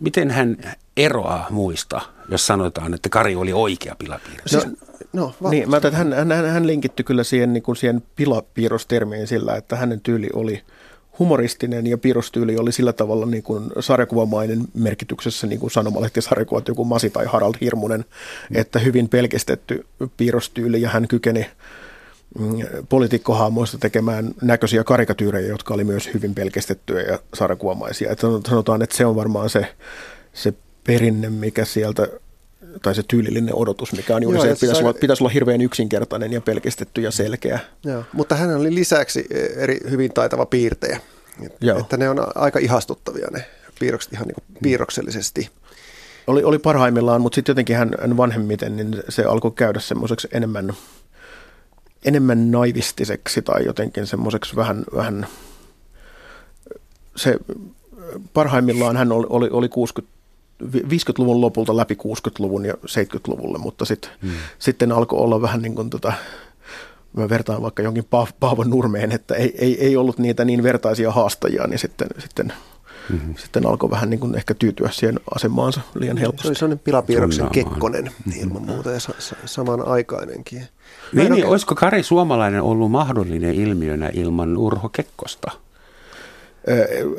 miten 0.00 0.30
hän 0.30 0.56
eroaa 0.96 1.46
muista, 1.50 2.00
jos 2.28 2.46
sanotaan, 2.46 2.94
että 2.94 3.08
Kari 3.08 3.36
oli 3.36 3.52
oikea 3.52 3.96
pilapiirtäjä? 3.98 4.42
Siis, 4.46 4.66
no, 5.12 5.34
va- 5.42 5.50
Niin, 5.50 5.70
mä 5.70 5.76
että 5.76 5.90
hän, 5.90 6.12
hän, 6.12 6.28
hän 6.28 6.66
linkittyi 6.66 7.04
kyllä 7.04 7.24
siihen, 7.24 7.52
niin 7.52 7.62
kuin 7.62 7.76
siihen 7.76 8.02
pilapiirrostermiin 8.16 9.26
sillä, 9.26 9.56
että 9.56 9.76
hänen 9.76 10.00
tyyli 10.00 10.28
oli 10.34 10.62
humoristinen 11.18 11.86
ja 11.86 11.98
piirrostyyli 11.98 12.56
oli 12.56 12.72
sillä 12.72 12.92
tavalla 12.92 13.26
niin 13.26 13.42
kuin 13.42 13.70
sarjakuvamainen 13.80 14.60
merkityksessä, 14.74 15.46
niin 15.46 15.60
kuin 15.60 15.70
sanomalehtisarjakuvat, 15.70 16.68
joku 16.68 16.84
Masi 16.84 17.10
tai 17.10 17.26
Harald 17.26 17.54
Hirmunen, 17.60 18.04
että 18.54 18.78
hyvin 18.78 19.08
pelkistetty 19.08 19.86
piirrostyyli 20.16 20.82
ja 20.82 20.88
hän 20.88 21.08
kykeni 21.08 21.40
mm, 21.40 21.46
poliitikkohaamoista 22.88 23.78
tekemään 23.78 24.34
näköisiä 24.42 24.84
karikatyyrejä, 24.84 25.48
jotka 25.48 25.74
oli 25.74 25.84
myös 25.84 26.10
hyvin 26.14 26.34
pelkistettyjä 26.34 27.02
ja 27.02 27.18
sarjakuvamaisia. 27.34 28.10
Että 28.12 28.26
sanotaan, 28.48 28.82
että 28.82 28.96
se 28.96 29.06
on 29.06 29.16
varmaan 29.16 29.50
se, 29.50 29.66
se 30.32 30.54
perinne, 30.84 31.30
mikä 31.30 31.64
sieltä 31.64 32.08
tai 32.82 32.94
se 32.94 33.02
tyylillinen 33.08 33.54
odotus, 33.54 33.92
mikä 33.92 34.16
on 34.16 34.22
juuri 34.22 34.38
Joo, 34.38 34.44
se, 34.44 34.50
että 34.50 34.60
pitäisi 34.60 34.78
se- 34.78 34.84
olla, 34.84 34.98
pitäisi 35.00 35.22
olla 35.22 35.32
hirveän 35.32 35.60
yksinkertainen 35.60 36.32
ja 36.32 36.40
pelkistetty 36.40 37.00
ja 37.00 37.10
selkeä. 37.10 37.58
Joo, 37.84 38.04
mutta 38.12 38.34
hän 38.34 38.56
oli 38.56 38.74
lisäksi 38.74 39.26
eri, 39.56 39.78
hyvin 39.90 40.12
taitava 40.12 40.46
piirtejä. 40.46 41.00
Et- 41.42 41.56
Joo. 41.60 41.78
Että 41.78 41.96
ne 41.96 42.08
on 42.08 42.26
aika 42.34 42.58
ihastuttavia 42.58 43.28
ne 43.32 43.44
piirrokset 43.80 44.12
ihan 44.12 44.26
niin 44.26 44.34
kuin 44.34 44.44
piirroksellisesti. 44.62 45.50
Oli, 46.26 46.44
oli 46.44 46.58
parhaimmillaan, 46.58 47.20
mutta 47.20 47.34
sitten 47.34 47.52
jotenkin 47.52 47.76
hän, 47.76 47.90
hän 48.00 48.16
vanhemmiten, 48.16 48.76
niin 48.76 49.02
se 49.08 49.24
alkoi 49.24 49.50
käydä 49.50 49.80
semmoiseksi 49.80 50.28
enemmän, 50.32 50.72
enemmän 52.04 52.50
naivistiseksi 52.50 53.42
tai 53.42 53.64
jotenkin 53.64 54.06
semmoiseksi 54.06 54.56
vähän, 54.56 54.84
vähän 54.94 55.26
se 57.16 57.38
parhaimmillaan 58.32 58.96
hän 58.96 59.12
oli, 59.12 59.26
oli, 59.30 59.48
oli 59.50 59.68
60, 59.68 60.14
50-luvun 60.64 61.40
lopulta 61.40 61.76
läpi 61.76 61.94
60-luvun 61.94 62.64
ja 62.64 62.74
70-luvulle, 62.74 63.58
mutta 63.58 63.84
sit, 63.84 64.10
hmm. 64.22 64.30
sitten 64.58 64.92
alkoi 64.92 65.18
olla 65.18 65.42
vähän 65.42 65.62
niin 65.62 65.74
kuin 65.74 65.90
tota, 65.90 66.12
mä 67.16 67.28
vertaan 67.28 67.62
vaikka 67.62 67.82
jonkin 67.82 68.04
Paav- 68.04 68.32
Paavo 68.40 68.64
Nurmeen, 68.64 69.12
että 69.12 69.34
ei, 69.34 69.54
ei, 69.58 69.86
ei 69.86 69.96
ollut 69.96 70.18
niitä 70.18 70.44
niin 70.44 70.62
vertaisia 70.62 71.12
haastajia, 71.12 71.66
niin 71.66 71.78
sitten, 71.78 72.08
sitten, 72.18 72.52
mm-hmm. 73.10 73.34
sitten 73.38 73.66
alkoi 73.66 73.90
vähän 73.90 74.10
niin 74.10 74.20
kuin 74.20 74.34
ehkä 74.34 74.54
tyytyä 74.54 74.88
siihen 74.92 75.20
asemaansa 75.34 75.80
liian 75.94 76.16
Se 76.16 76.20
helposti. 76.20 76.48
oli 76.48 76.54
sellainen 76.54 76.78
pilapiirroksen 76.78 77.48
kekkonen 77.50 78.10
ilman 78.40 78.62
muuta 78.62 78.90
ja 78.90 79.00
sa- 79.00 79.14
sa- 79.18 79.36
samanaikainenkin. 79.46 80.62
Niin, 81.12 81.32
niin, 81.32 81.46
olisiko 81.46 81.74
Kari 81.74 82.02
suomalainen 82.02 82.62
ollut 82.62 82.90
mahdollinen 82.90 83.54
ilmiönä 83.54 84.10
ilman 84.12 84.56
Urho 84.56 84.88
Kekkosta? 84.88 85.50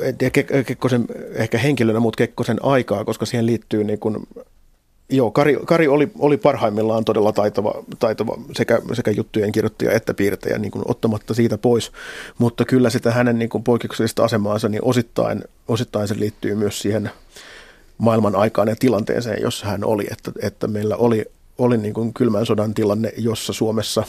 En 0.00 0.18
tiedä 0.18 0.40
Kek- 0.40 0.64
Kekkosen 0.64 1.04
ehkä 1.32 1.58
henkilönä, 1.58 2.00
mutta 2.00 2.16
Kekkosen 2.16 2.64
aikaa, 2.64 3.04
koska 3.04 3.26
siihen 3.26 3.46
liittyy 3.46 3.84
niin 3.84 3.98
kuin, 3.98 4.16
joo, 5.08 5.30
Kari, 5.30 5.58
Kari 5.64 5.88
oli, 5.88 6.10
oli 6.18 6.36
parhaimmillaan 6.36 7.04
todella 7.04 7.32
taitava, 7.32 7.84
taitava 7.98 8.38
sekä, 8.52 8.82
sekä 8.92 9.10
juttujen 9.10 9.52
kirjoittaja 9.52 9.92
että 9.92 10.14
piirtäjä 10.14 10.58
niin 10.58 10.70
kuin 10.70 10.84
ottamatta 10.88 11.34
siitä 11.34 11.58
pois, 11.58 11.92
mutta 12.38 12.64
kyllä 12.64 12.90
sitä 12.90 13.10
hänen 13.10 13.38
niin 13.38 13.48
kuin 13.48 13.64
poikkeuksellista 13.64 14.24
asemaansa, 14.24 14.68
niin 14.68 14.84
osittain, 14.84 15.44
osittain 15.68 16.08
se 16.08 16.18
liittyy 16.18 16.54
myös 16.54 16.78
siihen 16.78 17.10
maailman 17.98 18.36
aikaan 18.36 18.68
ja 18.68 18.76
tilanteeseen, 18.76 19.42
jossa 19.42 19.66
hän 19.66 19.84
oli, 19.84 20.06
että, 20.10 20.32
että 20.42 20.66
meillä 20.66 20.96
oli, 20.96 21.24
oli 21.58 21.76
niin 21.76 21.94
kuin 21.94 22.14
kylmän 22.14 22.46
sodan 22.46 22.74
tilanne, 22.74 23.12
jossa 23.16 23.52
Suomessa 23.52 24.04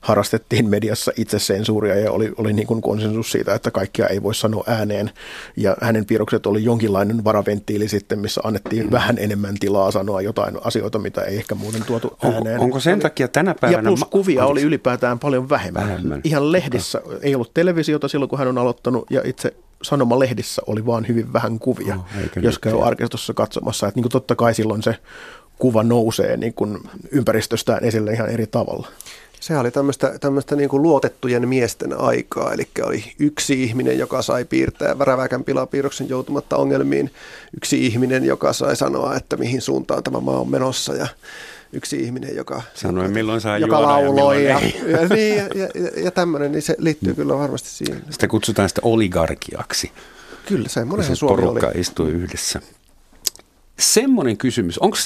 harrastettiin 0.00 0.68
mediassa 0.68 1.12
itsesensuuria 1.16 1.96
ja 1.96 2.12
oli, 2.12 2.32
oli 2.36 2.52
niin 2.52 2.66
kuin 2.66 2.82
konsensus 2.82 3.32
siitä, 3.32 3.54
että 3.54 3.70
kaikkia 3.70 4.06
ei 4.06 4.22
voi 4.22 4.34
sanoa 4.34 4.64
ääneen. 4.66 5.10
Ja 5.56 5.76
hänen 5.80 6.06
piirrokset 6.06 6.46
oli 6.46 6.64
jonkinlainen 6.64 7.24
varaventtiili 7.24 7.88
sitten, 7.88 8.18
missä 8.18 8.40
annettiin 8.44 8.90
vähän 8.90 9.18
enemmän 9.18 9.54
tilaa 9.60 9.90
sanoa 9.90 10.20
jotain 10.22 10.54
asioita, 10.64 10.98
mitä 10.98 11.22
ei 11.22 11.36
ehkä 11.36 11.54
muuten 11.54 11.84
tuotu 11.84 12.16
ääneen. 12.22 12.54
Onko, 12.54 12.64
onko 12.64 12.80
sen 12.80 13.00
takia 13.00 13.28
tänä 13.28 13.54
päivänä... 13.60 13.78
Ja 13.78 13.82
plus 13.82 14.04
kuvia 14.04 14.46
oli 14.46 14.62
ylipäätään 14.62 15.18
paljon 15.18 15.48
vähemmän. 15.48 15.88
Vähemmän. 15.88 16.20
Ihan 16.24 16.52
lehdissä 16.52 17.00
ei 17.22 17.34
ollut 17.34 17.54
televisiota 17.54 18.08
silloin, 18.08 18.28
kun 18.28 18.38
hän 18.38 18.48
on 18.48 18.58
aloittanut, 18.58 19.06
ja 19.10 19.22
itse 19.24 19.54
sanomalehdissä 19.82 20.62
oli 20.66 20.86
vaan 20.86 21.08
hyvin 21.08 21.32
vähän 21.32 21.58
kuvia, 21.58 21.94
Oh, 21.94 22.42
jos 22.42 22.58
käy 22.58 22.72
tiedä. 22.72 22.86
arkistossa 22.86 23.34
katsomassa. 23.34 23.88
Että 23.88 23.96
niin 23.98 24.02
kuin 24.02 24.12
totta 24.12 24.36
kai 24.36 24.54
silloin 24.54 24.82
se 24.82 24.96
kuva 25.58 25.82
nousee 25.82 26.36
niin 26.36 26.54
kuin 26.54 26.78
ympäristöstään 27.10 27.84
esille 27.84 28.12
ihan 28.12 28.28
eri 28.28 28.46
tavalla. 28.46 28.88
Se 29.42 29.58
oli 29.58 29.70
tämmöistä, 29.70 30.18
tämmöistä 30.20 30.56
niin 30.56 30.68
kuin 30.68 30.82
luotettujen 30.82 31.48
miesten 31.48 32.00
aikaa, 32.00 32.52
eli 32.52 32.68
oli 32.82 33.04
yksi 33.18 33.62
ihminen, 33.62 33.98
joka 33.98 34.22
sai 34.22 34.44
piirtää 34.44 34.98
väräväkän 34.98 35.44
pilapiirroksen 35.44 36.08
joutumatta 36.08 36.56
ongelmiin, 36.56 37.10
yksi 37.56 37.86
ihminen, 37.86 38.24
joka 38.24 38.52
sai 38.52 38.76
sanoa, 38.76 39.16
että 39.16 39.36
mihin 39.36 39.60
suuntaan 39.60 40.02
tämä 40.02 40.20
maa 40.20 40.40
on 40.40 40.50
menossa 40.50 40.94
ja 40.94 41.06
yksi 41.72 41.96
ihminen, 42.02 42.36
joka, 42.36 42.62
Sanoi, 42.74 43.08
milloin 43.08 43.40
saa 43.40 43.58
joka 43.58 43.82
lauloi 43.82 44.44
ja, 44.44 44.60
ja, 45.00 45.08
niin, 45.08 45.36
ja, 45.36 45.68
ja, 45.74 46.02
ja 46.04 46.10
tämmöinen, 46.10 46.52
niin 46.52 46.62
se 46.62 46.76
liittyy 46.78 47.14
kyllä 47.14 47.38
varmasti 47.38 47.68
siihen. 47.68 48.02
Sitä 48.10 48.28
kutsutaan 48.28 48.68
sitä 48.68 48.80
oligarkiaksi, 48.84 49.92
Kyllä, 50.46 50.68
semmoinen 50.68 51.06
se 51.06 51.14
Suomi 51.14 51.34
oli. 51.34 51.60
porukka 51.60 51.78
istuu 51.78 52.06
yhdessä. 52.06 52.60
Semmoinen 53.82 54.36
kysymys, 54.36 54.78
onko 54.78 54.96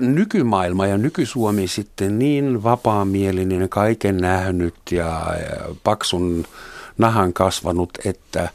nykymaailma 0.00 0.86
ja 0.86 0.98
nykysuomi 0.98 1.68
sitten 1.68 2.18
niin 2.18 2.62
vapaamielinen, 2.62 3.68
kaiken 3.68 4.16
nähnyt 4.16 4.74
ja 4.90 5.36
ja 5.40 5.74
paksun 5.84 6.44
nahan 6.98 7.32
kasvanut, 7.32 7.90
että 8.04 8.48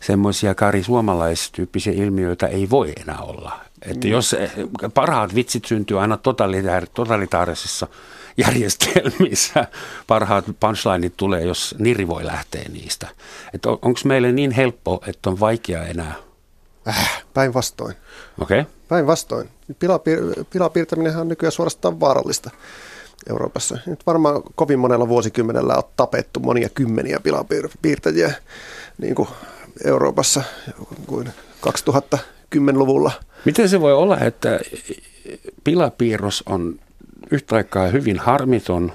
semmoisia 0.00 0.54
Kari 0.54 0.82
suomalaistyyppisiä 0.82 1.92
ilmiöitä 1.92 2.46
ei 2.46 2.70
voi 2.70 2.92
enää 3.02 3.18
olla. 3.18 3.60
Että 3.82 4.08
jos 4.08 4.32
eh, 4.32 4.52
parhaat 4.94 5.34
vitsit 5.34 5.64
syntyy 5.64 6.00
aina 6.00 6.16
totalitaar- 6.16 6.90
totalitaarisissa 6.94 7.86
järjestelmissä, 8.36 9.66
parhaat 10.06 10.44
punchlineit 10.60 11.16
tulee, 11.16 11.44
jos 11.44 11.74
niri 11.78 12.08
voi 12.08 12.24
lähteä 12.24 12.64
niistä. 12.72 13.08
Että 13.54 13.70
on, 13.70 13.78
onko 13.82 14.00
meille 14.04 14.32
niin 14.32 14.50
helppo, 14.50 15.02
että 15.06 15.30
on 15.30 15.40
vaikea 15.40 15.84
enää? 15.84 16.25
Äh, 16.88 17.24
päinvastoin. 17.34 17.94
Okei. 18.40 18.60
Okay. 18.60 18.72
Päinvastoin. 18.88 19.48
Pilapiir- 19.72 20.44
pilapiirtäminen 20.50 21.16
on 21.16 21.28
nykyään 21.28 21.52
suorastaan 21.52 22.00
vaarallista. 22.00 22.50
Euroopassa. 23.30 23.78
Nyt 23.86 24.06
varmaan 24.06 24.42
kovin 24.54 24.78
monella 24.78 25.08
vuosikymmenellä 25.08 25.74
on 25.76 25.82
tapettu 25.96 26.40
monia 26.40 26.68
kymmeniä 26.68 27.20
pilapiirtäjiä 27.22 28.32
niin 28.98 29.14
kuin 29.14 29.28
Euroopassa 29.84 30.42
kuin 31.06 31.30
2010-luvulla. 31.66 33.12
Miten 33.44 33.68
se 33.68 33.80
voi 33.80 33.92
olla, 33.92 34.18
että 34.20 34.60
pilapiirros 35.64 36.42
on 36.46 36.78
yhtä 37.30 37.56
aikaa 37.56 37.88
hyvin 37.88 38.18
harmiton, 38.18 38.92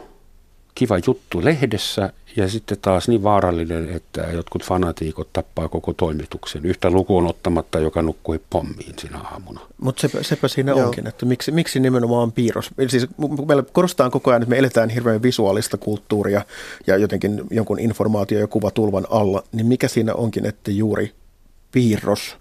kiva 0.75 0.99
juttu 1.07 1.45
lehdessä 1.45 2.13
ja 2.35 2.49
sitten 2.49 2.77
taas 2.81 3.07
niin 3.07 3.23
vaarallinen, 3.23 3.89
että 3.89 4.21
jotkut 4.21 4.63
fanatiikot 4.63 5.33
tappaa 5.33 5.67
koko 5.67 5.93
toimituksen 5.93 6.65
yhtä 6.65 6.89
lukuun 6.89 7.27
ottamatta, 7.27 7.79
joka 7.79 8.01
nukkui 8.01 8.41
pommiin 8.49 8.93
siinä 8.99 9.17
aamuna. 9.19 9.59
Mutta 9.81 10.01
sepä, 10.01 10.23
sepä 10.23 10.47
siinä 10.47 10.71
Joo. 10.71 10.85
onkin, 10.85 11.07
että 11.07 11.25
miksi, 11.25 11.51
miksi 11.51 11.79
nimenomaan 11.79 12.31
piirros? 12.31 12.71
Siis 12.87 13.07
meillä 13.47 13.63
korostetaan 13.71 14.11
koko 14.11 14.31
ajan, 14.31 14.41
että 14.41 14.49
me 14.49 14.57
eletään 14.57 14.89
hirveän 14.89 15.21
visuaalista 15.21 15.77
kulttuuria 15.77 16.45
ja 16.87 16.97
jotenkin 16.97 17.41
jonkun 17.51 17.79
informaatio- 17.79 18.39
ja 18.39 18.47
kuvatulvan 18.47 19.07
alla, 19.09 19.43
niin 19.51 19.65
mikä 19.65 19.87
siinä 19.87 20.13
onkin, 20.13 20.45
että 20.45 20.71
juuri 20.71 21.11
piirros– 21.71 22.35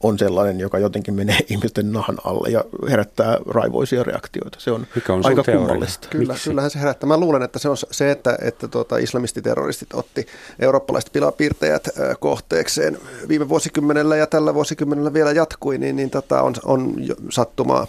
on 0.00 0.18
sellainen, 0.18 0.60
joka 0.60 0.78
jotenkin 0.78 1.14
menee 1.14 1.38
ihmisten 1.50 1.92
nahan 1.92 2.16
alle 2.24 2.48
ja 2.48 2.64
herättää 2.90 3.38
raivoisia 3.46 4.02
reaktioita. 4.02 4.60
Se 4.60 4.70
on, 4.70 4.86
Mikä 4.94 5.12
on 5.12 5.26
aika 5.26 5.44
kummallista. 5.44 6.08
Kyllä, 6.08 6.34
kyllähän 6.44 6.70
se 6.70 6.78
herättää. 6.78 7.08
Mä 7.08 7.16
luulen, 7.16 7.42
että 7.42 7.58
se 7.58 7.68
on 7.68 7.76
se, 7.90 8.10
että, 8.10 8.38
että 8.42 8.68
tuota, 8.68 8.96
islamistiterroristit 8.96 9.94
otti 9.94 10.26
eurooppalaiset 10.58 11.12
pilapiirtäjät 11.12 11.88
kohteekseen 12.20 12.98
viime 13.28 13.48
vuosikymmenellä 13.48 14.16
ja 14.16 14.26
tällä 14.26 14.54
vuosikymmenellä 14.54 15.12
vielä 15.12 15.32
jatkui, 15.32 15.78
niin, 15.78 15.96
niin 15.96 16.10
tota, 16.10 16.42
on, 16.42 16.54
on 16.64 16.94
sattumaa 17.30 17.86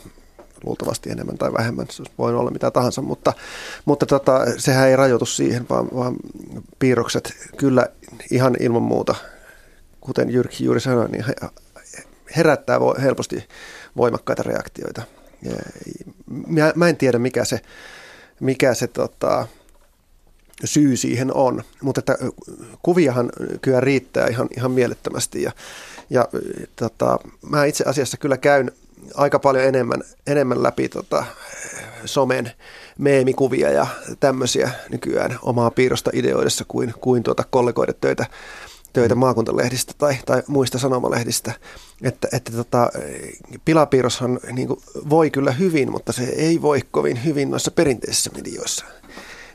luultavasti 0.63 1.11
enemmän 1.11 1.37
tai 1.37 1.53
vähemmän, 1.53 1.85
se 1.89 2.03
voi 2.17 2.35
olla 2.35 2.51
mitä 2.51 2.71
tahansa, 2.71 3.01
mutta, 3.01 3.33
mutta 3.85 4.05
tota, 4.05 4.45
sehän 4.57 4.87
ei 4.87 4.95
rajoitu 4.95 5.25
siihen, 5.25 5.65
vaan, 5.69 5.87
vaan 5.95 6.15
piirrokset 6.79 7.33
kyllä 7.57 7.85
ihan 8.31 8.55
ilman 8.59 8.81
muuta, 8.81 9.15
kuten 10.01 10.29
Jyrki 10.29 10.63
juuri 10.63 10.79
sanoi, 10.79 11.09
niin 11.09 11.25
herättää 12.37 12.79
helposti 13.01 13.47
voimakkaita 13.97 14.43
reaktioita. 14.43 15.01
Mä, 16.47 16.73
mä 16.75 16.89
en 16.89 16.97
tiedä, 16.97 17.19
mikä 17.19 17.45
se, 17.45 17.59
mikä 18.39 18.73
se 18.73 18.87
tota, 18.87 19.47
syy 20.63 20.97
siihen 20.97 21.33
on, 21.33 21.63
mutta 21.81 21.99
että 21.99 22.17
kuviahan 22.81 23.29
kyllä 23.61 23.79
riittää 23.79 24.27
ihan, 24.27 24.47
ihan 24.57 24.71
mielettömästi. 24.71 25.41
Ja, 25.41 25.51
ja 26.09 26.27
tota, 26.75 27.19
mä 27.49 27.65
itse 27.65 27.83
asiassa 27.87 28.17
kyllä 28.17 28.37
käyn 28.37 28.71
aika 29.13 29.39
paljon 29.39 29.65
enemmän, 29.65 30.01
enemmän 30.27 30.63
läpi 30.63 30.89
tota, 30.89 31.25
somen 32.05 32.51
meemikuvia 32.97 33.71
ja 33.71 33.87
tämmöisiä 34.19 34.71
nykyään 34.89 35.39
omaa 35.41 35.71
piirrosta 35.71 36.11
ideoidessa 36.13 36.65
kuin, 36.67 36.93
kuin 37.01 37.23
tuota 37.23 37.43
kollegoiden 37.49 37.95
töitä 38.01 38.25
töitä 38.95 39.15
maakuntalehdistä 39.15 39.93
tai, 39.97 40.15
tai 40.25 40.43
muista 40.47 40.79
sanomalehdistä. 40.79 41.53
Että, 42.01 42.27
että 42.33 42.51
tota, 42.51 42.89
pilapiirroshan 43.65 44.39
niin 44.51 44.67
kuin, 44.67 44.79
voi 45.09 45.31
kyllä 45.31 45.51
hyvin, 45.51 45.91
mutta 45.91 46.13
se 46.13 46.23
ei 46.23 46.61
voi 46.61 46.81
kovin 46.91 47.25
hyvin 47.25 47.51
noissa 47.51 47.71
perinteisissä 47.71 48.31
medioissa. 48.35 48.85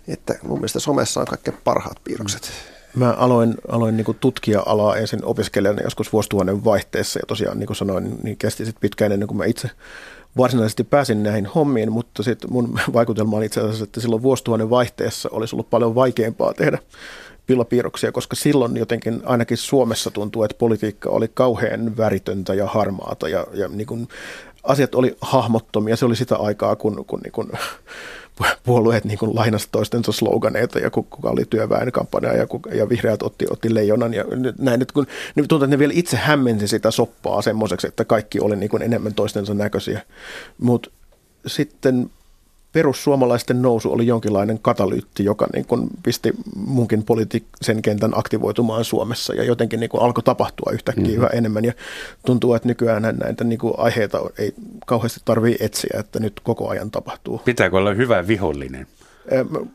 Että 0.09 0.35
mun 0.43 0.59
mielestä 0.59 0.81
somessa 0.81 1.21
on 1.21 1.27
kaikkein 1.27 1.57
parhaat 1.65 2.01
piirrokset. 2.05 2.51
Mä 2.97 3.11
aloin, 3.11 3.55
aloin 3.69 3.97
niin 3.97 4.17
tutkia 4.21 4.63
alaa 4.67 4.97
ensin 4.97 5.25
opiskelijana 5.25 5.83
joskus 5.83 6.13
vuosituhannen 6.13 6.65
vaihteessa 6.65 7.19
ja 7.19 7.27
tosiaan 7.27 7.59
niin 7.59 7.67
kuin 7.67 7.77
sanoin, 7.77 8.19
niin 8.23 8.37
kesti 8.37 8.65
sitten 8.65 8.81
pitkään 8.81 9.13
ennen 9.13 9.29
kuin 9.29 9.39
mä 9.39 9.45
itse 9.45 9.71
varsinaisesti 10.37 10.85
pääsin 10.85 11.23
näihin 11.23 11.47
hommiin, 11.47 11.93
mutta 11.93 12.23
sitten 12.23 12.53
mun 12.53 12.79
vaikutelma 12.93 13.37
on 13.37 13.45
itse 13.45 13.61
asiassa, 13.61 13.85
että 13.85 14.01
silloin 14.01 14.23
vuosituhannen 14.23 14.71
vaihteessa 14.71 15.29
olisi 15.33 15.55
ollut 15.55 15.71
paljon 15.71 15.95
vaikeampaa 15.95 16.55
tehdä 16.55 16.79
pillapiirroksia, 17.47 18.13
koska 18.13 18.37
silloin 18.37 18.77
jotenkin 18.77 19.23
ainakin 19.25 19.57
Suomessa 19.57 20.11
tuntuu, 20.11 20.43
että 20.43 20.59
politiikka 20.59 21.11
oli 21.11 21.29
kauhean 21.35 21.97
väritöntä 21.97 22.55
ja 22.55 22.67
harmaata 22.67 23.29
ja, 23.29 23.47
ja 23.55 23.69
niin 23.69 23.87
kuin 23.87 24.09
asiat 24.63 24.95
oli 24.95 25.17
hahmottomia. 25.21 25.97
Se 25.97 26.05
oli 26.05 26.17
sitä 26.17 26.37
aikaa, 26.37 26.77
kun, 26.77 27.05
kun 27.07 27.21
niin 27.21 27.33
kuin 27.33 27.53
puolueet 28.65 29.05
niin 29.05 29.19
kuin 29.19 29.35
lainasi 29.35 29.69
toistensa 29.73 30.13
sloganeita 30.13 30.79
ja 30.79 30.91
kuka 30.91 31.31
oli 31.31 31.45
työväenkampanja 31.51 32.33
ja, 32.33 32.47
kuka, 32.47 32.71
ja 32.71 32.89
vihreät 32.89 33.23
otti, 33.23 33.47
otti 33.51 33.75
leijonan 33.75 34.15
ja 34.15 34.25
näin. 34.59 34.83
Että 34.83 34.95
kun, 34.95 35.07
niin 35.35 35.49
tuntuu, 35.49 35.65
että 35.65 35.77
ne 35.77 35.79
vielä 35.79 35.93
itse 35.97 36.17
hämmensi 36.17 36.69
sitä 36.69 36.91
soppaa 36.91 37.43
semmoiseksi, 37.43 37.87
että 37.87 38.05
kaikki 38.05 38.41
oli 38.41 38.57
niin 38.57 38.71
kuin 38.71 38.83
enemmän 38.83 39.15
toistensa 39.15 39.55
näköisiä. 39.55 40.01
Mutta 40.59 40.91
sitten 41.47 42.11
perussuomalaisten 42.73 43.63
nousu 43.63 43.93
oli 43.93 44.07
jonkinlainen 44.07 44.59
katalyytti, 44.59 45.25
joka 45.25 45.47
niin 45.55 45.65
kuin 45.65 45.89
pisti 46.03 46.33
munkin 46.67 47.03
poliittisen 47.03 47.83
kentän 47.83 48.19
aktivoitumaan 48.19 48.85
Suomessa 48.85 49.35
ja 49.35 49.45
jotenkin 49.45 49.81
niin 49.81 49.91
kuin 49.91 50.03
alkoi 50.03 50.23
tapahtua 50.23 50.73
yhtäkkiä 50.73 51.05
mm-hmm. 51.05 51.19
yhä 51.19 51.27
enemmän 51.27 51.65
ja 51.65 51.73
tuntuu, 52.27 52.55
että 52.55 52.69
nykyään 52.69 53.03
näitä 53.03 53.45
niin 53.45 53.59
kuin 53.59 53.75
aiheita 53.77 54.21
ei 54.39 54.55
kauheasti 54.87 55.21
tarvitse 55.25 55.65
etsiä, 55.65 56.01
että 56.01 56.21
nyt 56.21 56.41
koko 56.43 56.69
ajan 56.69 56.91
tapahtuu. 56.91 57.39
Pitääkö 57.39 57.77
olla 57.77 57.95
hyvä 57.95 58.27
vihollinen? 58.27 58.87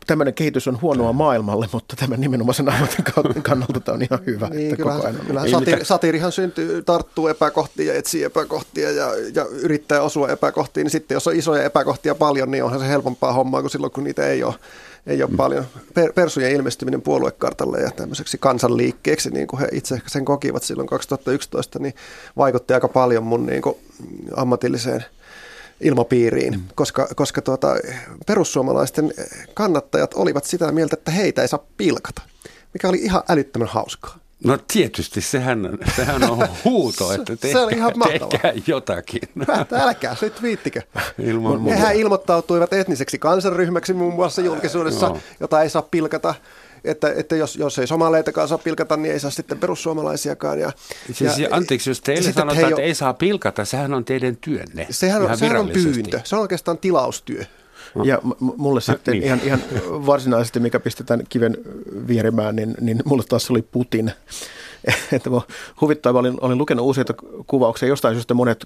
Tämmöinen 0.07 0.33
kehitys 0.33 0.67
on 0.67 0.81
huonoa 0.81 1.13
maailmalle, 1.13 1.67
mutta 1.71 1.95
tämän 1.95 2.21
nimenomaisen 2.21 2.69
ammatin 2.69 3.05
kannalta 3.43 3.79
tämä 3.79 3.93
on 3.93 4.01
ihan 4.01 4.19
hyvä. 4.25 4.49
Niin, 4.49 4.63
että 4.63 4.75
kyllähän, 4.75 5.01
koko 5.01 5.07
ajan 5.07 5.25
kyllähän 5.27 5.49
satiiri, 5.49 5.85
satiirihan 5.85 6.31
syntyy, 6.31 6.81
tarttuu 6.81 7.27
epäkohtia, 7.27 7.93
etsii 7.93 8.23
epäkohtia 8.23 8.91
ja, 8.91 9.09
ja 9.33 9.45
yrittää 9.45 10.01
osua 10.01 10.29
epäkohtiin. 10.29 10.85
Niin 10.85 10.91
sitten 10.91 11.15
jos 11.15 11.27
on 11.27 11.35
isoja 11.35 11.63
epäkohtia 11.63 12.15
paljon, 12.15 12.51
niin 12.51 12.63
onhan 12.63 12.79
se 12.79 12.87
helpompaa 12.87 13.33
hommaa 13.33 13.61
kuin 13.61 13.71
silloin, 13.71 13.91
kun 13.91 14.03
niitä 14.03 14.27
ei 14.27 14.43
ole 14.43 14.55
ei 15.07 15.23
ole 15.23 15.31
mm. 15.31 15.37
paljon. 15.37 15.65
Per, 15.93 16.13
persujen 16.13 16.51
ilmestyminen 16.51 17.01
puoluekartalle 17.01 17.79
ja 17.79 17.91
tämmöiseksi 17.91 18.37
kansanliikkeeksi, 18.37 19.29
niin 19.29 19.47
kuin 19.47 19.59
he 19.59 19.67
itse 19.71 20.01
sen 20.07 20.25
kokivat 20.25 20.63
silloin 20.63 20.87
2011, 20.87 21.79
niin 21.79 21.93
vaikutti 22.37 22.73
aika 22.73 22.87
paljon 22.87 23.23
mun 23.23 23.45
niin 23.45 23.61
kuin 23.61 23.77
ammatilliseen 24.35 25.05
ilmapiiriin, 25.81 26.53
mm. 26.53 26.63
koska, 26.75 27.07
koska 27.15 27.41
tuota, 27.41 27.75
perussuomalaisten 28.27 29.13
kannattajat 29.53 30.13
olivat 30.13 30.43
sitä 30.43 30.71
mieltä, 30.71 30.95
että 30.99 31.11
heitä 31.11 31.41
ei 31.41 31.47
saa 31.47 31.65
pilkata, 31.77 32.21
mikä 32.73 32.89
oli 32.89 32.97
ihan 32.97 33.23
älyttömän 33.29 33.67
hauskaa. 33.67 34.19
No 34.43 34.57
tietysti, 34.67 35.21
sehän, 35.21 35.77
sehän 35.95 36.23
on 36.23 36.47
huuto, 36.65 37.13
että 37.13 37.35
te, 37.35 37.51
se 37.51 37.59
oli 37.59 37.73
ihan 37.73 37.93
tehkää 38.07 38.53
jotakin. 38.67 39.21
Päätä, 39.47 39.83
älkää 39.83 40.15
nyt 40.21 40.41
viittikö. 40.41 40.81
Ilman 41.19 41.65
Hehän 41.65 41.95
ilmoittautuivat 41.95 42.73
etniseksi 42.73 43.19
kansanryhmäksi 43.19 43.93
muun 43.93 44.13
muassa 44.13 44.41
julkisuudessa, 44.41 45.09
no. 45.09 45.19
jota 45.39 45.61
ei 45.61 45.69
saa 45.69 45.81
pilkata 45.81 46.35
että, 46.85 47.13
että 47.15 47.35
jos, 47.35 47.55
jos 47.55 47.79
ei 47.79 47.87
somaleitakaan 47.87 48.47
saa 48.47 48.57
pilkata, 48.57 48.97
niin 48.97 49.13
ei 49.13 49.19
saa 49.19 49.31
sitten 49.31 49.59
perussuomalaisiakaan. 49.59 50.59
Ja, 50.59 50.71
siis, 51.13 51.37
ja, 51.37 51.47
anteeksi, 51.51 51.89
jos 51.89 52.01
teille 52.01 52.31
sanotaan, 52.31 52.57
että, 52.57 52.67
että 52.67 52.81
ei 52.81 52.95
saa 52.95 53.13
pilkata, 53.13 53.65
sehän 53.65 53.93
on 53.93 54.05
teidän 54.05 54.37
työnne. 54.41 54.87
Sehän 54.89 55.21
on, 55.21 55.37
sehän 55.37 55.57
on 55.57 55.69
pyyntö, 55.69 56.19
se 56.23 56.35
on 56.35 56.41
oikeastaan 56.41 56.77
tilaustyö. 56.77 57.43
Ja 58.03 58.19
mulle 58.39 58.81
sitten 58.81 59.11
niin. 59.11 59.23
ihan, 59.23 59.39
ihan 59.43 59.61
varsinaisesti, 60.05 60.59
mikä 60.59 60.79
pistetään 60.79 61.23
kiven 61.29 61.57
vierimään, 62.07 62.55
niin, 62.55 62.75
niin 62.81 63.01
mulle 63.05 63.23
taas 63.29 63.51
oli 63.51 63.61
Putin. 63.61 64.11
Että 65.11 65.29
huvittaa, 65.81 66.13
olin, 66.13 66.37
olin 66.41 66.57
lukenut 66.57 66.85
useita 66.85 67.13
kuvauksia. 67.47 67.89
Jostain 67.89 68.15
syystä 68.15 68.33
monet 68.33 68.65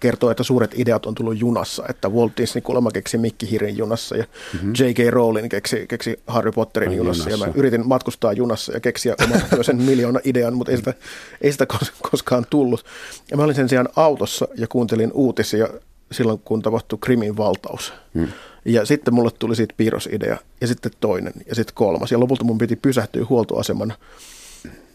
kertoo, 0.00 0.30
että 0.30 0.42
suuret 0.42 0.70
ideat 0.74 1.06
on 1.06 1.14
tullut 1.14 1.40
junassa, 1.40 1.84
että 1.88 2.08
Walt 2.08 2.32
Disney 2.36 2.62
kuulemma 2.62 2.90
keksi 2.90 3.18
Mikki 3.18 3.50
Hirin 3.50 3.76
junassa 3.76 4.16
ja 4.16 4.24
mm-hmm. 4.52 4.72
J.K. 4.72 5.10
Rowling 5.10 5.48
keksi, 5.48 5.86
keksi 5.88 6.20
Harry 6.26 6.52
Potterin 6.52 6.92
junassa, 6.92 7.30
junassa, 7.30 7.46
ja 7.46 7.52
mä 7.52 7.58
yritin 7.58 7.88
matkustaa 7.88 8.32
junassa 8.32 8.72
ja 8.72 8.80
keksiä 8.80 9.14
oman 9.24 9.64
sen 9.64 9.82
miljoona 9.90 10.20
idean, 10.24 10.54
mutta 10.54 10.70
ei 10.70 10.76
sitä, 10.78 10.94
ei 11.40 11.52
sitä 11.52 11.66
koskaan 12.10 12.46
tullut. 12.50 12.84
Ja 13.30 13.36
mä 13.36 13.42
olin 13.42 13.54
sen 13.54 13.68
sijaan 13.68 13.88
autossa 13.96 14.48
ja 14.54 14.66
kuuntelin 14.66 15.12
uutisia 15.12 15.68
silloin, 16.12 16.38
kun 16.44 16.62
tapahtui 16.62 16.98
Krimin 17.00 17.36
valtaus. 17.36 17.92
Mm. 18.14 18.28
Ja 18.64 18.86
sitten 18.86 19.14
mulle 19.14 19.30
tuli 19.38 19.56
siitä 19.56 19.74
piirrosidea 19.76 20.36
ja 20.60 20.66
sitten 20.66 20.92
toinen 21.00 21.32
ja 21.46 21.54
sitten 21.54 21.74
kolmas. 21.74 22.12
Ja 22.12 22.20
lopulta 22.20 22.44
mun 22.44 22.58
piti 22.58 22.76
pysähtyä 22.76 23.26
huoltoaseman 23.28 23.94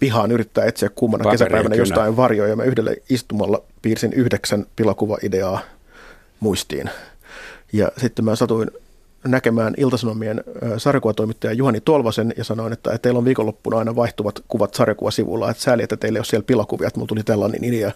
pihaan 0.03 0.31
yrittää 0.31 0.65
etsiä 0.65 0.89
kuumana 0.95 1.31
kesäpäivänä 1.31 1.75
jostain 1.75 2.17
varjoja. 2.17 2.49
Ja 2.49 2.55
mä 2.55 2.63
yhdelle 2.63 2.97
istumalla 3.09 3.61
piirsin 3.81 4.13
yhdeksän 4.13 4.65
pilakuvaideaa 4.75 5.59
muistiin. 6.39 6.89
Ja 7.73 7.91
sitten 7.97 8.25
mä 8.25 8.35
satuin 8.35 8.71
näkemään 9.27 9.73
Iltasanomien 9.77 10.43
sarjakuvatoimittaja 10.77 11.53
Juhani 11.53 11.81
Tolvasen 11.81 12.33
ja 12.37 12.43
sanoin, 12.43 12.73
että, 12.73 12.97
teillä 12.97 13.17
on 13.17 13.25
viikonloppuna 13.25 13.77
aina 13.77 13.95
vaihtuvat 13.95 14.43
kuvat 14.47 14.73
sarjakuvasivulla, 14.73 15.51
että 15.51 15.63
sääli, 15.63 15.83
että 15.83 15.97
teillä 15.97 16.17
ei 16.17 16.19
ole 16.19 16.25
siellä 16.25 16.45
pilakuvia, 16.45 16.87
että 16.87 16.99
mulla 16.99 17.07
tuli 17.07 17.23
tällainen 17.23 17.63
idea. 17.63 17.91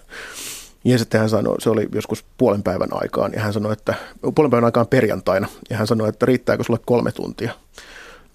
Ja 0.83 0.97
sitten 0.97 1.19
hän 1.19 1.29
sanoi, 1.29 1.61
se 1.61 1.69
oli 1.69 1.87
joskus 1.95 2.25
puolen 2.37 2.63
päivän 2.63 2.89
aikaan, 2.91 3.33
ja 3.33 3.41
hän 3.41 3.53
sanoi, 3.53 3.73
että 3.73 3.93
puolen 4.35 4.51
päivän 4.51 4.65
aikaan 4.65 4.87
perjantaina, 4.87 5.47
ja 5.69 5.77
hän 5.77 5.87
sanoi, 5.87 6.09
että 6.09 6.25
riittääkö 6.25 6.63
sulle 6.63 6.79
kolme 6.85 7.11
tuntia. 7.11 7.51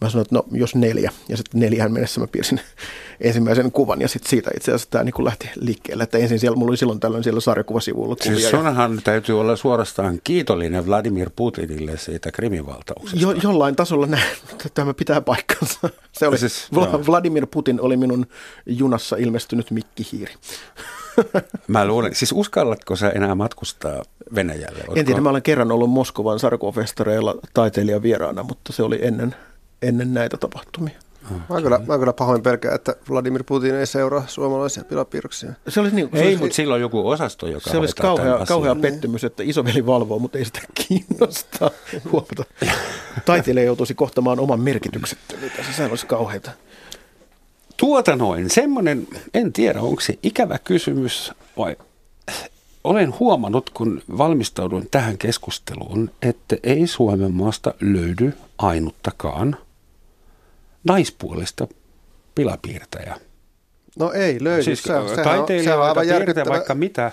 Mä 0.02 0.10
sanoin, 0.10 0.22
että 0.24 0.34
no 0.34 0.44
jos 0.52 0.74
neljä. 0.74 1.12
Ja 1.28 1.36
sitten 1.36 1.60
neljään 1.60 1.92
mennessä 1.92 2.20
mä 2.20 2.26
piirsin 2.26 2.60
ensimmäisen 3.20 3.72
kuvan 3.72 4.00
ja 4.00 4.08
sitten 4.08 4.30
siitä 4.30 4.50
itse 4.56 4.70
asiassa 4.70 4.90
tämä 4.90 5.04
niin 5.04 5.24
lähti 5.24 5.50
liikkeelle. 5.54 6.02
Että 6.02 6.18
ensin 6.18 6.38
siellä, 6.38 6.56
mulla 6.56 6.70
oli 6.70 6.76
silloin 6.76 7.00
tällöin 7.00 7.24
siellä 7.24 7.40
sarjakuvasivuilla 7.40 8.16
kuvia. 8.16 8.38
Siis 8.38 8.50
sunhan 8.50 8.94
ja... 8.94 9.00
täytyy 9.04 9.40
olla 9.40 9.56
suorastaan 9.56 10.20
kiitollinen 10.24 10.86
Vladimir 10.86 11.30
Putinille 11.36 11.98
siitä 11.98 12.32
krimivaltauksesta. 12.32 13.18
Jo, 13.20 13.32
jollain 13.32 13.76
tasolla 13.76 14.06
näin, 14.06 14.36
tämä 14.74 14.94
pitää 14.94 15.20
paikkansa. 15.20 15.78
Se 16.12 16.28
oli, 16.28 16.38
siis, 16.38 16.68
Vla- 16.74 17.06
Vladimir 17.06 17.46
Putin 17.46 17.80
oli 17.80 17.96
minun 17.96 18.26
junassa 18.66 19.16
ilmestynyt 19.16 19.70
mikkihiiri. 19.70 20.34
Mä 21.68 21.84
luulen, 21.84 22.14
siis 22.14 22.32
uskallatko 22.32 22.96
sä 22.96 23.10
enää 23.10 23.34
matkustaa 23.34 24.02
Venäjälle? 24.34 24.78
Ootko... 24.78 24.94
En 24.96 25.06
tiedä, 25.06 25.20
mä 25.20 25.30
olen 25.30 25.42
kerran 25.42 25.72
ollut 25.72 25.90
Moskovan 25.90 26.38
sarjakuvafestareilla 26.38 27.34
taiteilijan 27.54 28.02
vieraana, 28.02 28.42
mutta 28.42 28.72
se 28.72 28.82
oli 28.82 28.98
ennen, 29.02 29.34
ennen 29.82 30.14
näitä 30.14 30.36
tapahtumia. 30.36 30.98
Mä 31.30 31.62
kyllä, 31.62 31.80
mä 31.86 31.98
kyllä 31.98 32.12
pahoin 32.12 32.42
pelkää, 32.42 32.74
että 32.74 32.96
Vladimir 33.10 33.44
Putin 33.44 33.74
ei 33.74 33.86
seuraa 33.86 34.24
suomalaisia 34.26 34.84
pilapiirroksia. 34.84 35.52
Se 35.68 35.80
olisi 35.80 35.96
niin, 35.96 36.08
se 36.14 36.22
ei, 36.22 36.36
mutta 36.36 36.54
silloin 36.54 36.80
joku 36.80 37.08
osasto, 37.08 37.46
joka 37.46 37.70
Se 37.70 37.76
olisi 37.76 37.96
kauhea, 37.96 38.38
kauhea 38.48 38.74
pettymys, 38.74 39.24
että 39.24 39.42
isoveli 39.42 39.86
valvoo, 39.86 40.18
mutta 40.18 40.38
ei 40.38 40.44
sitä 40.44 40.60
kiinnostaa 40.88 41.70
huomata. 42.12 42.44
Taiteilija 43.24 43.66
joutuisi 43.66 43.94
kohtamaan 43.94 44.40
oman 44.40 44.60
merkityksettömyytensä, 44.60 45.72
se 45.72 45.84
olisi 45.84 46.06
kauheita. 46.06 46.50
Tuota 47.76 48.16
noin, 48.16 48.50
semmoinen, 48.50 49.06
en 49.34 49.52
tiedä 49.52 49.80
onko 49.80 50.00
se 50.00 50.18
ikävä 50.22 50.58
kysymys 50.58 51.32
vai 51.56 51.76
olen 52.84 53.14
huomannut, 53.20 53.70
kun 53.70 54.02
valmistaudun 54.18 54.86
tähän 54.90 55.18
keskusteluun, 55.18 56.10
että 56.22 56.56
ei 56.62 56.86
Suomen 56.86 57.32
maasta 57.32 57.74
löydy 57.80 58.32
ainuttakaan– 58.58 59.56
naispuolista 60.84 61.68
pilapiirtäjä. 62.34 63.20
No 63.98 64.12
ei 64.12 64.44
löydy. 64.44 64.62
Siis 64.62 64.82
se, 64.82 64.92
taiteilija, 65.24 65.72
se 65.72 65.74
on 65.74 65.82
aivan 65.82 66.08
järkyttävä, 66.08 66.50
vaikka 66.50 66.74
mitä. 66.74 67.12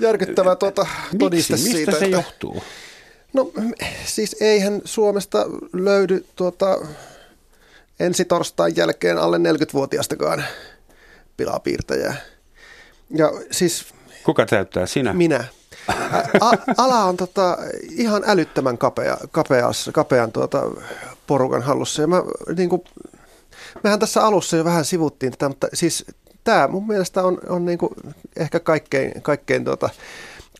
Järkyttävä 0.00 0.56
tuota, 0.56 0.86
todiste 1.18 1.52
Miksi? 1.52 1.72
siitä. 1.72 1.78
Mistä 1.78 1.98
se 1.98 2.04
että, 2.04 2.16
johtuu? 2.16 2.62
No 3.32 3.52
siis 4.04 4.36
eihän 4.40 4.80
Suomesta 4.84 5.46
löydy 5.72 6.26
tuota, 6.36 6.78
ensi 8.00 8.24
torstain 8.24 8.76
jälkeen 8.76 9.18
alle 9.18 9.38
40-vuotiastakaan 9.38 10.44
pilapiirtäjää. 11.36 12.16
Ja 13.10 13.32
siis... 13.50 13.84
Kuka 14.24 14.46
täyttää 14.46 14.86
sinä? 14.86 15.12
Minä. 15.12 15.44
Ala 16.76 17.04
on 17.04 17.16
tota, 17.16 17.58
ihan 17.90 18.22
älyttömän 18.26 18.78
kapea, 18.78 19.16
kapeas, 19.30 19.90
kapean 19.92 20.32
tuota, 20.32 20.62
porukan 21.26 21.62
hallussa. 21.62 22.02
Ja 22.02 22.08
mä, 22.08 22.22
niin 22.56 22.68
kuin, 22.68 22.84
mehän 23.84 23.98
tässä 23.98 24.24
alussa 24.24 24.56
jo 24.56 24.64
vähän 24.64 24.84
sivuttiin 24.84 25.32
tätä, 25.32 25.48
mutta 25.48 25.68
siis 25.74 26.04
tämä 26.44 26.68
mun 26.68 26.86
mielestä 26.86 27.22
on, 27.22 27.38
on 27.48 27.64
niin 27.64 27.78
kuin 27.78 27.94
ehkä 28.36 28.60
kaikkein, 28.60 29.22
kaikkein 29.22 29.64
tuota, 29.64 29.90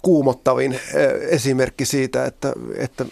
kuumottavin 0.07 0.81
esimerkki 1.29 1.85
siitä, 1.85 2.25
että, 2.25 2.53
että 2.77 3.05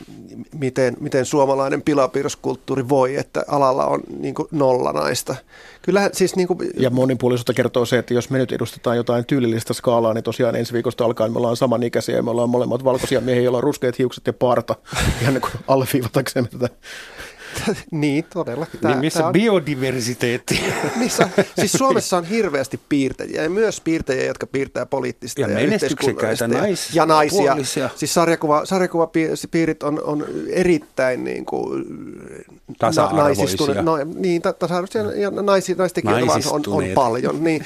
miten, 0.59 0.97
miten 1.01 1.25
suomalainen 1.25 1.83
pilapiirroskulttuuri 1.83 2.89
voi, 2.89 3.17
että 3.17 3.45
alalla 3.49 3.87
on 3.87 4.01
niin 4.19 4.35
nolla 4.51 4.93
naista. 4.93 5.37
Kyllä, 5.83 6.11
siis 6.13 6.37
niin 6.37 6.49
kuin... 6.49 6.59
Ja 6.77 6.91
monipuolisuutta 6.91 7.55
kertoo 7.55 7.87
se, 7.87 7.99
että 7.99 8.15
jos 8.15 8.31
me 8.31 8.39
nyt 8.39 8.53
edustetaan 8.53 8.97
jotain 8.97 9.25
tyylillistä 9.27 9.75
skaalaa, 9.75 10.15
niin 10.15 10.25
tosiaan 10.25 10.57
ensi 10.57 10.73
viikosta 10.73 11.05
alkaen 11.05 11.33
me 11.33 11.39
ollaan 11.39 11.57
samanikäisiä 11.57 12.17
ja 12.17 12.23
me 12.23 12.31
ollaan 12.31 12.51
molemmat 12.51 12.85
valkoisia 12.85 13.21
miehiä, 13.21 13.43
joilla 13.43 13.59
on 13.59 13.65
ruskeat 13.65 13.99
hiukset 13.99 14.27
ja 14.27 14.33
parta, 14.33 14.77
ihan 15.23 15.35
niin 15.35 15.43
kuin 15.43 15.53
alleviivataksemme 15.69 16.49
tätä 16.49 16.69
niin, 17.91 18.25
todellakin. 18.35 18.81
Tämä, 18.81 18.95
niin 18.95 19.01
missä 19.01 19.19
tämä 19.19 19.27
on... 19.27 19.33
biodiversiteetti? 19.33 20.61
missä, 20.97 21.29
siis 21.59 21.73
Suomessa 21.79 22.17
on 22.17 22.25
hirveästi 22.25 22.81
piirtäjiä 22.89 23.43
ja 23.43 23.51
myös 23.51 23.81
piirtäjiä, 23.81 24.25
jotka 24.25 24.47
piirtää 24.47 24.87
poliittista 24.87 25.41
ja, 25.41 25.49
ja 25.49 25.55
menestyksekkäitä 25.55 26.49
nais, 26.49 26.95
ja 26.95 27.07
naisia. 27.07 27.53
Puolisia. 27.53 27.91
Siis 27.97 28.15
sarjakuva, 28.15 28.67
sarjakuvapiirit 28.67 29.83
on, 29.83 30.03
on 30.05 30.27
erittäin 30.49 31.25
niin 31.25 31.47
kuin, 31.47 31.85
tasa-arvoisia. 32.79 33.83
No, 33.83 33.97
niin, 34.15 34.43
tasa-arvoisia 34.43 35.03
ja 35.03 35.31
naisi, 35.31 35.75
naistekijöitä 35.75 36.33
on, 36.51 36.63
on 36.67 36.85
paljon. 36.95 37.45
Niin, 37.45 37.65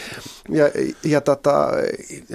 ja, 0.49 0.65
ja 1.05 1.21
tota, 1.21 1.69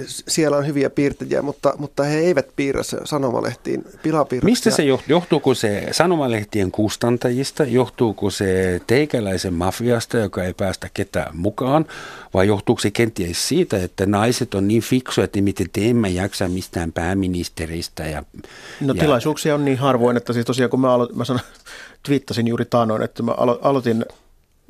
siellä 0.06 0.56
on 0.56 0.66
hyviä 0.66 0.90
piirtäjiä, 0.90 1.42
mutta, 1.42 1.74
mutta 1.78 2.02
he 2.02 2.18
eivät 2.18 2.46
piirrä 2.56 2.82
sanomalehtiin 3.04 3.84
pilapiirroksia. 4.02 4.50
Mistä 4.50 4.70
se 4.70 4.82
johtuu? 4.82 5.04
Johtuuko 5.08 5.54
se 5.54 5.88
sanomalehtien 5.92 6.70
kustantajista? 6.70 7.43
Johtuuko 7.64 8.30
se 8.30 8.80
teikäläisen 8.86 9.54
mafiasta, 9.54 10.18
joka 10.18 10.44
ei 10.44 10.54
päästä 10.54 10.88
ketään 10.94 11.36
mukaan? 11.36 11.86
Vai 12.34 12.46
johtuuko 12.46 12.80
se 12.80 12.90
kenties 12.90 13.48
siitä, 13.48 13.82
että 13.82 14.06
naiset 14.06 14.54
on 14.54 14.68
niin 14.68 14.82
fiksuja, 14.82 15.24
että 15.24 15.40
miten 15.40 15.70
te 15.72 15.90
emme 15.90 16.08
jaksa 16.08 16.48
mistään 16.48 16.92
pääministeristä? 16.92 18.06
Ja, 18.06 18.22
no 18.80 18.94
ja... 18.94 19.00
tilaisuuksia 19.00 19.54
on 19.54 19.64
niin 19.64 19.78
harvoin, 19.78 20.16
että 20.16 20.32
siis 20.32 20.46
tosiaan 20.46 20.70
kun 20.70 20.80
mä, 20.80 20.88
alo- 20.96 21.12
mä 21.14 21.24
sanon, 21.24 21.42
twiittasin 22.02 22.46
juuri 22.46 22.64
taanoin, 22.64 23.02
että 23.02 23.22
mä 23.22 23.32
alo- 23.32 23.58
aloitin 23.62 24.04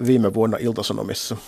viime 0.06 0.34
vuonna 0.34 0.56
Iltasanomissa– 0.60 1.36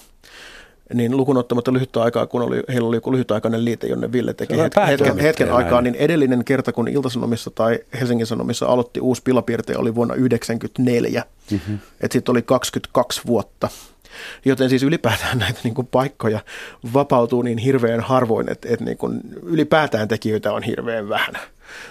niin 0.95 1.17
lukunottamatta 1.17 1.73
lyhyttä 1.73 2.03
aikaa, 2.03 2.27
kun 2.27 2.43
oli, 2.43 2.63
heillä 2.69 2.89
oli 2.89 2.97
joku 2.97 3.13
lyhytaikainen 3.13 3.65
liite, 3.65 3.87
jonne 3.87 4.13
Ville 4.13 4.35
teki 4.35 4.59
hetken, 4.59 4.87
hetken, 4.87 5.19
hetken 5.19 5.53
aikaa, 5.53 5.83
niin 5.83 5.95
edellinen 5.95 6.45
kerta, 6.45 6.73
kun 6.73 6.89
Iltasanomissa 6.89 7.51
tai 7.51 7.79
Helsingin 8.01 8.27
Sanomissa 8.27 8.67
aloitti 8.67 9.01
uusi 9.01 9.23
pilapiirte, 9.23 9.77
oli 9.77 9.95
vuonna 9.95 10.15
1994. 10.15 11.25
Mm-hmm. 11.51 11.79
Että 12.01 12.13
sitten 12.13 12.33
oli 12.33 12.43
22 12.43 13.21
vuotta. 13.27 13.69
Joten 14.45 14.71
siis 14.71 14.83
ylipäätään 14.83 15.39
näitä 15.47 15.61
niin 15.65 15.75
kuin 15.75 15.87
paikkoja 15.87 16.41
vapautuu 16.95 17.43
niin 17.43 17.59
hirveän 17.59 18.01
harvoin, 18.01 18.53
että, 18.53 18.69
että 18.71 18.85
niin 18.85 18.97
kuin 18.97 19.21
ylipäätään 19.43 20.09
tekijöitä 20.09 20.53
on 20.53 20.63
hirveän 20.63 21.09
vähän. 21.09 21.35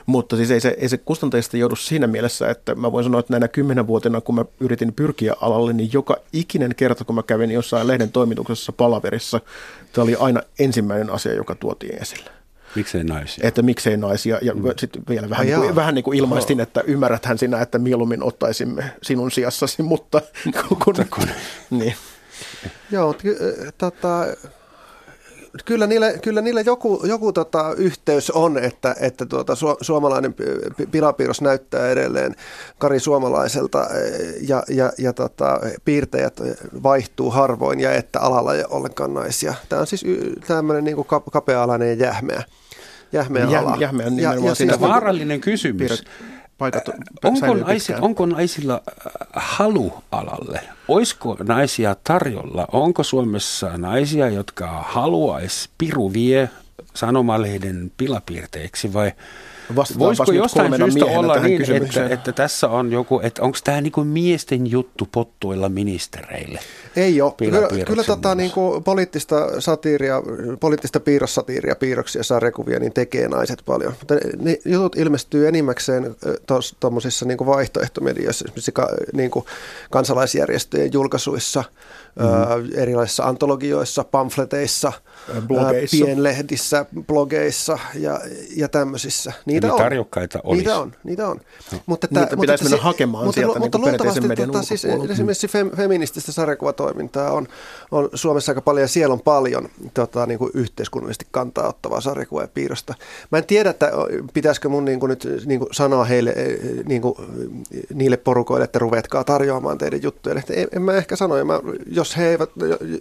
Mutta 0.05 0.35
siis 0.35 0.51
ei 0.51 0.59
se, 0.59 0.75
ei 0.79 0.89
se 0.89 0.97
kustantajista 0.97 1.57
joudu 1.57 1.75
siinä 1.75 2.07
mielessä, 2.07 2.49
että 2.49 2.75
mä 2.75 2.91
voin 2.91 3.03
sanoa, 3.03 3.19
että 3.19 3.33
näinä 3.33 3.47
kymmenen 3.47 3.87
vuotena, 3.87 4.21
kun 4.21 4.35
mä 4.35 4.45
yritin 4.59 4.93
pyrkiä 4.93 5.33
alalle, 5.41 5.73
niin 5.73 5.89
joka 5.93 6.17
ikinen 6.33 6.75
kerta, 6.75 7.05
kun 7.05 7.15
mä 7.15 7.23
kävin 7.23 7.51
jossain 7.51 7.87
lehden 7.87 8.11
toimituksessa 8.11 8.71
palaverissa, 8.71 9.41
tämä 9.93 10.03
oli 10.03 10.15
aina 10.15 10.41
ensimmäinen 10.59 11.09
asia, 11.09 11.33
joka 11.33 11.55
tuotiin 11.55 12.01
esille. 12.01 12.44
Miksei 12.75 13.03
naisia? 13.03 13.47
Että 13.47 13.61
miksei 13.61 13.97
naisia. 13.97 14.39
Ja 14.41 14.53
mm. 14.53 14.63
sitten 14.77 15.03
vielä 15.09 15.29
vähän, 15.29 15.47
niin 15.47 15.59
kuin, 15.59 15.75
vähän 15.75 15.95
niin 15.95 16.03
kuin 16.03 16.17
ilmaistin, 16.17 16.59
että 16.59 16.81
ymmärräthän 16.81 17.37
sinä, 17.37 17.61
että 17.61 17.79
mieluummin 17.79 18.23
ottaisimme 18.23 18.91
sinun 19.03 19.31
sijassasi, 19.31 19.83
mutta 19.83 20.21
kun, 20.83 20.95
kun, 21.09 21.27
niin. 21.69 21.95
Joo, 22.91 23.13
t- 23.13 23.77
tota, 23.77 24.25
kyllä 25.65 25.87
niillä, 25.87 26.13
kyllä 26.13 26.41
niillä 26.41 26.61
joku, 26.61 27.01
joku 27.03 27.33
tota, 27.33 27.73
yhteys 27.77 28.31
on, 28.31 28.57
että, 28.57 28.95
että 28.99 29.25
tuota, 29.25 29.55
su, 29.55 29.77
suomalainen 29.81 30.35
pilapiirros 30.91 31.41
näyttää 31.41 31.89
edelleen 31.89 32.35
Kari 32.77 32.99
Suomalaiselta 32.99 33.83
e, 33.83 34.09
ja, 34.47 34.63
ja, 34.67 34.91
ja 34.97 35.13
tota, 35.13 35.59
piirtäjät 35.85 36.41
vaihtuu 36.83 37.31
harvoin 37.31 37.79
ja 37.79 37.93
että 37.93 38.19
alalla 38.19 38.53
ei 38.53 38.59
ole 38.59 38.67
ollenkaan 38.69 39.13
naisia. 39.13 39.53
Tämä 39.69 39.79
on 39.79 39.87
siis 39.87 40.05
tämmöinen 40.47 40.83
niin 40.83 40.95
kuin 40.95 41.07
kapea-alainen 41.31 41.87
ja 41.87 42.05
jähmeä, 42.05 42.43
jähmeä 43.15 43.45
Jä, 43.45 43.59
ala. 43.59 43.77
Jähmeä 43.79 44.07
ja, 44.15 44.33
ja 44.33 44.55
siis 44.55 44.79
vaarallinen 44.79 45.41
kysymys. 45.41 45.77
Piirret, 45.77 46.05
paikat 46.57 46.89
onko, 47.23 47.53
naisi, 47.53 47.93
onko 48.01 48.25
naisilla 48.25 48.81
halu 49.33 49.93
alalle? 50.11 50.59
Olisiko 50.87 51.37
naisia 51.43 51.95
tarjolla? 52.03 52.67
Onko 52.71 53.03
Suomessa 53.03 53.77
naisia, 53.77 54.29
jotka 54.29 54.67
haluaisi 54.67 55.69
piru 55.77 56.13
vie 56.13 56.49
sanomalehden 56.93 57.91
pilapiirteeksi 57.97 58.93
vai– 58.93 59.11
Voisiko 59.75 60.31
jostain 60.31 60.75
syystä 60.75 61.05
olla 61.05 61.39
niin, 61.39 61.71
että, 61.71 62.07
että 62.09 62.31
tässä 62.31 62.69
on 62.69 62.91
joku, 62.91 63.19
että 63.23 63.41
onko 63.41 63.57
tämä 63.63 63.81
niinku 63.81 64.03
miesten 64.03 64.71
juttu 64.71 65.07
pottuilla 65.11 65.69
ministereille? 65.69 66.59
Ei 66.95 67.21
ole. 67.21 67.33
Kyllä, 67.37 67.85
kyllä 67.85 68.03
tota, 68.03 68.35
niinku 68.35 68.81
poliittista 68.85 69.61
satiiria, 69.61 70.21
poliittista 70.59 70.99
piirrossatiiria, 70.99 71.75
piirroksia, 71.75 72.23
sarjakuvia, 72.23 72.79
niin 72.79 72.93
tekee 72.93 73.27
naiset 73.27 73.61
paljon. 73.65 73.93
Mutta 73.99 74.15
ne 74.39 74.57
jutut 74.65 74.95
ilmestyy 74.97 75.47
enimmäkseen 75.47 76.15
tuommoisissa 76.79 77.25
niinku 77.25 77.45
vaihtoehtomedioissa, 77.45 78.45
esimerkiksi 78.45 78.71
ka, 78.71 78.89
niinku 79.13 79.45
kansalaisjärjestöjen 79.91 80.93
julkaisuissa, 80.93 81.63
mm-hmm. 82.19 82.75
ö, 82.75 82.81
erilaisissa 82.81 83.23
antologioissa, 83.23 84.03
pamfleteissa– 84.03 84.93
blogeissa. 85.47 86.05
pienlehdissä, 86.05 86.85
blogeissa 87.07 87.79
ja, 87.93 88.19
ja 88.55 88.69
tämmöisissä. 88.69 89.33
Niitä 89.45 89.67
Eli 89.67 89.71
on. 89.71 89.77
tarjokkaita 89.77 90.39
olisi. 90.43 90.63
Niitä 90.63 90.79
on, 90.79 90.95
niitä 91.03 91.27
on. 91.27 91.41
No. 91.71 91.79
Mutta, 91.85 92.07
Niitä 92.11 92.37
pitäisi 92.37 92.63
mennä 92.63 92.77
hakemaan 92.77 93.25
mutta, 93.25 93.41
sieltä 93.41 93.59
mutta 93.59 93.77
niin 93.77 93.83
kuin 93.83 93.83
perinteisen 93.83 94.23
luultavasti 94.23 94.27
median 94.27 94.51
tota, 94.51 94.65
siis 94.65 94.85
esimerkiksi 95.11 95.47
fem, 95.47 95.71
feminististä 95.77 96.31
sarjakuvatoimintaa 96.31 97.31
on, 97.31 97.47
on 97.91 98.09
Suomessa 98.13 98.51
aika 98.51 98.61
paljon 98.61 98.81
ja 98.81 98.87
siellä 98.87 99.13
on 99.13 99.21
paljon 99.21 99.69
tota, 99.93 100.25
niin 100.25 100.39
kuin 100.39 100.51
yhteiskunnallisesti 100.53 101.27
kantaa 101.31 101.67
ottavaa 101.67 102.01
sarjakuva 102.01 102.41
ja 102.41 102.47
piirrosta. 102.47 102.93
Mä 103.31 103.37
en 103.37 103.45
tiedä, 103.45 103.69
että 103.69 103.91
pitäisikö 104.33 104.69
mun 104.69 104.85
niin 104.85 104.99
kuin 104.99 105.09
nyt 105.09 105.27
niin 105.45 105.59
kuin 105.59 105.69
sanoa 105.73 106.05
heille, 106.05 106.33
niin 106.85 107.01
kuin, 107.01 107.15
niille 107.93 108.17
porukoille, 108.17 108.63
että 108.63 108.79
ruvetkaa 108.79 109.23
tarjoamaan 109.23 109.77
teidän 109.77 110.03
juttuja. 110.03 110.39
Että 110.39 110.53
en, 110.53 110.67
en 110.75 110.81
mä 110.81 110.93
ehkä 110.93 111.15
sano, 111.15 111.37
ja 111.37 111.45
mä, 111.45 111.59
jos, 111.91 112.17
he 112.17 112.29
eivät, 112.29 112.49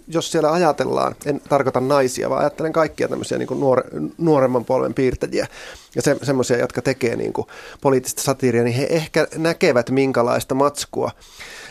jos 0.07 0.31
siellä 0.31 0.51
ajatellaan, 0.51 1.15
en 1.25 1.41
tarkoita 1.49 1.79
naisia, 1.79 2.14
vaan 2.29 2.39
ajattelen 2.41 2.73
kaikkia 2.73 3.07
tämmöisiä 3.07 3.37
niin 3.37 3.59
nuore, 3.59 3.83
nuoremman 4.17 4.65
polven 4.65 4.93
piirtäjiä 4.93 5.47
ja 5.95 6.01
se, 6.01 6.17
semmoisia, 6.23 6.57
jotka 6.57 6.81
tekee 6.81 7.15
niin 7.15 7.33
kuin 7.33 7.47
poliittista 7.81 8.21
satiiria, 8.21 8.63
niin 8.63 8.75
he 8.75 8.87
ehkä 8.89 9.27
näkevät, 9.37 9.89
minkälaista 9.89 10.55
matskua 10.55 11.11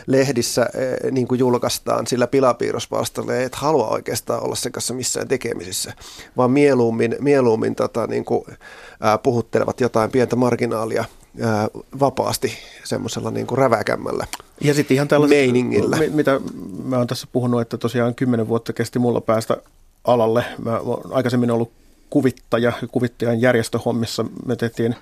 lehdissä 0.07 0.69
eh, 0.73 1.11
niin 1.11 1.27
kuin 1.27 1.39
julkaistaan 1.39 2.07
sillä 2.07 2.27
pilapiirrosvastalle, 2.27 3.43
et 3.43 3.55
halua 3.55 3.87
oikeastaan 3.87 4.43
olla 4.43 4.55
sen 4.55 4.71
kanssa 4.71 4.93
missään 4.93 5.27
tekemisissä, 5.27 5.93
vaan 6.37 6.51
mieluummin, 6.51 7.15
mieluummin 7.19 7.75
tota, 7.75 8.07
niin 8.07 8.25
kuin, 8.25 8.45
ää, 9.01 9.17
puhuttelevat 9.17 9.81
jotain 9.81 10.11
pientä 10.11 10.35
marginaalia 10.35 11.05
ää, 11.41 11.67
vapaasti 11.99 12.53
semmoisella 12.83 13.31
niin 13.31 13.47
kuin 13.47 13.57
räväkämmällä. 13.57 14.27
Ja 14.61 14.73
sitten 14.73 14.95
ihan 14.95 15.07
tällaiset, 15.07 15.37
meiningillä. 15.37 15.97
mi- 15.97 16.09
mitä 16.09 16.39
mä 16.83 16.97
oon 16.97 17.07
tässä 17.07 17.27
puhunut, 17.31 17.61
että 17.61 17.77
tosiaan 17.77 18.15
kymmenen 18.15 18.47
vuotta 18.47 18.73
kesti 18.73 18.99
mulla 18.99 19.21
päästä 19.21 19.57
alalle. 20.07 20.45
Mä 20.63 20.79
oon 20.79 21.01
aikaisemmin 21.11 21.51
ollut 21.51 21.71
kuvittaja, 22.09 22.73
kuvittajan 22.91 23.41
järjestöhommissa. 23.41 24.25
Me 24.45 24.55
tehtiin 24.55 24.95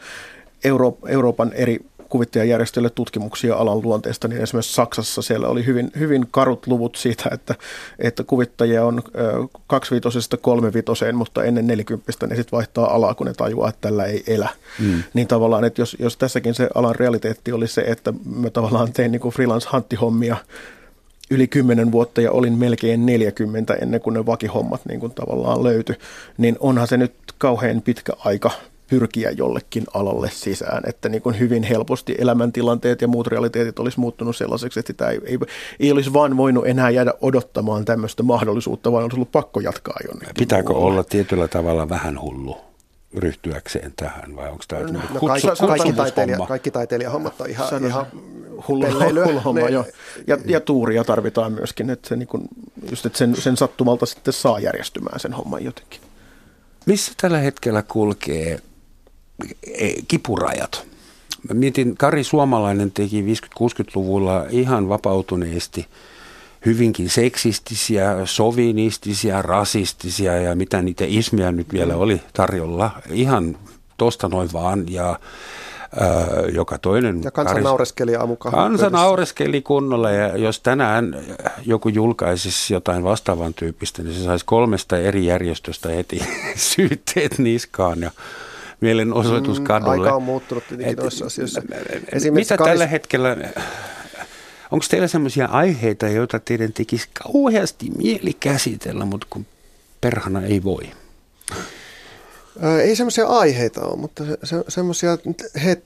Euro- 0.63 0.97
Euroopan 1.07 1.53
eri 1.53 1.79
kuvittajajärjestöille 2.13 2.89
tutkimuksia 2.89 3.55
alan 3.55 3.81
luonteesta, 3.81 4.27
niin 4.27 4.41
esimerkiksi 4.41 4.73
Saksassa 4.73 5.21
siellä 5.21 5.47
oli 5.47 5.65
hyvin, 5.65 5.91
hyvin 5.99 6.27
karut 6.31 6.67
luvut 6.67 6.95
siitä, 6.95 7.29
että, 7.31 7.55
että 7.99 8.23
kuvittajia 8.23 8.85
on 8.85 9.03
ö, 9.15 9.47
kaksiviitosesta 9.67 10.37
kolmevitoseen, 10.37 11.15
mutta 11.15 11.43
ennen 11.43 11.67
nelikymppistä 11.67 12.27
ne 12.27 12.35
sitten 12.35 12.57
vaihtaa 12.57 12.95
alaa, 12.95 13.13
kun 13.13 13.27
ne 13.27 13.33
tajuaa, 13.33 13.69
että 13.69 13.81
tällä 13.81 14.05
ei 14.05 14.23
elä. 14.27 14.49
Mm. 14.79 15.03
Niin 15.13 15.27
tavallaan, 15.27 15.63
että 15.63 15.81
jos, 15.81 15.97
jos 15.99 16.17
tässäkin 16.17 16.53
se 16.53 16.69
alan 16.75 16.95
realiteetti 16.95 17.51
oli 17.51 17.67
se, 17.67 17.81
että 17.81 18.13
mä 18.25 18.49
tavallaan 18.49 18.93
tein 18.93 19.11
niin 19.11 19.19
kuin 19.21 19.33
freelance-hanttihommia 19.33 20.35
yli 21.33 21.47
10 21.47 21.91
vuotta 21.91 22.21
ja 22.21 22.31
olin 22.31 22.57
melkein 22.57 23.05
40 23.05 23.73
ennen 23.73 24.01
kuin 24.01 24.13
ne 24.13 24.25
vakihommat 24.25 24.85
niin 24.85 24.99
kuin 24.99 25.11
tavallaan 25.11 25.63
löytyi, 25.63 25.95
niin 26.37 26.57
onhan 26.59 26.87
se 26.87 26.97
nyt 26.97 27.13
kauhean 27.37 27.81
pitkä 27.81 28.13
aika 28.19 28.51
pyrkiä 28.89 29.31
jollekin 29.31 29.83
alalle 29.93 30.29
sisään, 30.33 30.83
että 30.87 31.09
niin 31.09 31.21
kuin 31.21 31.39
hyvin 31.39 31.63
helposti 31.63 32.15
elämäntilanteet 32.17 33.01
ja 33.01 33.07
muut 33.07 33.27
realiteetit 33.27 33.79
olisi 33.79 33.99
muuttunut 33.99 34.35
sellaiseksi, 34.35 34.79
että 34.79 34.87
sitä 34.87 35.09
ei, 35.09 35.19
ei, 35.25 35.39
ei 35.79 35.91
olisi 35.91 36.13
vaan 36.13 36.37
voinut 36.37 36.67
enää 36.67 36.89
jäädä 36.89 37.13
odottamaan 37.21 37.85
tämmöistä 37.85 38.23
mahdollisuutta, 38.23 38.91
vaan 38.91 39.03
olisi 39.03 39.15
ollut 39.15 39.31
pakko 39.31 39.59
jatkaa 39.59 39.97
jonnekin. 40.07 40.33
Pitääkö 40.39 40.69
muualle. 40.69 40.91
olla 40.91 41.03
tietyllä 41.03 41.47
tavalla 41.47 41.89
vähän 41.89 42.21
hullu 42.21 42.57
ryhtyäkseen 43.17 43.93
tähän 43.95 44.35
vai 44.35 44.49
onko 44.49 44.63
tämä 44.67 44.81
no, 44.81 44.91
No 44.91 45.19
kutsu, 45.19 45.47
kaikki, 45.47 45.67
kaikki, 45.67 45.93
taiteilija, 45.93 46.37
kaikki 46.47 46.71
taiteilijahommat 46.71 47.41
on 47.41 47.49
ihan, 47.49 47.69
Sano, 47.69 47.87
ihan 47.87 48.05
pelleilyä. 48.67 49.25
hullu 49.25 49.39
homma, 49.39 49.61
Ne- 49.61 49.71
joo. 49.71 49.85
Ja, 50.27 50.37
ja 50.45 50.59
tuuria 50.59 51.03
tarvitaan 51.03 51.51
myöskin, 51.51 51.89
että, 51.89 52.09
se 52.09 52.15
niin 52.15 52.27
kuin, 52.27 52.43
just, 52.89 53.05
että 53.05 53.17
sen, 53.17 53.35
sen 53.35 53.57
sattumalta 53.57 54.05
sitten 54.05 54.33
saa 54.33 54.59
järjestymään 54.59 55.19
sen 55.19 55.33
homman 55.33 55.63
jotenkin. 55.63 56.01
Missä 56.85 57.11
tällä 57.21 57.37
hetkellä 57.37 57.81
kulkee 57.81 58.59
e, 59.73 59.89
kipurajat? 60.07 60.85
Mä 61.49 61.53
mietin, 61.59 61.97
Kari 61.97 62.23
Suomalainen 62.23 62.91
teki 62.91 63.21
50-60-luvulla 63.21 64.45
ihan 64.49 64.89
vapautuneesti 64.89 65.87
hyvinkin 66.65 67.09
seksistisiä, 67.09 68.15
sovinistisia, 68.25 69.41
rasistisia 69.41 70.41
ja 70.41 70.55
mitä 70.55 70.81
niitä 70.81 71.03
ismiä 71.07 71.51
nyt 71.51 71.73
vielä 71.73 71.95
oli 71.95 72.21
tarjolla. 72.33 72.91
Ihan 73.11 73.57
tosta 73.97 74.29
noin 74.29 74.49
vaan 74.53 74.85
ja 74.87 75.19
joka 76.53 76.77
toinen... 76.77 77.23
Ja 77.23 77.31
kansa 77.31 77.53
Kari- 77.53 77.63
naureskeli 77.63 78.15
aamukaan. 78.15 78.55
Kansa 78.55 78.89
naureskeli 78.89 79.61
kunnolla 79.61 80.11
ja 80.11 80.37
jos 80.37 80.59
tänään 80.59 81.17
joku 81.65 81.89
julkaisisi 81.89 82.73
jotain 82.73 83.03
vastaavan 83.03 83.53
tyyppistä, 83.53 84.03
niin 84.03 84.13
se 84.15 84.23
saisi 84.23 84.45
kolmesta 84.45 84.97
eri 84.97 85.25
järjestöstä 85.25 85.89
heti 85.89 86.19
syytteet 86.55 87.39
niskaan 87.39 88.01
ja 88.01 88.11
mielenosoitus 88.81 89.59
kadulle. 89.59 89.95
Mm, 89.97 90.01
Aika 90.03 90.15
on 90.15 90.23
muuttunut 90.23 90.63
tietenkin 90.67 90.93
Et- 90.93 90.99
noissa 90.99 91.25
asioissa. 91.25 91.61
Mitä 92.31 92.55
Karis- 92.55 92.65
tällä 92.65 92.85
hetkellä, 92.87 93.37
onko 94.71 94.85
teillä 94.89 95.07
sellaisia 95.07 95.45
aiheita, 95.45 96.07
joita 96.07 96.39
teidän 96.39 96.73
tekisi 96.73 97.09
kauheasti 97.23 97.89
mieli 97.97 98.33
käsitellä, 98.39 99.05
mutta 99.05 99.27
kun 99.29 99.45
perhana 100.01 100.41
ei 100.41 100.63
voi? 100.63 100.83
Ei 102.81 102.95
semmoisia 102.95 103.27
aiheita 103.27 103.81
ole, 103.85 103.97
mutta 103.97 104.25
se, 104.25 104.37
se, 104.43 104.63
semmoisia 104.67 105.17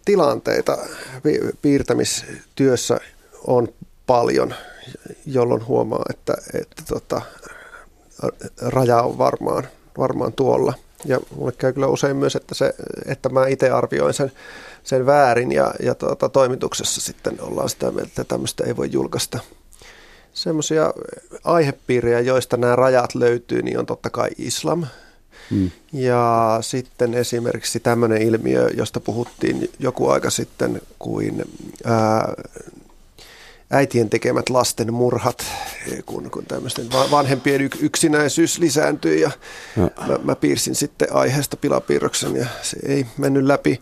tilanteita 0.06 0.78
pi- 1.24 1.40
piirtämistyössä 1.62 3.00
on 3.48 3.68
paljon, 4.08 4.54
jolloin 5.26 5.68
huomaa, 5.68 6.06
että, 6.10 6.34
että 6.62 6.84
tota, 6.88 7.22
raja 8.62 9.02
on 9.02 9.18
varmaan, 9.18 9.68
varmaan 9.98 10.34
tuolla. 10.34 10.74
Ja 11.06 11.20
mulle 11.36 11.52
käy 11.52 11.74
kyllä 11.74 11.88
usein 11.88 12.16
myös, 12.16 12.36
että, 12.36 12.56
se, 12.56 12.74
että 13.06 13.30
mä 13.30 13.48
itse 13.48 13.70
arvioin 13.70 14.14
sen, 14.14 14.32
sen 14.84 15.06
väärin 15.06 15.52
ja, 15.52 15.74
ja 15.80 15.96
tuota, 15.96 16.30
toimituksessa 16.30 17.02
sitten 17.02 17.42
ollaan 17.42 17.70
sitä 17.70 17.92
mieltä, 17.92 18.08
että 18.08 18.24
tämmöistä 18.24 18.64
ei 18.64 18.78
voi 18.78 18.92
julkaista. 18.92 19.40
Semmoisia 20.34 20.94
aihepiirejä, 21.44 22.20
joista 22.20 22.58
nämä 22.58 22.76
rajat 22.76 23.16
löytyy, 23.16 23.62
niin 23.62 23.80
on 23.80 23.86
totta 23.86 24.10
kai 24.10 24.30
islam, 24.38 24.86
Hmm. 25.52 25.72
ja 25.94 26.58
sitten 26.62 27.14
esimerkiksi 27.14 27.80
tämmöinen 27.80 28.22
ilmiö, 28.22 28.70
josta 28.78 29.00
puhuttiin 29.00 29.72
joku 29.80 30.10
aika 30.10 30.30
sitten, 30.30 30.82
kuin 31.00 31.44
ää, 31.86 32.34
äitien 33.72 34.10
tekemät 34.10 34.50
lasten 34.50 34.94
murhat, 34.94 35.46
kun, 36.06 36.32
kun 36.32 36.46
tämmöisten 36.46 36.92
va- 36.94 37.12
vanhempien 37.12 37.62
yk- 37.62 37.78
yksinäisyys 37.82 38.60
lisääntyi 38.60 39.22
ja 39.22 39.32
No. 39.76 39.90
mä, 40.08 40.18
mä 40.24 40.36
piirsin 40.36 40.76
sitten 40.76 41.14
aiheesta 41.14 41.58
pilapiirroksen 41.58 42.36
ja 42.36 42.46
se 42.62 42.78
ei 42.86 43.06
mennyt 43.18 43.44
läpi 43.44 43.82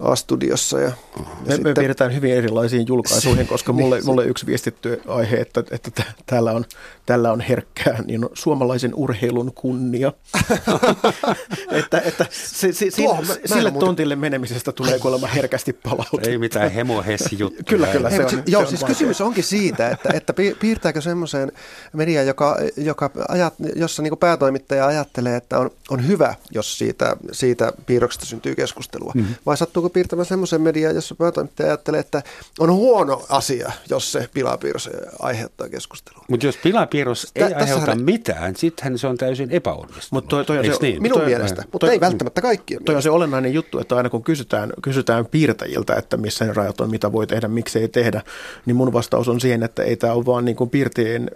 A-studiossa. 0.00 0.80
Ja, 0.80 0.92
ja 1.16 1.22
Me, 1.46 1.56
me 1.56 1.74
piirretään 1.74 2.14
hyvin 2.14 2.32
erilaisiin 2.34 2.86
julkaisuihin, 2.88 3.46
koska 3.54 3.72
mulle, 3.72 3.96
Niin, 3.96 4.06
mulle 4.06 4.24
yksi 4.24 4.46
viestitty 4.46 5.00
aihe, 5.06 5.36
että, 5.36 5.64
että 5.70 5.90
tä- 5.90 6.04
täällä, 6.26 6.52
on, 6.52 6.64
täällä 7.06 7.32
on 7.32 7.40
herkkää, 7.40 8.02
niin 8.06 8.24
on 8.24 8.30
suomalaisen 8.34 8.94
urheilun 8.94 9.52
kunnia. 9.54 10.12
että 11.70 12.00
että 12.00 12.26
se, 12.30 12.72
se, 12.72 12.86
Tuo, 12.96 13.16
sille, 13.22 13.26
mä- 13.26 13.34
sille 13.46 13.70
muuten- 13.70 13.86
tontille 13.86 14.16
menemisestä 14.16 14.72
tulee 14.72 14.98
kuulemma 14.98 15.26
herkästi 15.26 15.72
palautetta. 15.72 16.30
Ei 16.30 16.38
mitään 16.38 16.70
hemohessi 16.70 17.36
juttuja. 17.38 17.64
Kyllä, 17.68 17.86
kyllä. 17.86 18.10
Se 18.10 18.24
on- 18.24 18.30
si- 18.30 18.36
joo, 18.36 18.44
se 18.46 18.56
on 18.58 18.66
siis 18.68 18.80
vaikea. 18.80 18.94
kysymys 18.94 19.20
onkin 19.20 19.44
siitä, 19.44 19.88
että, 19.90 20.08
että 20.14 20.32
pi- 20.32 20.56
piirtääkö 20.60 21.00
semmoiseen 21.00 21.52
mediaan, 21.92 22.26
joka, 22.26 22.56
joka 22.76 23.10
ajat, 23.28 23.54
jossa 23.76 24.02
niin 24.02 24.18
päätoimittaja 24.18 24.86
ajattelee, 24.86 25.36
että 25.36 25.58
on, 25.58 25.70
on 25.90 26.06
hyvä, 26.06 26.34
jos 26.50 26.78
siitä, 26.78 27.16
siitä 27.32 27.72
piirroksesta 27.86 28.26
syntyy 28.26 28.54
keskustelua. 28.54 29.12
Mm-hmm. 29.14 29.34
Vai 29.46 29.56
sattuuko 29.78 29.92
piirtämään 29.94 30.26
semmoisen 30.26 30.60
mediaan, 30.60 30.94
jossa 30.94 31.14
päätoimittaja 31.14 31.66
ajattelee, 31.68 32.00
että 32.00 32.22
on 32.58 32.72
huono 32.72 33.22
asia, 33.28 33.72
jos 33.90 34.12
se 34.12 34.28
pilapiirros 34.34 34.90
aiheuttaa 35.20 35.68
keskustelua. 35.68 36.24
Mutta 36.28 36.46
jos 36.46 36.56
pilapiirros 36.56 37.26
ei 37.34 37.40
Tä- 37.50 37.56
aiheuta 37.56 37.80
tässähän- 37.86 38.02
mitään, 38.02 38.56
sittenhän 38.56 38.98
se 38.98 39.06
on 39.06 39.16
täysin 39.16 39.50
epäonnistunut. 39.50 40.10
Mut 40.24 40.28
toi- 40.28 40.44
toi 40.44 40.58
on 40.58 40.64
se- 40.64 40.70
niin? 40.82 41.02
Minun 41.02 41.18
toi- 41.18 41.26
mielestä, 41.26 41.64
mutta 41.72 41.92
ei 41.92 42.00
välttämättä 42.00 42.40
kaikkien 42.42 42.84
Toi 42.84 42.94
on 42.96 43.02
se 43.02 43.10
olennainen 43.10 43.54
juttu, 43.54 43.78
että 43.78 43.96
aina 43.96 44.10
kun 44.10 44.22
kysytään, 44.22 44.72
kysytään 44.82 45.26
piirtäjiltä, 45.26 45.94
että 45.94 46.16
missä 46.16 46.44
ne 46.44 46.52
rajat 46.52 46.80
on, 46.80 46.90
mitä 46.90 47.12
voi 47.12 47.26
tehdä, 47.26 47.48
miksi 47.48 47.78
ei 47.78 47.88
tehdä, 47.88 48.22
niin 48.66 48.76
mun 48.76 48.92
vastaus 48.92 49.28
on 49.28 49.40
siihen, 49.40 49.62
että 49.62 49.82
ei 49.82 49.96
tämä 49.96 50.12
ole 50.12 50.26
vaan 50.26 50.44
niin 50.44 50.56
kuin 50.56 50.70
piirtäjien 50.70 51.30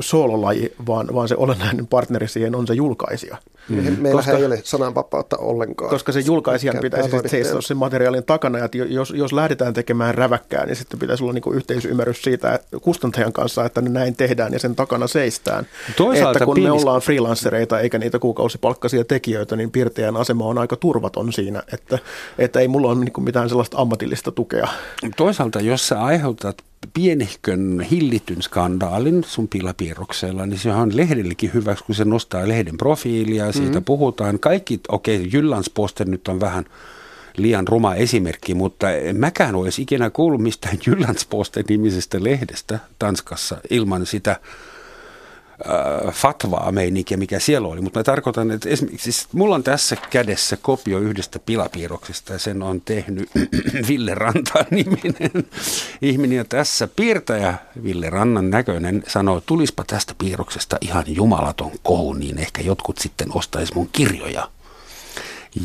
soololaji, 0.00 0.72
vaan, 0.86 1.08
vaan 1.14 1.28
se 1.28 1.34
olennainen 1.38 1.86
partneri 1.86 2.28
siihen 2.28 2.54
on 2.54 2.66
se 2.66 2.74
julkaisija. 2.74 3.36
Mm-hmm. 3.68 3.96
Meillä 4.02 4.18
Koska- 4.18 4.36
ei 4.38 4.44
ole 4.44 4.60
sananvapautta 4.64 5.36
ollenkaan. 5.36 5.90
Koska 5.90 6.12
se 6.12 6.20
julkaisijan 6.20 6.76
pitäisi 6.80 7.02
sitten 7.02 7.20
päätoimittajan- 7.20 7.30
seisoa 7.30 7.60
sen 7.60 7.76
materiaalin 7.76 8.24
takana, 8.24 8.58
että 8.64 8.78
jos, 8.78 9.10
jos 9.10 9.32
lähdetään 9.32 9.74
tekemään 9.74 10.14
räväkkää, 10.14 10.66
niin 10.66 10.76
sitten 10.76 10.98
pitäisi 11.00 11.24
olla 11.24 11.32
niinku 11.32 11.52
yhteisymmärrys 11.52 12.22
siitä 12.22 12.54
että 12.54 12.76
kustantajan 12.82 13.32
kanssa, 13.32 13.64
että 13.64 13.80
ne 13.80 13.90
näin 13.90 14.16
tehdään 14.16 14.52
ja 14.52 14.58
sen 14.58 14.76
takana 14.76 15.06
seistään. 15.06 15.66
Toisaalta 15.96 16.38
että 16.38 16.44
kun 16.44 16.60
me 16.60 16.68
pienis- 16.68 16.80
ollaan 16.80 17.00
freelancereita 17.00 17.80
eikä 17.80 17.98
niitä 17.98 18.18
kuukausipalkkaisia 18.18 19.04
tekijöitä, 19.04 19.56
niin 19.56 19.70
piirtäjän 19.70 20.16
asema 20.16 20.44
on 20.44 20.58
aika 20.58 20.76
turvaton 20.76 21.32
siinä, 21.32 21.62
että, 21.72 21.98
että 22.38 22.60
ei 22.60 22.68
mulla 22.68 22.88
ole 22.88 22.98
niinku 22.98 23.20
mitään 23.20 23.48
sellaista 23.48 23.78
ammatillista 23.78 24.32
tukea. 24.32 24.68
Toisaalta, 25.16 25.60
jos 25.60 25.88
sä 25.88 26.02
aiheutat 26.02 26.56
pienehkön 26.94 27.86
hillityn 27.90 28.42
skandaalin 28.42 29.24
sun 29.24 29.48
pilapiirroksella, 29.48 30.46
niin 30.46 30.58
se 30.58 30.72
on 30.72 30.96
lehdellekin 30.96 31.50
hyväksi, 31.54 31.84
kun 31.84 31.94
se 31.94 32.04
nostaa 32.04 32.48
lehden 32.48 32.76
profiilia, 32.76 33.52
siitä 33.52 33.68
mm-hmm. 33.68 33.84
puhutaan. 33.84 34.38
Kaikki, 34.38 34.80
okei, 34.88 35.16
okay, 35.16 35.28
Jyllandsposten 35.32 36.10
nyt 36.10 36.28
on 36.28 36.40
vähän 36.40 36.64
liian 37.36 37.68
ruma 37.68 37.94
esimerkki, 37.94 38.54
mutta 38.54 38.92
en 38.92 39.16
mäkään 39.16 39.54
olisi 39.54 39.82
ikinä 39.82 40.10
kuullut 40.10 40.42
mistään 40.42 40.78
Jyllandsposten 40.86 41.64
nimisestä 41.68 42.24
lehdestä 42.24 42.78
Tanskassa 42.98 43.56
ilman 43.70 44.06
sitä 44.06 44.40
äh, 45.66 46.14
fatvaa 46.14 46.72
meininkiä, 46.72 47.16
mikä 47.16 47.38
siellä 47.38 47.68
oli. 47.68 47.80
Mutta 47.80 48.00
mä 48.00 48.04
tarkoitan, 48.04 48.50
että 48.50 48.68
esimerkiksi 48.68 49.12
siis 49.12 49.28
mulla 49.32 49.54
on 49.54 49.62
tässä 49.62 49.96
kädessä 50.10 50.56
kopio 50.56 50.98
yhdestä 50.98 51.38
pilapiirroksesta 51.38 52.32
ja 52.32 52.38
sen 52.38 52.62
on 52.62 52.80
tehnyt 52.80 53.30
Ville 53.88 54.14
Ranta 54.14 54.64
niminen 54.70 55.44
ihminen. 56.02 56.36
Ja 56.36 56.44
tässä 56.44 56.88
piirtäjä 56.96 57.54
Ville 57.84 58.10
Rannan 58.10 58.50
näköinen 58.50 59.02
sanoo, 59.08 59.40
tulispa 59.40 59.84
tästä 59.86 60.14
piirroksesta 60.18 60.78
ihan 60.80 61.04
jumalaton 61.06 61.72
kohu, 61.82 62.12
niin 62.12 62.38
ehkä 62.38 62.62
jotkut 62.62 62.98
sitten 62.98 63.28
ostaisi 63.34 63.74
mun 63.74 63.88
kirjoja. 63.92 64.48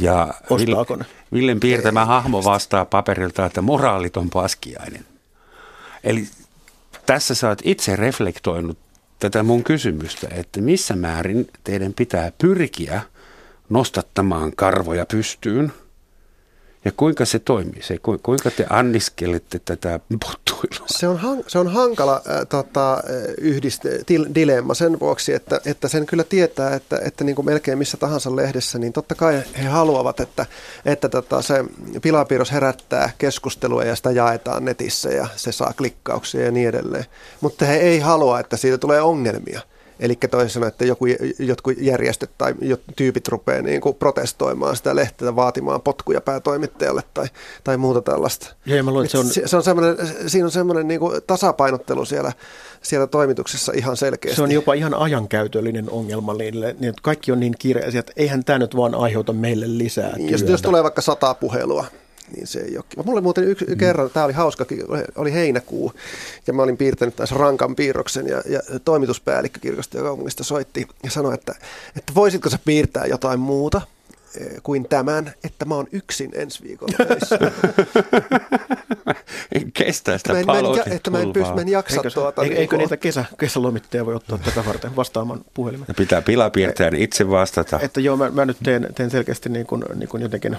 Ja 0.02 0.34
Ostaako 0.50 0.94
Ville, 0.94 1.06
Villen 1.34 1.60
piirtämä 1.60 2.06
hahmo 2.06 2.44
vastaa 2.44 2.86
paperilta, 2.86 3.46
että 3.46 3.62
moraaliton 3.62 4.30
paskiainen. 4.30 5.06
Eli 6.04 6.28
tässä 7.06 7.36
sä 7.36 7.50
oot 7.50 7.60
itse 7.64 7.96
reflektoinut 7.96 8.78
tätä 9.24 9.44
mun 9.44 9.64
kysymystä, 9.64 10.28
että 10.32 10.62
missä 10.62 10.96
määrin 10.96 11.48
teidän 11.64 11.94
pitää 11.94 12.32
pyrkiä 12.38 13.02
nostattamaan 13.70 14.56
karvoja 14.56 15.06
pystyyn– 15.06 15.74
ja 16.86 16.92
kuinka 16.98 17.26
se 17.26 17.40
toimii? 17.40 17.84
Se, 17.84 17.98
kuinka 18.24 18.52
te 18.52 18.66
anniskelette 18.70 19.60
tätä 19.66 20.00
pottuilua? 20.26 20.88
Se 20.88 21.08
on, 21.08 21.44
se 21.48 21.60
on 21.60 21.68
hankala 21.68 22.16
äh, 22.16 22.48
tota, 22.50 23.04
yhdist- 23.42 24.04
til, 24.06 24.26
dilemma 24.36 24.74
sen 24.74 25.00
vuoksi, 25.00 25.34
että, 25.34 25.62
että 25.66 25.88
sen 25.88 26.06
kyllä 26.06 26.24
tietää, 26.24 26.76
että, 26.76 27.00
että 27.06 27.24
niin 27.24 27.36
kuin 27.36 27.46
melkein 27.46 27.78
missä 27.78 27.98
tahansa 27.98 28.36
lehdessä, 28.36 28.80
niin 28.80 28.94
totta 28.94 29.16
kai 29.16 29.44
he 29.58 29.64
haluavat, 29.64 30.20
että, 30.20 30.46
että 30.86 31.10
tota, 31.10 31.42
se 31.42 31.66
pilapiirros 32.02 32.52
herättää 32.52 33.12
keskustelua 33.18 33.84
ja 33.84 33.96
sitä 33.96 34.12
jaetaan 34.12 34.66
netissä 34.66 35.10
ja 35.10 35.28
se 35.36 35.52
saa 35.52 35.74
klikkauksia 35.78 36.46
ja 36.46 36.52
niin 36.52 36.70
edelleen. 36.70 37.06
Mutta 37.42 37.66
he 37.66 37.76
ei 37.76 38.00
halua, 38.00 38.40
että 38.40 38.58
siitä 38.58 38.78
tulee 38.78 39.02
ongelmia. 39.02 39.62
Eli 40.00 40.16
toisin 40.16 40.50
sanoen, 40.50 40.68
että 40.68 40.86
joku, 40.86 41.06
jotkut 41.40 41.74
järjestöt 41.78 42.30
tai 42.38 42.56
tyypit 42.96 43.28
rupeaa 43.28 43.62
niin 43.62 43.82
kuin 43.82 43.96
protestoimaan 43.96 44.76
sitä 44.76 44.96
lehteä, 44.96 45.36
vaatimaan 45.36 45.82
potkuja 45.82 46.22
päätoimittajalle 46.22 47.02
tai, 47.14 47.28
tai 47.64 47.78
muuta 47.78 48.02
tällaista. 48.02 48.56
Ja 48.66 48.84
mä 48.84 48.92
luulen, 48.92 49.10
se 49.10 49.18
on... 49.18 49.26
Se 49.46 49.58
on 49.58 49.64
siinä 50.28 50.46
on 50.46 50.52
semmoinen 50.52 50.88
niin 50.88 51.00
kuin 51.00 51.22
tasapainottelu 51.28 52.06
siellä, 52.06 52.32
siellä 52.82 53.08
toimituksessa 53.08 53.72
ihan 53.76 53.98
selkeästi. 53.98 54.36
Se 54.36 54.44
on 54.44 54.52
jopa 54.52 54.74
ihan 54.74 54.94
ajankäytöllinen 54.94 55.90
ongelma 55.90 56.34
niille. 56.34 56.76
Niin, 56.80 56.94
kaikki 57.02 57.32
on 57.32 57.40
niin 57.40 57.56
kiireisiä, 57.60 58.00
että 58.00 58.14
eihän 58.16 58.44
tämä 58.44 58.60
nyt 58.60 58.76
vaan 58.76 58.96
aiheuta 58.96 59.34
meille 59.34 59.78
lisää 59.78 60.14
Jos, 60.18 60.42
jos 60.42 60.62
tulee 60.62 60.84
vaikka 60.84 61.02
sata 61.02 61.34
puhelua, 61.34 61.86
niin 62.36 62.48
se 62.48 62.60
ei 62.60 62.78
ole. 62.78 63.06
Mulle 63.06 63.22
muuten 63.22 63.44
yksi 63.44 63.66
mm. 63.66 63.78
kerran, 63.78 64.10
tämä 64.10 64.26
oli 64.26 64.34
hauska, 64.34 64.66
oli 65.16 65.34
heinäkuu, 65.34 65.94
ja 66.48 66.54
mä 66.54 66.62
olin 66.62 66.78
piirtänyt 66.78 67.16
tässä 67.16 67.36
rankan 67.36 67.76
piirroksen, 67.76 68.28
ja, 68.28 68.42
ja 68.50 68.60
toimituspäällikkö 68.86 69.60
kirkosta 69.60 69.98
ja 69.98 70.04
kaupungista 70.04 70.44
soitti 70.44 70.88
ja 71.04 71.12
sanoi, 71.12 71.34
että, 71.34 71.56
että 71.98 72.16
voisitko 72.16 72.50
sä 72.50 72.60
piirtää 72.66 73.06
jotain 73.06 73.40
muuta 73.40 73.82
eh, 74.38 74.48
kuin 74.64 74.90
tämän, 74.90 75.34
että 75.44 75.66
mä 75.66 75.76
oon 75.76 75.88
yksin 75.92 76.32
ensi 76.34 76.64
viikolla 76.64 77.06
töissä. 77.08 77.40
en 79.56 79.72
kestä 79.72 80.18
sitä 80.18 80.34
mä 80.34 80.40
en, 80.40 80.46
mä 80.46 80.60
en, 80.60 80.94
että 80.94 81.12
mä 81.12 81.20
en, 81.20 81.34
pysty, 81.34 81.54
mä 81.54 81.62
en 81.62 81.70
jaksa 81.70 81.96
eikö, 81.96 82.10
tuota. 82.10 82.42
Eikö, 82.42 82.54
niin 82.54 82.62
eikö 82.62 82.78
niitä 82.78 82.98
kesä, 82.98 83.26
kesälomittajia 83.40 84.06
voi 84.06 84.16
ottaa 84.16 84.38
tätä 84.38 84.66
varten 84.66 84.96
vastaamaan 84.96 85.46
puhelimeen? 85.54 85.86
Ja 85.88 85.94
pitää 85.94 86.22
pilapiirtäjän 86.22 86.96
itse 86.96 87.30
vastata. 87.30 87.80
Että 87.80 88.02
joo, 88.02 88.18
mä, 88.18 88.30
mä 88.30 88.46
nyt 88.46 88.58
teen, 88.64 88.88
teen 88.96 89.12
selkeästi 89.12 89.50
niin 89.50 89.66
kuin, 89.66 89.84
niin 89.96 90.10
kuin 90.10 90.24
jotenkin 90.24 90.58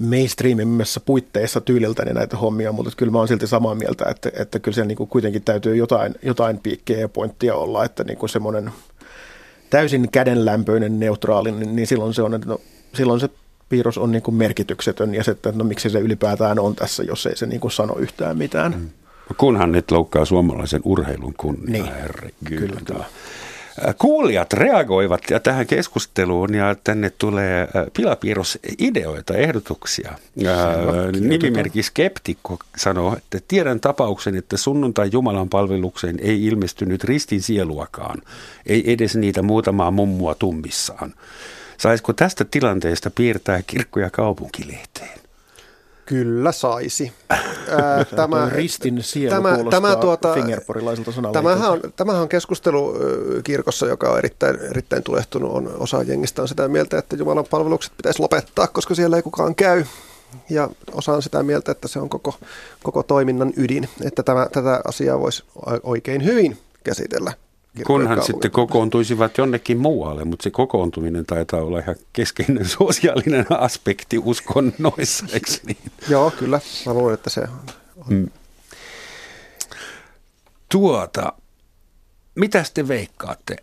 mainstreamimmissä 0.00 1.00
puitteissa 1.00 1.60
tyyliltäni 1.60 2.06
niin 2.06 2.14
näitä 2.14 2.36
hommia, 2.36 2.72
mutta 2.72 2.92
kyllä 2.96 3.12
mä 3.12 3.18
oon 3.18 3.28
silti 3.28 3.46
samaa 3.46 3.74
mieltä, 3.74 4.04
että, 4.10 4.30
että 4.36 4.58
kyllä 4.58 4.74
siellä 4.74 4.88
niin 4.88 5.08
kuitenkin 5.08 5.42
täytyy 5.42 5.76
jotain, 5.76 6.14
jotain 6.22 6.58
piikkejä 6.58 7.00
ja 7.00 7.08
pointtia 7.08 7.54
olla, 7.54 7.84
että 7.84 8.04
niin 8.04 8.28
semmoinen 8.28 8.70
täysin 9.70 10.10
kädenlämpöinen, 10.10 11.00
neutraali, 11.00 11.52
niin, 11.52 11.76
niin 11.76 11.86
silloin 11.86 12.14
se 12.14 12.22
on, 12.22 12.34
että 12.34 12.48
no, 12.48 12.60
silloin 12.94 13.20
se 13.20 13.30
piirros 13.68 13.98
on 13.98 14.12
niin 14.12 14.22
merkityksetön 14.34 15.14
ja 15.14 15.24
se, 15.24 15.30
että 15.30 15.52
no 15.52 15.64
miksi 15.64 15.90
se 15.90 15.98
ylipäätään 15.98 16.58
on 16.58 16.76
tässä, 16.76 17.02
jos 17.02 17.26
ei 17.26 17.36
se 17.36 17.46
niin 17.46 17.70
sano 17.70 17.94
yhtään 17.98 18.38
mitään. 18.38 18.72
Mm. 18.72 18.88
Kunhan 19.36 19.72
nyt 19.72 19.90
loukkaa 19.90 20.24
suomalaisen 20.24 20.80
urheilun 20.84 21.34
kunnia, 21.36 21.82
niin. 21.82 21.94
herre. 21.94 22.30
Kyllä, 22.44 22.80
kyllä. 22.84 23.04
Kuulijat 23.98 24.52
reagoivat 24.52 25.20
ja 25.30 25.40
tähän 25.40 25.66
keskusteluun 25.66 26.54
ja 26.54 26.76
tänne 26.84 27.10
tulee 27.10 27.68
pilapiirrosideoita, 27.96 29.34
ehdotuksia. 29.34 30.12
Nimimerkki 31.20 31.82
Skeptikko 31.82 32.58
sanoo, 32.76 33.16
että 33.16 33.38
tiedän 33.48 33.80
tapauksen, 33.80 34.36
että 34.36 34.56
sunnuntai 34.56 35.08
Jumalan 35.12 35.48
palvelukseen 35.48 36.18
ei 36.22 36.44
ilmestynyt 36.44 37.04
ristin 37.04 37.42
sieluakaan, 37.42 38.22
ei 38.66 38.92
edes 38.92 39.16
niitä 39.16 39.42
muutamaa 39.42 39.90
mummua 39.90 40.34
tummissaan. 40.34 41.14
Saisiko 41.78 42.12
tästä 42.12 42.44
tilanteesta 42.44 43.10
piirtää 43.10 43.62
kirkko- 43.66 44.00
ja 44.00 44.10
kaupunkilehteen? 44.10 45.21
Kyllä 46.12 46.52
saisi. 46.52 47.12
Tämä, 48.16 48.48
ristin 48.48 49.02
sielu 49.02 49.34
tämä, 49.34 49.58
tämä, 49.70 49.96
tuota, 49.96 50.34
fingerporilaiselta 50.34 51.12
tämähän 51.32 51.70
on, 51.70 51.80
tämähän 51.96 52.22
on 52.22 52.28
keskustelu 52.28 52.94
kirkossa, 53.44 53.86
joka 53.86 54.10
on 54.10 54.18
erittäin, 54.18 54.58
erittäin 54.60 55.02
tulehtunut. 55.02 55.52
On, 55.52 55.74
osa 55.78 56.02
jengistä 56.02 56.42
on 56.42 56.48
sitä 56.48 56.68
mieltä, 56.68 56.98
että 56.98 57.16
Jumalan 57.16 57.44
palvelukset 57.50 57.92
pitäisi 57.96 58.20
lopettaa, 58.20 58.66
koska 58.66 58.94
siellä 58.94 59.16
ei 59.16 59.22
kukaan 59.22 59.54
käy. 59.54 59.84
Ja 60.50 60.68
osa 60.92 61.12
on 61.12 61.22
sitä 61.22 61.42
mieltä, 61.42 61.72
että 61.72 61.88
se 61.88 61.98
on 61.98 62.08
koko, 62.08 62.34
koko 62.82 63.02
toiminnan 63.02 63.52
ydin, 63.56 63.88
että 64.04 64.22
tämä, 64.22 64.46
tätä 64.52 64.80
asiaa 64.84 65.20
voisi 65.20 65.44
oikein 65.82 66.24
hyvin 66.24 66.58
käsitellä 66.84 67.32
Kunhan 67.86 68.22
sitten 68.22 68.50
kokoontuisivat 68.50 69.38
jonnekin 69.38 69.78
muualle, 69.78 70.24
mutta 70.24 70.42
se 70.42 70.50
kokoontuminen 70.50 71.26
taitaa 71.26 71.60
olla 71.60 71.78
ihan 71.78 71.96
keskeinen 72.12 72.68
sosiaalinen 72.78 73.46
aspekti 73.50 74.18
uskonnoissa, 74.18 75.26
eikö 75.32 75.50
niin? 75.66 75.76
Joo, 76.08 76.30
kyllä. 76.30 76.60
Mä 76.86 76.94
luulen, 76.94 77.14
että 77.14 77.30
se 77.30 77.40
on. 77.40 77.66
Mm. 78.08 78.30
Tuota, 80.68 81.32
mitä 82.34 82.64
te 82.74 82.88
veikkaatte? 82.88 83.56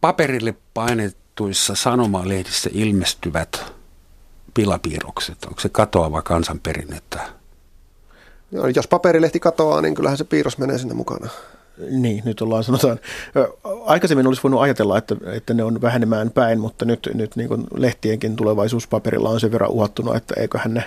Paperille 0.00 0.54
painettuissa 0.74 1.74
sanomalehdissä 1.74 2.70
ilmestyvät 2.72 3.72
pilapiirrokset, 4.54 5.44
onko 5.44 5.60
se 5.60 5.68
katoava 5.68 6.22
kansanperinnettä? 6.22 7.28
Joo, 8.52 8.66
jos 8.66 8.88
paperilehti 8.88 9.40
katoaa, 9.40 9.80
niin 9.80 9.94
kyllähän 9.94 10.18
se 10.18 10.24
piirros 10.24 10.58
menee 10.58 10.78
sinne 10.78 10.94
mukana. 10.94 11.30
Niin, 11.90 12.22
nyt 12.24 12.40
ollaan 12.40 12.64
sanotaan, 12.64 12.98
aikaisemmin 13.84 14.26
olisi 14.26 14.42
voinut 14.42 14.60
ajatella, 14.60 14.98
että, 14.98 15.16
että 15.32 15.54
ne 15.54 15.64
on 15.64 15.82
vähenemään 15.82 16.30
päin, 16.30 16.60
mutta 16.60 16.84
nyt, 16.84 17.10
nyt 17.14 17.36
niin 17.36 17.48
kuin 17.48 17.66
lehtienkin 17.74 18.36
tulevaisuuspaperilla 18.36 19.30
on 19.30 19.40
sen 19.40 19.52
verran 19.52 19.70
uhattuna, 19.70 20.16
että 20.16 20.34
eiköhän 20.40 20.74
ne 20.74 20.84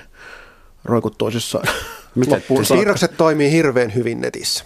roikut 0.85 1.17
toisissaan 1.17 1.67
Mitä 2.15 2.41
Piirrokset 2.73 3.17
toimii 3.17 3.51
hirveän 3.51 3.95
hyvin 3.95 4.21
netissä, 4.21 4.63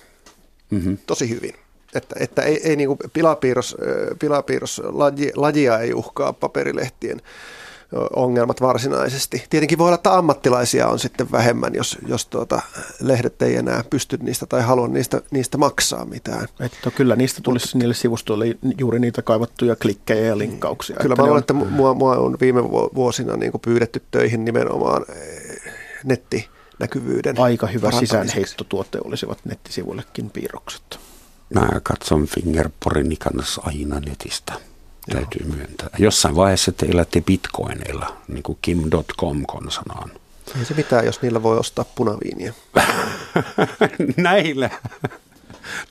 mm-hmm. 0.70 0.98
tosi 1.06 1.30
hyvin. 1.30 1.54
Että, 1.96 2.16
että 2.20 2.42
ei, 2.42 2.70
ei 2.70 2.76
niin 2.76 2.88
kuin 2.88 3.00
pilapiirros, 3.14 3.78
pilapiirros 4.20 4.82
lajia 5.36 5.80
ei 5.80 5.94
uhkaa 5.94 6.34
paperilehtien 6.34 7.22
ongelmat 8.16 8.62
varsinaisesti. 8.62 9.44
Tietenkin 9.50 9.78
voi 9.78 9.88
olla, 9.88 9.96
että 9.96 10.14
ammattilaisia 10.14 10.88
on 10.88 11.00
sitten 11.00 11.32
vähemmän, 11.32 11.76
jos, 11.76 11.98
jos 12.08 12.26
tuota, 12.26 12.62
lehdet 13.00 13.42
ei 13.42 13.56
enää 13.56 13.84
pysty 13.90 14.18
niistä 14.22 14.46
tai 14.46 14.62
halua 14.62 14.88
niistä, 14.88 15.22
niistä 15.32 15.58
maksaa 15.58 16.06
mitään. 16.06 16.48
Että 16.60 16.92
kyllä 16.92 17.16
niistä 17.16 17.42
tulisi 17.42 17.78
niille 17.78 17.94
sivustoille 17.94 18.46
juuri 18.78 19.00
niitä 19.00 19.22
kaivattuja 19.22 19.76
klikkejä 19.76 20.26
ja 20.26 20.38
linkkauksia. 20.38 20.96
Kyllä 21.02 21.16
mä 21.16 21.24
luulen, 21.24 21.40
että 21.40 21.54
mua, 21.54 21.94
mua 21.94 22.18
on 22.18 22.38
viime 22.42 22.64
vuosina 22.96 23.38
niin 23.38 23.52
kuin 23.52 23.62
pyydetty 23.62 24.02
töihin 24.12 24.46
nimenomaan 24.46 25.06
eh, 25.10 25.74
netti 26.04 26.50
näkyvyyden 26.80 27.40
Aika 27.40 27.68
hyvä 27.68 27.92
sisäänheittotuote 27.92 29.00
olisivat 29.04 29.38
nettisivuillekin 29.46 30.30
piirrokset. 30.30 31.00
Mä 31.54 31.68
katson 31.84 32.26
Fingerporin 32.28 33.18
kanssa 33.18 33.62
aina 33.66 34.00
netistä. 34.00 34.54
Täytyy 35.12 35.46
Joo. 35.48 35.56
myöntää. 35.56 35.90
Jossain 36.00 36.36
vaiheessa 36.36 36.72
te 36.72 36.86
elätte 36.86 37.22
bitcoineilla, 37.22 38.18
niin 38.28 38.44
kuin 38.44 38.58
kim.com 38.62 39.44
konsanaan. 39.48 40.12
Ei 40.60 40.66
se 40.66 40.74
mitään, 40.74 41.06
jos 41.06 41.22
niillä 41.22 41.44
voi 41.44 41.58
ostaa 41.58 41.86
punaviiniä. 41.96 42.54
Näillä 44.18 44.70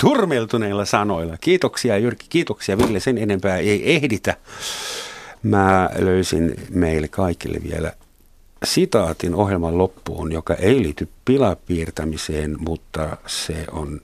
turmeltuneilla 0.01 0.85
sanoilla. 0.85 1.37
Kiitoksia 1.41 1.99
Jyrki, 1.99 2.27
kiitoksia 2.29 2.79
Ville, 2.79 3.01
sen 3.01 3.19
enempää 3.19 3.57
ei 3.57 3.95
ehditä. 3.95 4.37
Mä 5.43 5.91
löysin 5.99 6.55
meille 6.71 7.09
kaikille 7.09 7.59
vielä 7.63 7.93
sitaatin 8.65 9.35
ohjelman 9.35 9.79
loppuun, 9.79 10.33
joka 10.33 10.55
ei 10.55 10.83
liity 10.83 11.09
pilapiirtämiseen, 11.25 12.57
mutta 12.59 13.17
se 13.27 13.65
on 13.73 14.01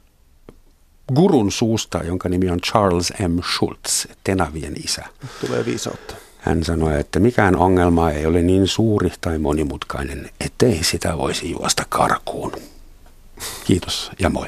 gurun 1.14 1.52
suusta, 1.52 1.98
jonka 2.04 2.28
nimi 2.28 2.50
on 2.50 2.60
Charles 2.60 3.12
M. 3.28 3.38
Schultz, 3.54 4.06
Tenavien 4.24 4.74
isä. 4.84 5.04
Tulee 5.40 5.64
viisautta. 5.64 6.14
Hän 6.38 6.64
sanoi, 6.64 7.00
että 7.00 7.20
mikään 7.20 7.56
ongelma 7.56 8.10
ei 8.10 8.26
ole 8.26 8.42
niin 8.42 8.66
suuri 8.66 9.12
tai 9.20 9.38
monimutkainen, 9.38 10.30
ettei 10.40 10.84
sitä 10.84 11.18
voisi 11.18 11.50
juosta 11.50 11.82
karkuun. 11.88 12.52
Kiitos 13.64 14.10
ja 14.18 14.30
moi. 14.30 14.46